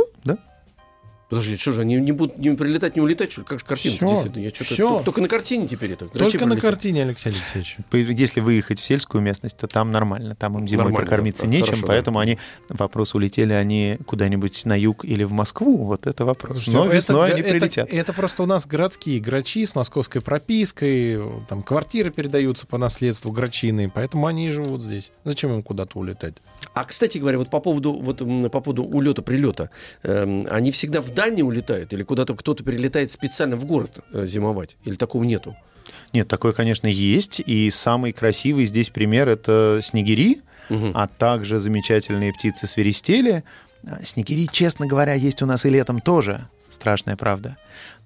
Подожди, 1.31 1.55
что 1.55 1.71
же, 1.71 1.81
они 1.81 1.95
не 1.95 2.11
будут 2.11 2.37
не 2.37 2.51
прилетать, 2.51 2.97
не 2.97 3.01
улетать, 3.01 3.31
что 3.31 3.41
ли? 3.41 3.47
Как 3.47 3.59
же 3.59 3.65
картинка 3.65 3.97
Всё, 4.05 4.09
действительно? 4.13 4.43
Я 4.43 4.49
что-то 4.49 4.75
только, 4.75 5.03
только 5.05 5.21
на 5.21 5.27
картине 5.29 5.65
теперь 5.67 5.93
это. 5.93 6.07
Только 6.09 6.45
на 6.45 6.59
картине, 6.59 7.03
Алексей 7.03 7.29
Алексеевич. 7.29 7.77
Если 8.19 8.41
выехать 8.41 8.79
в 8.79 8.83
сельскую 8.83 9.21
местность, 9.23 9.55
то 9.55 9.65
там 9.67 9.91
нормально. 9.91 10.35
Там 10.35 10.57
им 10.59 10.67
зимой 10.67 10.83
Нормально, 10.83 10.99
прокормиться 11.07 11.43
да, 11.45 11.51
нечем, 11.51 11.65
хорошо, 11.67 11.81
да. 11.83 11.87
поэтому 11.87 12.19
они... 12.19 12.37
Вопрос, 12.67 13.15
улетели 13.15 13.53
они 13.53 13.97
куда-нибудь 14.05 14.65
на 14.65 14.77
юг 14.77 15.05
или 15.05 15.23
в 15.23 15.31
Москву, 15.31 15.85
вот 15.85 16.05
это 16.05 16.25
вопрос. 16.25 16.57
Слушайте, 16.57 16.77
Но 16.77 16.85
это- 16.87 16.95
весной 16.97 17.31
они 17.31 17.39
это- 17.41 17.49
прилетят. 17.49 17.89
Это 17.93 18.11
просто 18.11 18.43
у 18.43 18.45
нас 18.45 18.67
городские 18.67 19.21
грачи 19.21 19.65
с 19.65 19.73
московской 19.73 20.19
пропиской, 20.21 21.17
там 21.47 21.63
квартиры 21.63 22.11
передаются 22.11 22.67
по 22.67 22.77
наследству 22.77 23.31
грачиные, 23.31 23.89
поэтому 23.89 24.27
они 24.27 24.47
и 24.47 24.49
живут 24.49 24.83
здесь. 24.83 25.11
Зачем 25.23 25.53
им 25.53 25.63
куда-то 25.63 25.97
улетать? 25.97 26.35
А, 26.73 26.83
кстати 26.83 27.17
говоря, 27.17 27.37
вот 27.37 27.49
по 27.49 27.59
поводу, 27.61 27.93
вот, 27.93 28.17
по 28.51 28.59
поводу 28.61 28.83
улета, 28.83 29.21
прилета, 29.21 29.69
эм, 30.03 30.45
они 30.51 30.71
всегда 30.71 31.01
в 31.01 31.09
дальний 31.21 31.43
улетают 31.43 31.93
или 31.93 32.03
куда-то 32.03 32.35
кто-то 32.35 32.63
прилетает 32.63 33.11
специально 33.11 33.55
в 33.55 33.65
город 33.65 33.99
э, 34.11 34.25
зимовать? 34.25 34.77
Или 34.85 34.95
такого 34.95 35.23
нету? 35.23 35.55
Нет, 36.13 36.27
такое, 36.27 36.51
конечно, 36.53 36.87
есть. 36.87 37.39
И 37.45 37.69
самый 37.69 38.11
красивый 38.11 38.65
здесь 38.65 38.89
пример— 38.89 39.29
это 39.35 39.81
снегири, 39.83 40.41
Мгм. 40.69 40.91
а 40.95 41.07
также 41.07 41.59
замечательные 41.59 42.33
птицы 42.33 42.65
свиристели. 42.65 43.43
А, 43.85 44.03
Снегири, 44.03 44.47
честно 44.51 44.87
говоря, 44.87 45.13
есть 45.13 45.41
у 45.41 45.45
нас 45.45 45.65
и 45.65 45.69
летом 45.69 45.99
тоже. 45.99 46.47
Страшная 46.69 47.17
правда. 47.17 47.57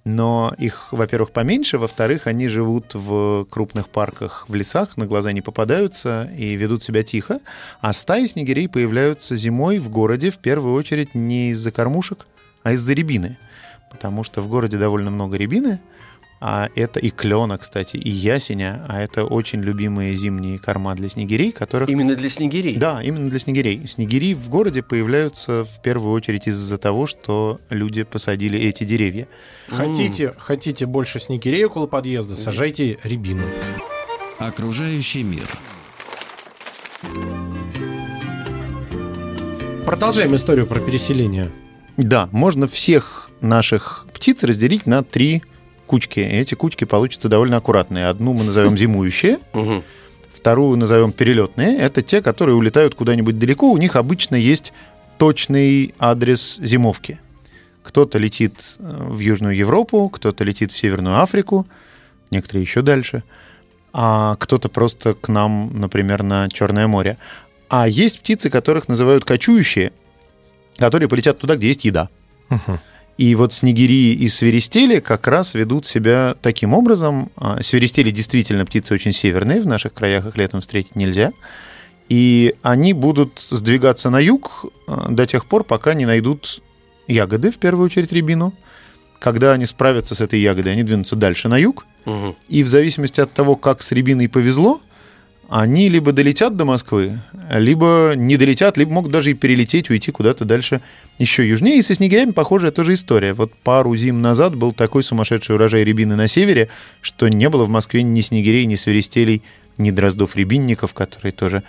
Но 0.04 0.54
их, 0.58 0.92
во-первых, 0.92 1.32
поменьше, 1.32 1.78
во-вторых, 1.78 2.28
они 2.28 2.48
живут 2.48 2.94
в 2.96 3.46
крупных 3.50 3.88
парках, 3.90 4.46
в 4.48 4.54
лесах, 4.56 4.98
на 4.98 5.06
глаза 5.06 5.32
не 5.32 5.42
попадаются 5.42 6.30
и 6.38 6.56
ведут 6.56 6.84
себя 6.84 7.04
тихо. 7.04 7.40
А 7.82 7.94
стаи 7.94 8.28
снегирей 8.28 8.68
появляются 8.68 9.38
зимой 9.38 9.80
в 9.80 9.90
городе, 9.90 10.30
в 10.32 10.38
первую 10.38 10.74
очередь, 10.76 11.16
не 11.16 11.52
из-за 11.52 11.72
кормушек, 11.72 12.26
а 12.66 12.74
из-за 12.74 12.94
рябины. 12.94 13.38
Потому 13.92 14.24
что 14.24 14.42
в 14.42 14.50
городе 14.50 14.78
довольно 14.78 15.12
много 15.12 15.38
рябины, 15.38 15.80
а 16.42 16.68
это 16.76 17.00
и 17.00 17.12
клена, 17.12 17.58
кстати, 17.60 17.96
и 17.96 18.10
ясеня, 18.10 18.84
а 18.90 19.00
это 19.00 19.24
очень 19.24 19.62
любимые 19.62 20.16
зимние 20.16 20.58
корма 20.58 20.96
для 20.96 21.08
снегирей, 21.08 21.52
которых 21.52 21.88
Именно 21.90 22.16
для 22.16 22.28
снегирей? 22.28 22.76
да, 22.76 23.02
именно 23.04 23.30
для 23.30 23.38
снегирей. 23.40 23.88
Снегири 23.88 24.34
в 24.34 24.50
городе 24.50 24.82
появляются 24.82 25.64
в 25.64 25.80
первую 25.82 26.12
очередь 26.12 26.48
из-за 26.48 26.78
того, 26.80 27.06
что 27.06 27.62
люди 27.70 28.02
посадили 28.04 28.60
эти 28.60 28.84
деревья. 28.84 29.28
Хотите, 29.70 30.34
хотите 30.38 30.88
больше 30.88 31.20
снегирей 31.20 31.64
около 31.66 31.86
подъезда, 31.86 32.36
сажайте 32.36 32.98
рябину. 33.04 33.44
Окружающий 34.40 35.22
мир. 35.24 35.48
Продолжаем 39.86 40.36
историю 40.36 40.66
про 40.66 40.80
переселение. 40.80 41.52
Да, 41.98 42.30
можно 42.32 42.68
всех 42.68 43.30
наших 43.42 44.06
птиц 44.14 44.44
разделить 44.44 44.86
на 44.86 45.04
три 45.04 45.44
кучки. 45.86 46.20
И 46.20 46.24
эти 46.24 46.56
кучки 46.56 46.84
получатся 46.84 47.30
довольно 47.30 47.58
аккуратные. 47.58 48.08
Одну 48.08 48.34
мы 48.34 48.44
назовем 48.44 48.78
зимующие, 48.78 49.40
вторую 50.34 50.78
назовем 50.78 51.12
перелетные. 51.12 51.78
Это 51.78 52.02
те, 52.02 52.22
которые 52.22 52.56
улетают 52.56 52.96
куда-нибудь 52.96 53.40
далеко. 53.40 53.72
У 53.72 53.78
них 53.78 53.96
обычно 53.96 54.36
есть 54.36 54.74
точный 55.18 55.94
адрес 56.00 56.58
зимовки. 56.62 57.20
Кто-то 57.84 58.18
летит 58.18 58.76
э, 58.80 59.08
в 59.10 59.20
Южную 59.20 59.56
Европу, 59.56 60.10
кто-то 60.10 60.44
летит 60.44 60.72
в 60.72 60.78
Северную 60.78 61.22
Африку, 61.22 61.68
некоторые 62.32 62.64
еще 62.64 62.82
дальше, 62.82 63.24
а 63.94 64.36
кто-то 64.38 64.70
просто 64.70 65.14
к 65.14 65.30
нам, 65.30 65.80
например, 65.80 66.24
на 66.24 66.50
Черное 66.50 66.88
море. 66.88 67.18
А 67.70 67.88
есть 67.88 68.20
птицы, 68.20 68.50
которых 68.50 68.88
называют 68.88 69.24
кочующие, 69.24 69.94
которые 70.78 71.10
полетят 71.10 71.40
туда, 71.40 71.56
где 71.56 71.68
есть 71.68 71.86
еда. 71.86 72.10
Мгм. 72.50 72.80
И 73.18 73.34
вот 73.36 73.54
снегири 73.54 74.14
и 74.14 74.28
свиристели 74.28 75.00
как 75.00 75.28
раз 75.28 75.54
ведут 75.54 75.86
себя 75.86 76.36
таким 76.42 76.74
образом. 76.74 77.32
А, 77.38 77.62
Свиристели 77.64 78.12
действительно 78.12 78.66
птицы 78.66 78.94
очень 78.94 79.14
северные, 79.14 79.62
в 79.62 79.68
наших 79.68 79.94
краях 79.94 80.28
их 80.28 80.38
летом 80.38 80.60
встретить 80.60 80.96
нельзя. 80.96 81.32
И 82.10 82.56
они 82.62 82.94
будут 82.94 83.42
сдвигаться 83.50 84.10
на 84.10 84.20
юг 84.20 84.66
а, 84.88 85.10
до 85.10 85.26
тех 85.26 85.46
пор, 85.46 85.64
пока 85.64 85.94
не 85.94 86.06
найдут 86.06 86.62
ягоды, 87.08 87.52
в 87.52 87.58
первую 87.58 87.86
очередь 87.86 88.12
рябину. 88.12 88.54
Когда 89.20 89.54
они 89.54 89.66
справятся 89.66 90.14
с 90.14 90.20
этой 90.20 90.42
ягодой, 90.42 90.74
они 90.74 90.84
двинутся 90.84 91.16
дальше 91.16 91.48
на 91.48 91.58
юг. 91.58 91.86
Мгм. 92.04 92.36
И 92.50 92.64
в 92.64 92.68
зависимости 92.68 93.22
от 93.22 93.32
того, 93.32 93.56
как 93.56 93.82
с 93.82 93.94
рябиной 93.94 94.28
повезло, 94.28 94.82
они 95.50 95.90
либо 95.90 96.12
долетят 96.12 96.56
до 96.56 96.66
Москвы, 96.66 97.20
либо 97.50 98.14
не 98.16 98.38
долетят, 98.38 98.78
либо 98.78 98.92
могут 98.92 99.12
даже 99.12 99.32
и 99.32 99.34
перелететь, 99.34 99.90
уйти 99.90 100.12
куда-то 100.12 100.46
дальше 100.46 100.82
еще 101.18 101.48
южнее. 101.48 101.80
И 101.80 101.82
со 101.82 101.94
снегирями 101.94 102.32
похожая 102.32 102.72
тоже 102.72 102.94
история. 102.94 103.34
Вот 103.34 103.54
пару 103.54 103.96
зим 103.96 104.22
назад 104.22 104.56
был 104.56 104.72
такой 104.72 105.04
сумасшедший 105.04 105.56
урожай 105.56 105.84
рябины 105.84 106.16
на 106.16 106.28
севере, 106.28 106.70
что 107.02 107.28
не 107.28 107.50
было 107.50 107.66
в 107.66 107.70
Москве 107.70 108.04
ни 108.04 108.22
снегирей, 108.22 108.66
ни 108.66 108.76
свиристелей, 108.76 109.44
ни 109.78 109.92
дроздов-рябинников, 109.92 110.94
которые 110.94 111.32
тоже 111.32 111.64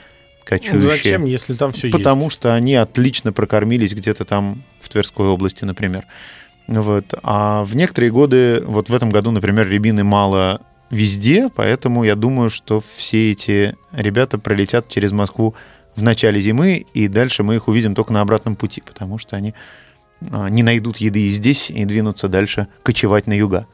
кочующие. 0.45 0.81
Зачем, 0.81 1.25
если 1.25 1.55
там 1.55 1.73
все 1.73 1.91
Потому 1.91 2.25
есть? 2.25 2.35
что 2.35 2.55
они 2.55 2.75
отлично 2.77 3.33
прокормились 3.33 3.95
где-то 3.95 4.25
там 4.25 4.63
в 4.81 4.89
Тверской 4.89 5.27
области, 5.27 5.65
например. 5.65 6.05
Вот. 6.69 7.15
А 7.23 7.65
в 7.65 7.77
некоторые 7.77 8.11
годы, 8.11 8.63
вот 8.65 8.89
в 8.89 8.95
этом 8.95 9.11
году, 9.11 9.31
например, 9.31 9.69
рябины 9.69 10.05
мало 10.05 10.63
везде, 10.91 11.49
поэтому 11.49 12.05
я 12.05 12.15
думаю, 12.15 12.51
что 12.51 12.83
все 12.97 13.33
эти 13.33 13.77
ребята 13.93 14.39
пролетят 14.39 14.89
через 14.89 15.13
Москву 15.13 15.55
в 15.95 16.03
начале 16.03 16.41
зимы, 16.41 16.87
и 16.95 17.09
дальше 17.09 17.43
мы 17.43 17.57
их 17.57 17.69
увидим 17.69 17.95
только 17.95 18.13
на 18.13 18.21
обратном 18.21 18.57
пути, 18.57 18.83
потому 18.83 19.19
что 19.19 19.37
они 19.37 19.55
а, 20.31 20.49
не 20.49 20.63
найдут 20.63 20.99
еды 20.99 21.23
и 21.27 21.31
здесь 21.31 21.71
и 21.71 21.85
двинутся 21.85 22.29
дальше 22.29 22.69
кочевать 22.83 23.27
на 23.27 23.33
юга. 23.33 23.67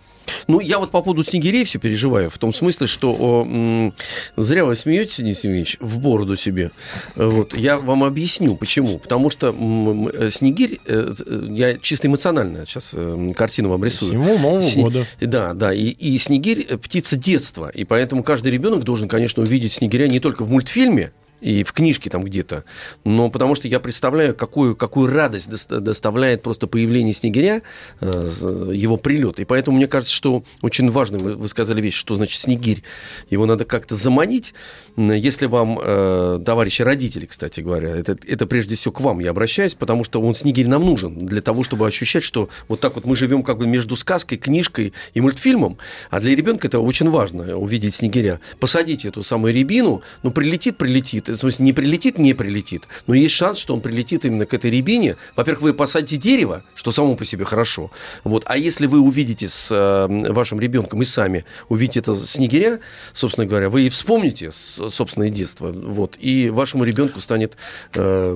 Ну, 0.49 0.61
я 0.61 0.79
вот 0.79 0.91
по 0.91 1.03
поводу 1.03 1.25
снегирей 1.25 1.65
все 1.65 1.79
переживаю, 1.79 2.31
в 2.31 2.39
том 2.39 2.53
смысле, 2.53 2.87
что 2.87 3.13
о, 3.19 3.43
м, 3.45 3.95
зря 4.37 4.65
вы 4.65 4.77
смеетесь, 4.77 5.17
Денис 5.17 5.39
Евгеньевич, 5.45 5.77
в 5.81 5.99
бороду 5.99 6.37
себе. 6.37 6.71
Э, 7.17 7.27
Вот, 7.27 7.57
я 7.57 7.79
вам 7.79 8.05
объясню, 8.05 8.57
почему. 8.57 8.99
Потому 8.99 9.31
что 9.31 9.49
м, 9.49 10.09
э, 10.09 10.31
снегирь, 10.31 10.79
э, 10.87 11.15
э, 11.27 11.47
я 11.51 11.79
чисто 11.79 12.09
эмоционально 12.09 12.67
сейчас 12.67 12.91
э, 12.95 13.33
картину 13.37 13.69
вам 13.71 13.85
рисую. 13.85 14.11
Всему 14.11 14.39
Нового 14.39 14.61
Сне- 14.61 14.83
года. 14.83 15.07
Да, 15.21 15.55
да, 15.55 15.73
и, 15.73 15.85
и 15.89 16.19
снегирь 16.19 16.77
птица 16.79 17.17
детства, 17.17 17.69
и 17.69 17.85
поэтому 17.85 18.23
каждый 18.23 18.51
ребенок 18.53 18.85
должен, 18.85 19.09
конечно, 19.09 19.43
увидеть 19.43 19.73
снегиря 19.73 20.09
не 20.09 20.21
только 20.21 20.43
в 20.45 20.51
мультфильме, 20.51 21.13
и 21.43 21.65
в 21.65 21.73
книжке 21.73 22.09
там 22.09 22.23
где-то, 22.23 22.65
но 23.05 23.29
потому 23.29 23.57
что 23.57 23.67
я 23.67 23.81
представляю, 23.81 24.35
какую, 24.35 24.77
какую 24.77 25.13
радость 25.13 25.51
доста- 25.51 25.81
доставляет 25.81 26.43
просто 26.43 26.69
появление 26.69 27.13
снегиря, 27.13 27.63
э, 28.01 28.71
его 28.73 28.97
прилет. 28.97 29.41
И 29.41 29.45
поэтому 29.45 29.77
мне 29.77 29.89
кажется, 29.89 30.15
что 30.15 30.45
очень 30.63 30.91
важно, 30.91 31.19
вы, 31.19 31.35
вы 31.35 31.49
сказали 31.49 31.81
вещь, 31.81 31.97
что 31.97 32.15
значит 32.15 32.43
снегирь. 32.43 32.85
Его 33.29 33.47
надо 33.47 33.65
как-то 33.65 33.97
заманить. 33.97 34.55
Если 34.97 35.47
вам, 35.47 35.81
э, 35.83 36.41
товарищи 36.47 36.83
родители, 36.83 37.27
кстати 37.27 37.61
говоря, 37.61 37.91
это, 37.91 38.17
это 38.27 38.47
прежде 38.47 38.77
всего 38.77 38.93
к 38.93 39.01
вам 39.01 39.19
я 39.19 39.31
обращаюсь, 39.31 39.75
потому 39.75 40.05
что 40.05 40.23
он 40.23 40.35
снегирь 40.37 40.69
нам 40.69 40.85
нужен 40.87 41.27
для 41.27 41.41
того, 41.41 41.65
чтобы 41.65 41.87
ощущать, 41.89 42.23
что 42.23 42.49
вот 42.69 42.79
так 42.79 42.95
вот 42.95 43.05
мы 43.05 43.17
живем 43.17 43.43
как 43.43 43.59
бы 43.59 43.67
между 43.67 43.97
сказкой, 43.97 44.39
книжкой 44.39 44.93
и 45.15 45.21
мультфильмом, 45.21 45.79
а 46.11 46.21
для 46.21 46.37
ребенка 46.37 46.69
это 46.69 46.79
очень 46.79 47.11
важно 47.11 47.57
увидеть 47.57 47.95
снегиря. 47.95 48.41
Посадите 48.61 49.09
эту 49.09 49.25
самую 49.25 49.53
рябину, 49.53 50.03
ну 50.23 50.31
прилетит, 50.31 50.77
прилетит, 50.77 51.32
в 51.35 51.37
смысле 51.37 51.65
не 51.65 51.73
прилетит, 51.73 52.19
не 52.19 52.35
прилетит, 52.35 52.89
но 53.07 53.15
есть 53.15 53.35
шанс, 53.35 53.59
что 53.59 53.75
он 53.75 53.81
прилетит 53.81 54.25
именно 54.25 54.47
к 54.47 54.55
этой 54.55 54.71
рябине. 54.71 55.17
Во-первых, 55.37 55.63
вы 55.63 55.75
посадите 55.75 56.17
дерево, 56.17 56.63
что 56.75 56.93
само 56.93 57.15
по 57.15 57.25
себе 57.25 57.45
хорошо, 57.45 57.91
вот, 58.25 58.45
а 58.47 58.57
если 58.57 58.87
вы 58.87 59.01
увидите 59.01 59.49
с 59.49 59.69
э, 59.71 60.33
вашим 60.33 60.61
ребенком 60.61 61.03
и 61.03 61.05
сами 61.05 61.45
увидите 61.69 62.01
это 62.01 62.17
снегиря, 62.17 62.81
собственно 63.13 63.47
говоря, 63.47 63.69
вы 63.69 63.87
и 63.87 63.89
вспомните 63.89 64.51
собственное 64.53 65.31
детство, 65.31 65.73
вот, 65.73 66.17
и 66.19 66.51
вашему 66.51 66.85
ребенку 66.85 67.21
станет 67.21 67.57
э, 67.95 68.35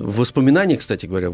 воспоминания, 0.00 0.76
кстати 0.76 1.06
говоря, 1.06 1.30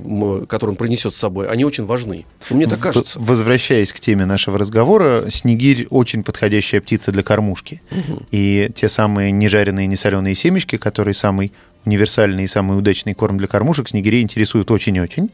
которые 0.46 0.72
он 0.72 0.76
принесет 0.76 1.14
с 1.14 1.18
собой, 1.18 1.48
они 1.48 1.64
очень 1.64 1.84
важны. 1.84 2.26
Мне 2.50 2.66
так 2.66 2.80
кажется. 2.80 3.18
Возвращаясь 3.18 3.92
к 3.92 4.00
теме 4.00 4.26
нашего 4.26 4.58
разговора, 4.58 5.30
снегирь 5.30 5.86
очень 5.90 6.22
подходящая 6.22 6.80
птица 6.80 7.12
для 7.12 7.22
кормушки. 7.22 7.82
И 8.30 8.70
те 8.74 8.88
самые 8.88 9.30
нежаренные, 9.30 9.86
несоленые 9.86 10.34
семечки, 10.34 10.73
которые 10.78 11.14
самый 11.14 11.52
универсальный 11.84 12.44
и 12.44 12.48
самый 12.48 12.78
удачный 12.78 13.14
корм 13.14 13.36
для 13.38 13.46
кормушек, 13.46 13.88
снегирей 13.88 14.22
интересуют 14.22 14.70
очень-очень. 14.70 15.30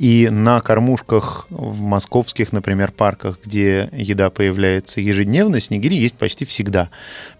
И 0.00 0.28
на 0.28 0.58
кормушках 0.58 1.46
в 1.50 1.80
московских, 1.80 2.50
например, 2.52 2.90
парках, 2.90 3.38
где 3.44 3.88
еда 3.92 4.28
появляется 4.28 5.00
ежедневно, 5.00 5.60
снегири 5.60 5.94
есть 5.94 6.16
почти 6.16 6.44
всегда. 6.44 6.90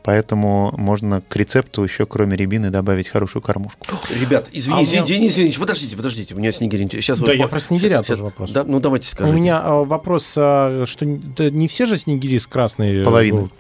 Поэтому 0.05 0.73
можно 0.77 1.21
к 1.21 1.35
рецепту 1.35 1.83
еще, 1.83 2.07
кроме 2.07 2.37
рябины, 2.37 2.71
добавить 2.71 3.09
хорошую 3.09 3.43
кормушку. 3.43 3.85
Ребят, 4.09 4.51
извините, 4.53 4.99
А 5.01 5.03
у 5.03 5.07
меня- 5.07 5.17
Денис 5.17 5.31
Евгеньевич, 5.33 5.59
подождите, 5.59 5.97
подождите, 5.97 6.35
у 6.35 6.39
меня 6.39 6.51
интересует. 6.51 7.03
Сейчас 7.03 7.19
Да, 7.19 7.33
я 7.33 7.49
про 7.49 7.59
снегиря 7.59 8.03
тоже 8.05 8.23
вопрос. 8.23 8.53
Да, 8.53 8.63
ну 8.63 8.79
давайте 8.79 9.09
У 9.09 9.11
скажите. 9.11 9.37
меня 9.37 9.61
а, 9.61 9.83
вопрос, 9.83 10.35
а, 10.39 10.85
что 10.87 11.05
не 11.07 11.67
все 11.67 11.87
же 11.87 11.97
снегири 11.99 12.39
с 12.39 12.47
красной... 12.47 13.01
э, 13.01 13.05
Половина. 13.05 13.39
грудью. 13.39 13.57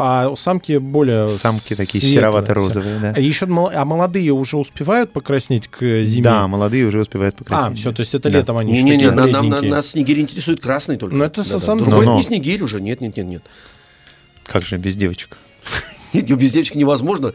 А 0.00 0.34
самки 0.36 0.76
более 0.78 1.26
Самки 1.26 1.74
такие 1.74 2.02
серовато-розовые, 2.04 2.98
да. 3.00 3.12
А 3.16 3.20
еще 3.20 3.46
а 3.46 3.84
молодые 3.84 4.30
уже 4.32 4.56
успевают 4.56 5.12
покраснеть 5.12 5.66
к 5.68 6.02
зиме? 6.04 6.22
Да, 6.22 6.46
молодые 6.46 6.86
уже 6.86 7.00
успевают 7.00 7.34
А, 7.34 7.38
покраснеть. 7.38 7.78
все, 7.80 7.92
то 7.92 8.00
есть 8.00 8.14
это 8.14 8.30
Да. 8.30 8.38
летом 8.38 8.56
они 8.58 8.72
еще 8.72 8.82
Не-не-не, 8.84 9.10
такие 9.10 9.26
на- 9.26 9.26
нам, 9.26 9.48
на- 9.48 9.62
нас 9.62 9.88
снегирь 9.88 10.20
интересует 10.20 10.60
красный 10.60 10.96
только. 10.96 11.16
Ну, 11.16 11.24
это 11.24 11.42
Да-да. 11.42 11.58
сам- 11.58 11.78
Другой 11.78 12.06
Но-но. 12.06 12.18
не 12.18 12.22
снегирь 12.22 12.62
уже, 12.62 12.80
нет, 12.80 13.00
нет, 13.00 13.16
нет, 13.16 13.26
нет. 13.26 13.42
Как 14.44 14.62
же 14.62 14.76
без 14.78 14.96
девочек? 14.96 15.36
Нет, 16.14 16.24
без 16.36 16.52
девочки 16.52 16.78
невозможно. 16.78 17.34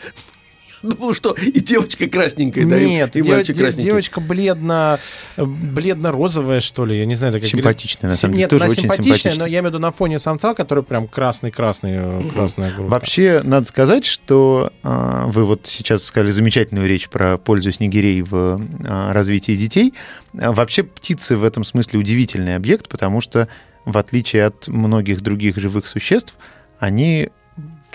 Думал, 0.83 1.13
что 1.15 1.31
и 1.33 1.59
девочка 1.59 2.07
красненькая, 2.07 2.65
да, 2.67 2.77
и- 2.77 2.85
Нет, 2.87 3.15
и, 3.15 3.21
дев- 3.21 3.33
мальчик 3.35 3.57
красненький. 3.57 3.89
девочка 3.89 4.19
бледно, 4.19 4.99
э, 5.37 5.43
бледно-розовая, 5.43 6.59
что 6.59 6.85
ли, 6.85 6.99
я 6.99 7.05
не 7.05 7.15
знаю. 7.15 7.33
такая 7.33 7.49
Симпатичная, 7.49 8.09
на 8.11 8.15
самом 8.15 8.33
деле, 8.33 8.43
Нет, 8.43 8.49
тоже 8.49 8.63
она 8.65 8.71
очень 8.71 8.81
симпатичная, 8.83 9.15
симпатичная. 9.15 9.39
но 9.39 9.45
я 9.47 9.59
имею 9.59 9.63
в 9.63 9.67
виду 9.73 9.79
на 9.79 9.91
фоне 9.91 10.19
самца, 10.19 10.53
который 10.53 10.83
прям 10.83 11.07
красный-красный, 11.07 11.91
э, 11.95 12.29
красная 12.33 12.71
грудь. 12.75 12.89
Вообще, 12.89 13.41
надо 13.43 13.65
сказать, 13.65 14.05
что 14.05 14.71
а, 14.83 15.25
вы 15.27 15.45
вот 15.45 15.61
сейчас 15.65 16.03
сказали 16.03 16.31
замечательную 16.31 16.87
речь 16.87 17.07
про 17.09 17.37
пользу 17.37 17.71
снегирей 17.71 18.21
в 18.21 18.59
а, 18.85 19.13
развитии 19.13 19.55
детей. 19.55 19.93
А, 20.37 20.51
Вообще, 20.51 20.83
птицы 20.83 21.37
в 21.37 21.43
этом 21.43 21.63
смысле 21.63 21.99
удивительный 21.99 22.55
объект, 22.55 22.89
потому 22.89 23.21
что, 23.21 23.47
в 23.85 23.97
отличие 23.97 24.45
от 24.45 24.67
многих 24.67 25.21
других 25.21 25.57
живых 25.57 25.87
существ, 25.87 26.35
они 26.79 27.29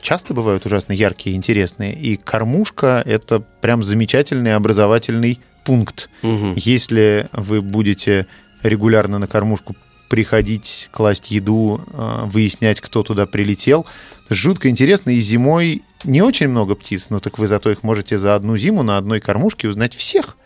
часто 0.03 0.35
бывают 0.35 0.67
ужасно 0.67 0.93
яркие 0.93 1.35
и 1.35 1.37
интересные. 1.37 1.95
И 1.95 2.17
кормушка— 2.17 3.03
это 3.07 3.41
прям 3.41 3.85
замечательный 3.85 4.55
образовательный 4.55 5.41
пункт. 5.65 6.09
Мгм. 6.23 6.55
Если 6.57 7.29
вы 7.33 7.61
будете 7.61 8.27
регулярно 8.63 9.19
на 9.19 9.27
кормушку 9.27 9.77
приходить, 10.09 10.89
класть 10.91 11.31
еду, 11.31 11.81
э, 11.93 12.23
выяснять, 12.25 12.81
кто 12.81 13.03
туда 13.03 13.27
прилетел, 13.27 13.87
жутко 14.31 14.69
интересно. 14.71 15.11
И 15.11 15.21
зимой 15.21 15.83
не 16.05 16.23
очень 16.23 16.49
много 16.49 16.75
птиц, 16.75 17.11
но 17.11 17.21
так 17.21 17.39
вы 17.39 17.47
зато 17.47 17.71
их 17.71 17.83
можете 17.83 18.19
за 18.19 18.35
одну 18.35 18.57
зиму 18.57 18.83
на 18.83 18.97
одной 18.97 19.21
кормушке 19.21 19.69
узнать 19.69 19.95
всех. 19.95 20.37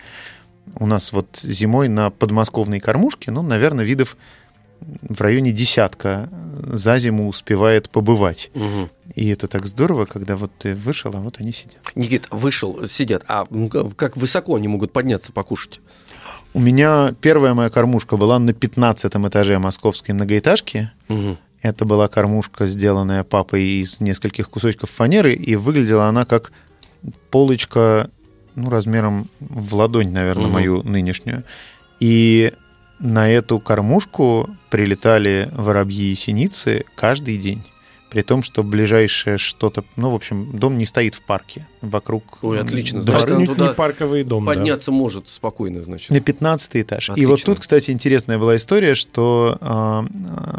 У 0.77 0.87
нас 0.87 1.13
вот 1.13 1.41
зимой 1.43 1.89
на 1.89 2.11
подмосковной 2.11 2.81
кормушке, 2.81 3.31
ну, 3.31 3.43
наверное, 3.43 3.85
видов 3.85 4.17
в 5.03 5.21
районе 5.21 5.53
десятка 5.53 6.29
за 6.67 6.99
зиму 6.99 7.29
успевает 7.29 7.91
побывать. 7.91 8.51
Мгм. 8.55 8.91
И 9.15 9.29
это 9.29 9.47
так 9.47 9.67
здорово, 9.67 10.07
когда 10.07 10.37
вот 10.37 10.51
ты 10.59 10.75
вышел, 10.75 11.13
а 11.15 11.21
вот 11.21 11.37
они 11.41 11.53
сидят. 11.53 11.79
Никит, 11.95 12.29
вышел, 12.31 12.87
сидят. 12.89 13.25
А 13.29 13.47
как 13.97 14.17
высоко 14.17 14.55
они 14.57 14.69
могут 14.69 14.93
подняться, 14.93 15.33
покушать? 15.33 15.81
У 16.55 16.61
меня 16.61 17.15
первая 17.21 17.55
моя 17.55 17.71
кормушка 17.71 18.17
была 18.17 18.39
на 18.39 18.53
15 18.53 19.13
этаже 19.29 19.59
московской 19.59 20.15
многоэтажки. 20.15 20.91
Мгм. 21.09 21.39
Это 21.63 21.85
была 21.85 22.09
кормушка, 22.09 22.67
сделанная 22.67 23.23
папой 23.25 23.65
из 23.83 24.01
нескольких 24.01 24.51
кусочков 24.51 24.91
фанеры, 24.91 25.33
и 25.33 25.57
выглядела 25.57 26.07
она 26.07 26.25
как 26.25 26.53
полочка, 27.31 28.11
ну, 28.55 28.69
размером 28.71 29.29
в 29.41 29.75
ладонь, 29.75 30.11
наверное, 30.11 30.45
Мгм. 30.47 30.53
мою 30.53 30.83
нынешнюю. 30.83 31.45
И 32.01 32.53
на 33.03 33.29
эту 33.29 33.59
кормушку 33.59 34.49
прилетали 34.71 35.51
воробьи 35.53 36.13
и 36.13 36.15
синицы 36.15 36.85
каждый 36.95 37.37
день. 37.37 37.63
При 38.11 38.21
том, 38.23 38.43
что 38.43 38.63
ближайшее 38.63 39.39
что-то... 39.39 39.85
Ну, 39.97 40.11
в 40.11 40.15
общем, 40.15 40.57
дом 40.59 40.77
не 40.77 40.85
стоит 40.85 41.15
в 41.15 41.23
парке. 41.23 41.67
Вокруг 41.81 42.23
Ой, 42.43 42.61
отлично. 42.61 43.03
двора. 43.03 43.21
Значит, 43.21 43.47
туда 43.47 43.69
не 43.69 43.75
парковый 43.75 44.23
дом, 44.23 44.45
да. 44.45 44.53
Подняться 44.53 44.93
может 44.93 45.29
спокойно, 45.29 45.83
значит. 45.83 46.11
На 46.11 46.21
15 46.21 46.77
этаж. 46.77 47.09
И 47.09 47.13
Отлично. 47.13 47.31
вот 47.31 47.43
тут, 47.43 47.61
кстати, 47.61 47.91
интересная 47.91 48.39
была 48.39 48.57
история, 48.57 48.95
что 48.95 49.57
а, 49.63 50.05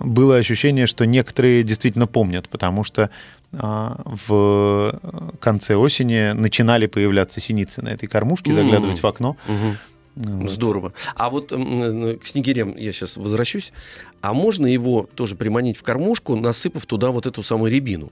было 0.04 0.38
ощущение, 0.38 0.88
что 0.88 1.06
некоторые 1.06 1.62
действительно 1.62 2.08
помнят, 2.08 2.50
потому 2.50 2.84
что 2.84 3.12
а, 3.56 4.02
в 4.06 5.00
конце 5.40 5.76
осени 5.76 6.32
начинали 6.34 6.88
появляться 6.88 7.40
синицы 7.40 7.84
на 7.84 7.90
этой 7.90 8.08
кормушке, 8.08 8.50
М. 8.50 8.56
заглядывать 8.56 9.02
в 9.04 9.06
окно. 9.06 9.38
Мгм. 9.48 9.78
Вот. 10.16 10.52
Здорово. 10.52 10.94
А 11.16 11.30
вот 11.30 11.50
к 11.50 12.26
снегирям 12.26 12.76
я 12.78 12.92
сейчас 12.94 13.18
возвращусь. 13.18 13.74
А 14.22 14.34
можно 14.34 14.68
его 14.68 15.10
тоже 15.16 15.36
приманить 15.36 15.78
в 15.78 15.84
кормушку, 15.84 16.36
насыпав 16.36 16.86
туда 16.86 17.12
вот 17.12 17.26
эту 17.26 17.44
самую 17.44 17.72
рябину? 17.72 18.12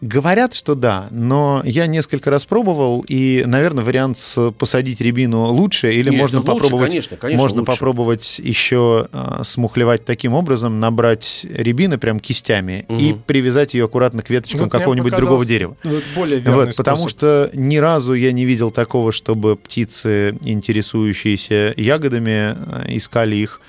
Говорят, 0.00 0.54
что 0.54 0.74
да, 0.74 1.08
но 1.10 1.60
я 1.64 1.86
несколько 1.86 2.30
раз 2.30 2.46
пробовал, 2.46 3.04
и, 3.06 3.44
наверное, 3.46 3.84
вариант 3.84 4.16
с 4.16 4.50
посадить 4.52 5.00
рябину 5.02 5.44
лучше, 5.48 5.92
или 5.92 6.08
Нет, 6.08 6.18
можно 6.18 6.38
лучше, 6.38 6.52
попробовать, 6.52 6.88
конечно, 6.88 7.16
конечно, 7.18 7.38
можно 7.42 7.58
лучше. 7.60 7.72
попробовать 7.72 8.38
еще 8.42 9.08
э, 9.12 9.42
смухлевать 9.44 10.06
таким 10.06 10.32
образом, 10.32 10.80
набрать 10.80 11.44
рябины 11.50 11.98
прям 11.98 12.18
кистями 12.18 12.86
и 12.88 13.12
Мгм. 13.12 13.22
привязать 13.26 13.74
ее 13.74 13.84
аккуратно 13.84 14.22
к 14.22 14.30
веточкам 14.30 14.62
мне 14.62 14.70
какого-нибудь 14.70 15.14
другого 15.14 15.44
дерева. 15.44 15.76
Вот 15.84 16.02
более 16.14 16.38
верный 16.38 16.66
Вот, 16.66 16.76
потому 16.76 16.96
способ. 16.96 17.18
что 17.18 17.50
ни 17.52 17.76
разу 17.76 18.14
я 18.14 18.32
не 18.32 18.46
видел 18.46 18.70
такого, 18.70 19.12
чтобы 19.12 19.56
птицы, 19.56 20.38
интересующиеся 20.44 21.74
ягодами, 21.76 22.54
э, 22.56 22.96
искали 22.96 23.36
их 23.36 23.60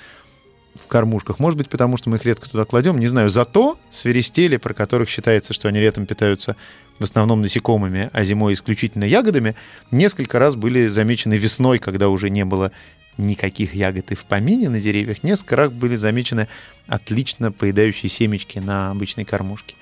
в 0.74 0.86
кормушках. 0.88 1.38
Может 1.38 1.58
быть, 1.58 1.68
потому 1.68 1.96
что 1.96 2.10
мы 2.10 2.16
их 2.16 2.24
редко 2.24 2.48
туда 2.48 2.64
кладем, 2.64 2.98
не 2.98 3.06
знаю. 3.06 3.30
Зато 3.30 3.78
свиристели, 3.90 4.56
про 4.56 4.74
которых 4.74 5.08
считается, 5.08 5.52
что 5.52 5.68
они 5.68 5.80
летом 5.80 6.06
питаются 6.06 6.56
в 6.98 7.04
основном 7.04 7.42
насекомыми, 7.42 8.10
а 8.12 8.24
зимой 8.24 8.54
исключительно 8.54 9.04
ягодами, 9.04 9.56
несколько 9.90 10.38
раз 10.38 10.54
были 10.54 10.88
замечены 10.88 11.34
весной, 11.34 11.78
когда 11.78 12.08
уже 12.08 12.30
не 12.30 12.44
было 12.44 12.72
никаких 13.18 13.74
ягод 13.74 14.12
и 14.12 14.14
в 14.14 14.24
помине 14.24 14.68
на 14.68 14.80
деревьях. 14.80 15.22
Несколько 15.22 15.56
раз 15.56 15.70
были 15.70 15.96
замечены 15.96 16.48
отлично 16.86 17.52
поедающие 17.52 18.08
семечки 18.08 18.58
на 18.58 18.90
обычной 18.90 19.24
кормушке. 19.24 19.74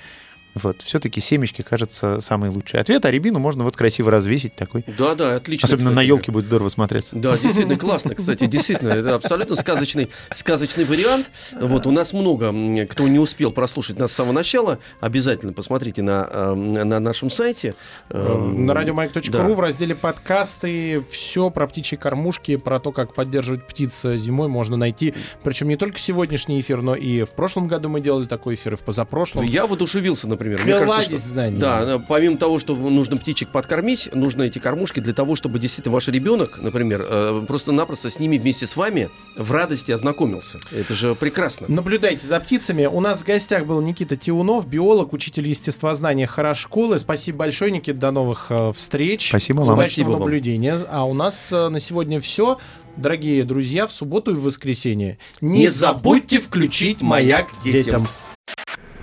Вот, 0.54 0.82
все-таки 0.82 1.20
семечки, 1.20 1.62
кажется, 1.62 2.20
самый 2.20 2.50
лучший 2.50 2.80
ответ, 2.80 3.04
а 3.04 3.10
рябину 3.10 3.38
можно 3.38 3.64
вот 3.64 3.76
красиво 3.76 4.10
развесить 4.10 4.56
такой. 4.56 4.84
Да, 4.98 5.14
да, 5.14 5.36
отлично. 5.36 5.66
Особенно 5.66 5.90
на 5.90 5.96
кстати. 5.96 6.08
елке 6.08 6.32
будет 6.32 6.44
здорово 6.46 6.68
смотреться. 6.68 7.16
Да, 7.16 7.38
действительно 7.38 7.76
классно, 7.76 8.14
кстати, 8.14 8.46
действительно, 8.46 8.90
это 8.90 9.14
абсолютно 9.14 9.56
сказочный, 9.56 10.10
сказочный 10.32 10.84
вариант. 10.84 11.30
Вот 11.60 11.86
у 11.86 11.92
нас 11.92 12.12
много, 12.12 12.52
кто 12.86 13.06
не 13.06 13.18
успел 13.18 13.52
прослушать 13.52 13.98
нас 13.98 14.12
с 14.12 14.14
самого 14.14 14.32
начала, 14.32 14.78
обязательно 15.00 15.52
посмотрите 15.52 16.02
на, 16.02 16.28
э, 16.30 16.54
на 16.54 16.98
нашем 16.98 17.30
сайте. 17.30 17.74
Э, 18.10 18.20
Эм, 18.20 18.66
На 18.66 18.74
радиомаяк.ру 18.74 19.22
да. 19.30 19.44
в 19.44 19.60
разделе 19.60 19.94
подкасты 19.94 21.02
все 21.10 21.50
про 21.50 21.66
птичьи 21.66 21.96
кормушки, 21.96 22.56
про 22.56 22.80
то, 22.80 22.92
как 22.92 23.14
поддерживать 23.14 23.66
птиц 23.66 24.02
зимой 24.02 24.48
можно 24.48 24.76
найти. 24.76 25.14
Причем 25.42 25.68
не 25.68 25.76
только 25.76 25.98
сегодняшний 25.98 26.60
эфир, 26.60 26.82
но 26.82 26.94
и 26.94 27.22
в 27.22 27.30
прошлом 27.30 27.68
году 27.68 27.88
мы 27.88 28.00
делали 28.00 28.26
такой 28.26 28.54
эфир, 28.54 28.74
и 28.74 28.76
в 28.76 28.80
позапрошлом. 28.80 29.44
Я 29.44 29.66
воодушевился, 29.66 30.28
например. 30.28 30.39
Мне 30.48 30.56
Кладезь 30.56 30.88
кажется, 30.88 31.18
что... 31.18 31.28
знаний. 31.28 31.58
Да, 31.58 32.02
помимо 32.06 32.36
того, 32.36 32.58
что 32.58 32.74
нужно 32.74 33.16
птичек 33.16 33.48
подкормить, 33.50 34.10
нужно 34.14 34.44
эти 34.44 34.58
кормушки 34.58 35.00
для 35.00 35.12
того, 35.12 35.36
чтобы 35.36 35.58
действительно 35.58 35.94
ваш 35.94 36.08
ребенок, 36.08 36.58
например, 36.60 37.04
э, 37.06 37.44
просто-напросто 37.46 38.10
с 38.10 38.18
ними 38.18 38.38
вместе 38.38 38.66
с 38.66 38.76
вами 38.76 39.10
в 39.36 39.52
радости 39.52 39.92
ознакомился. 39.92 40.58
Это 40.72 40.94
же 40.94 41.14
прекрасно. 41.14 41.66
Наблюдайте 41.68 42.26
за 42.26 42.40
птицами. 42.40 42.86
У 42.86 43.00
нас 43.00 43.22
в 43.22 43.26
гостях 43.26 43.66
был 43.66 43.80
Никита 43.80 44.16
Тиунов, 44.16 44.66
биолог, 44.66 45.12
учитель 45.12 45.48
естествознания 45.48 46.26
Харашколы. 46.26 46.98
Спасибо 46.98 47.38
большое, 47.38 47.70
Никита. 47.70 47.98
До 47.98 48.10
новых 48.10 48.46
э, 48.50 48.72
встреч. 48.74 49.28
Спасибо 49.28 49.60
вам. 49.60 49.78
Спасибо 49.78 50.10
вам. 50.10 50.20
наблюдения. 50.20 50.80
А 50.90 51.04
у 51.04 51.14
нас 51.14 51.52
э, 51.52 51.68
на 51.68 51.80
сегодня 51.80 52.20
все. 52.20 52.58
Дорогие 52.96 53.44
друзья, 53.44 53.86
в 53.86 53.92
субботу 53.92 54.32
и 54.32 54.34
в 54.34 54.42
воскресенье 54.42 55.18
Не 55.40 55.68
забудьте 55.68 56.38
включить 56.38 57.02
«Маяк» 57.02 57.48
детям. 57.64 58.06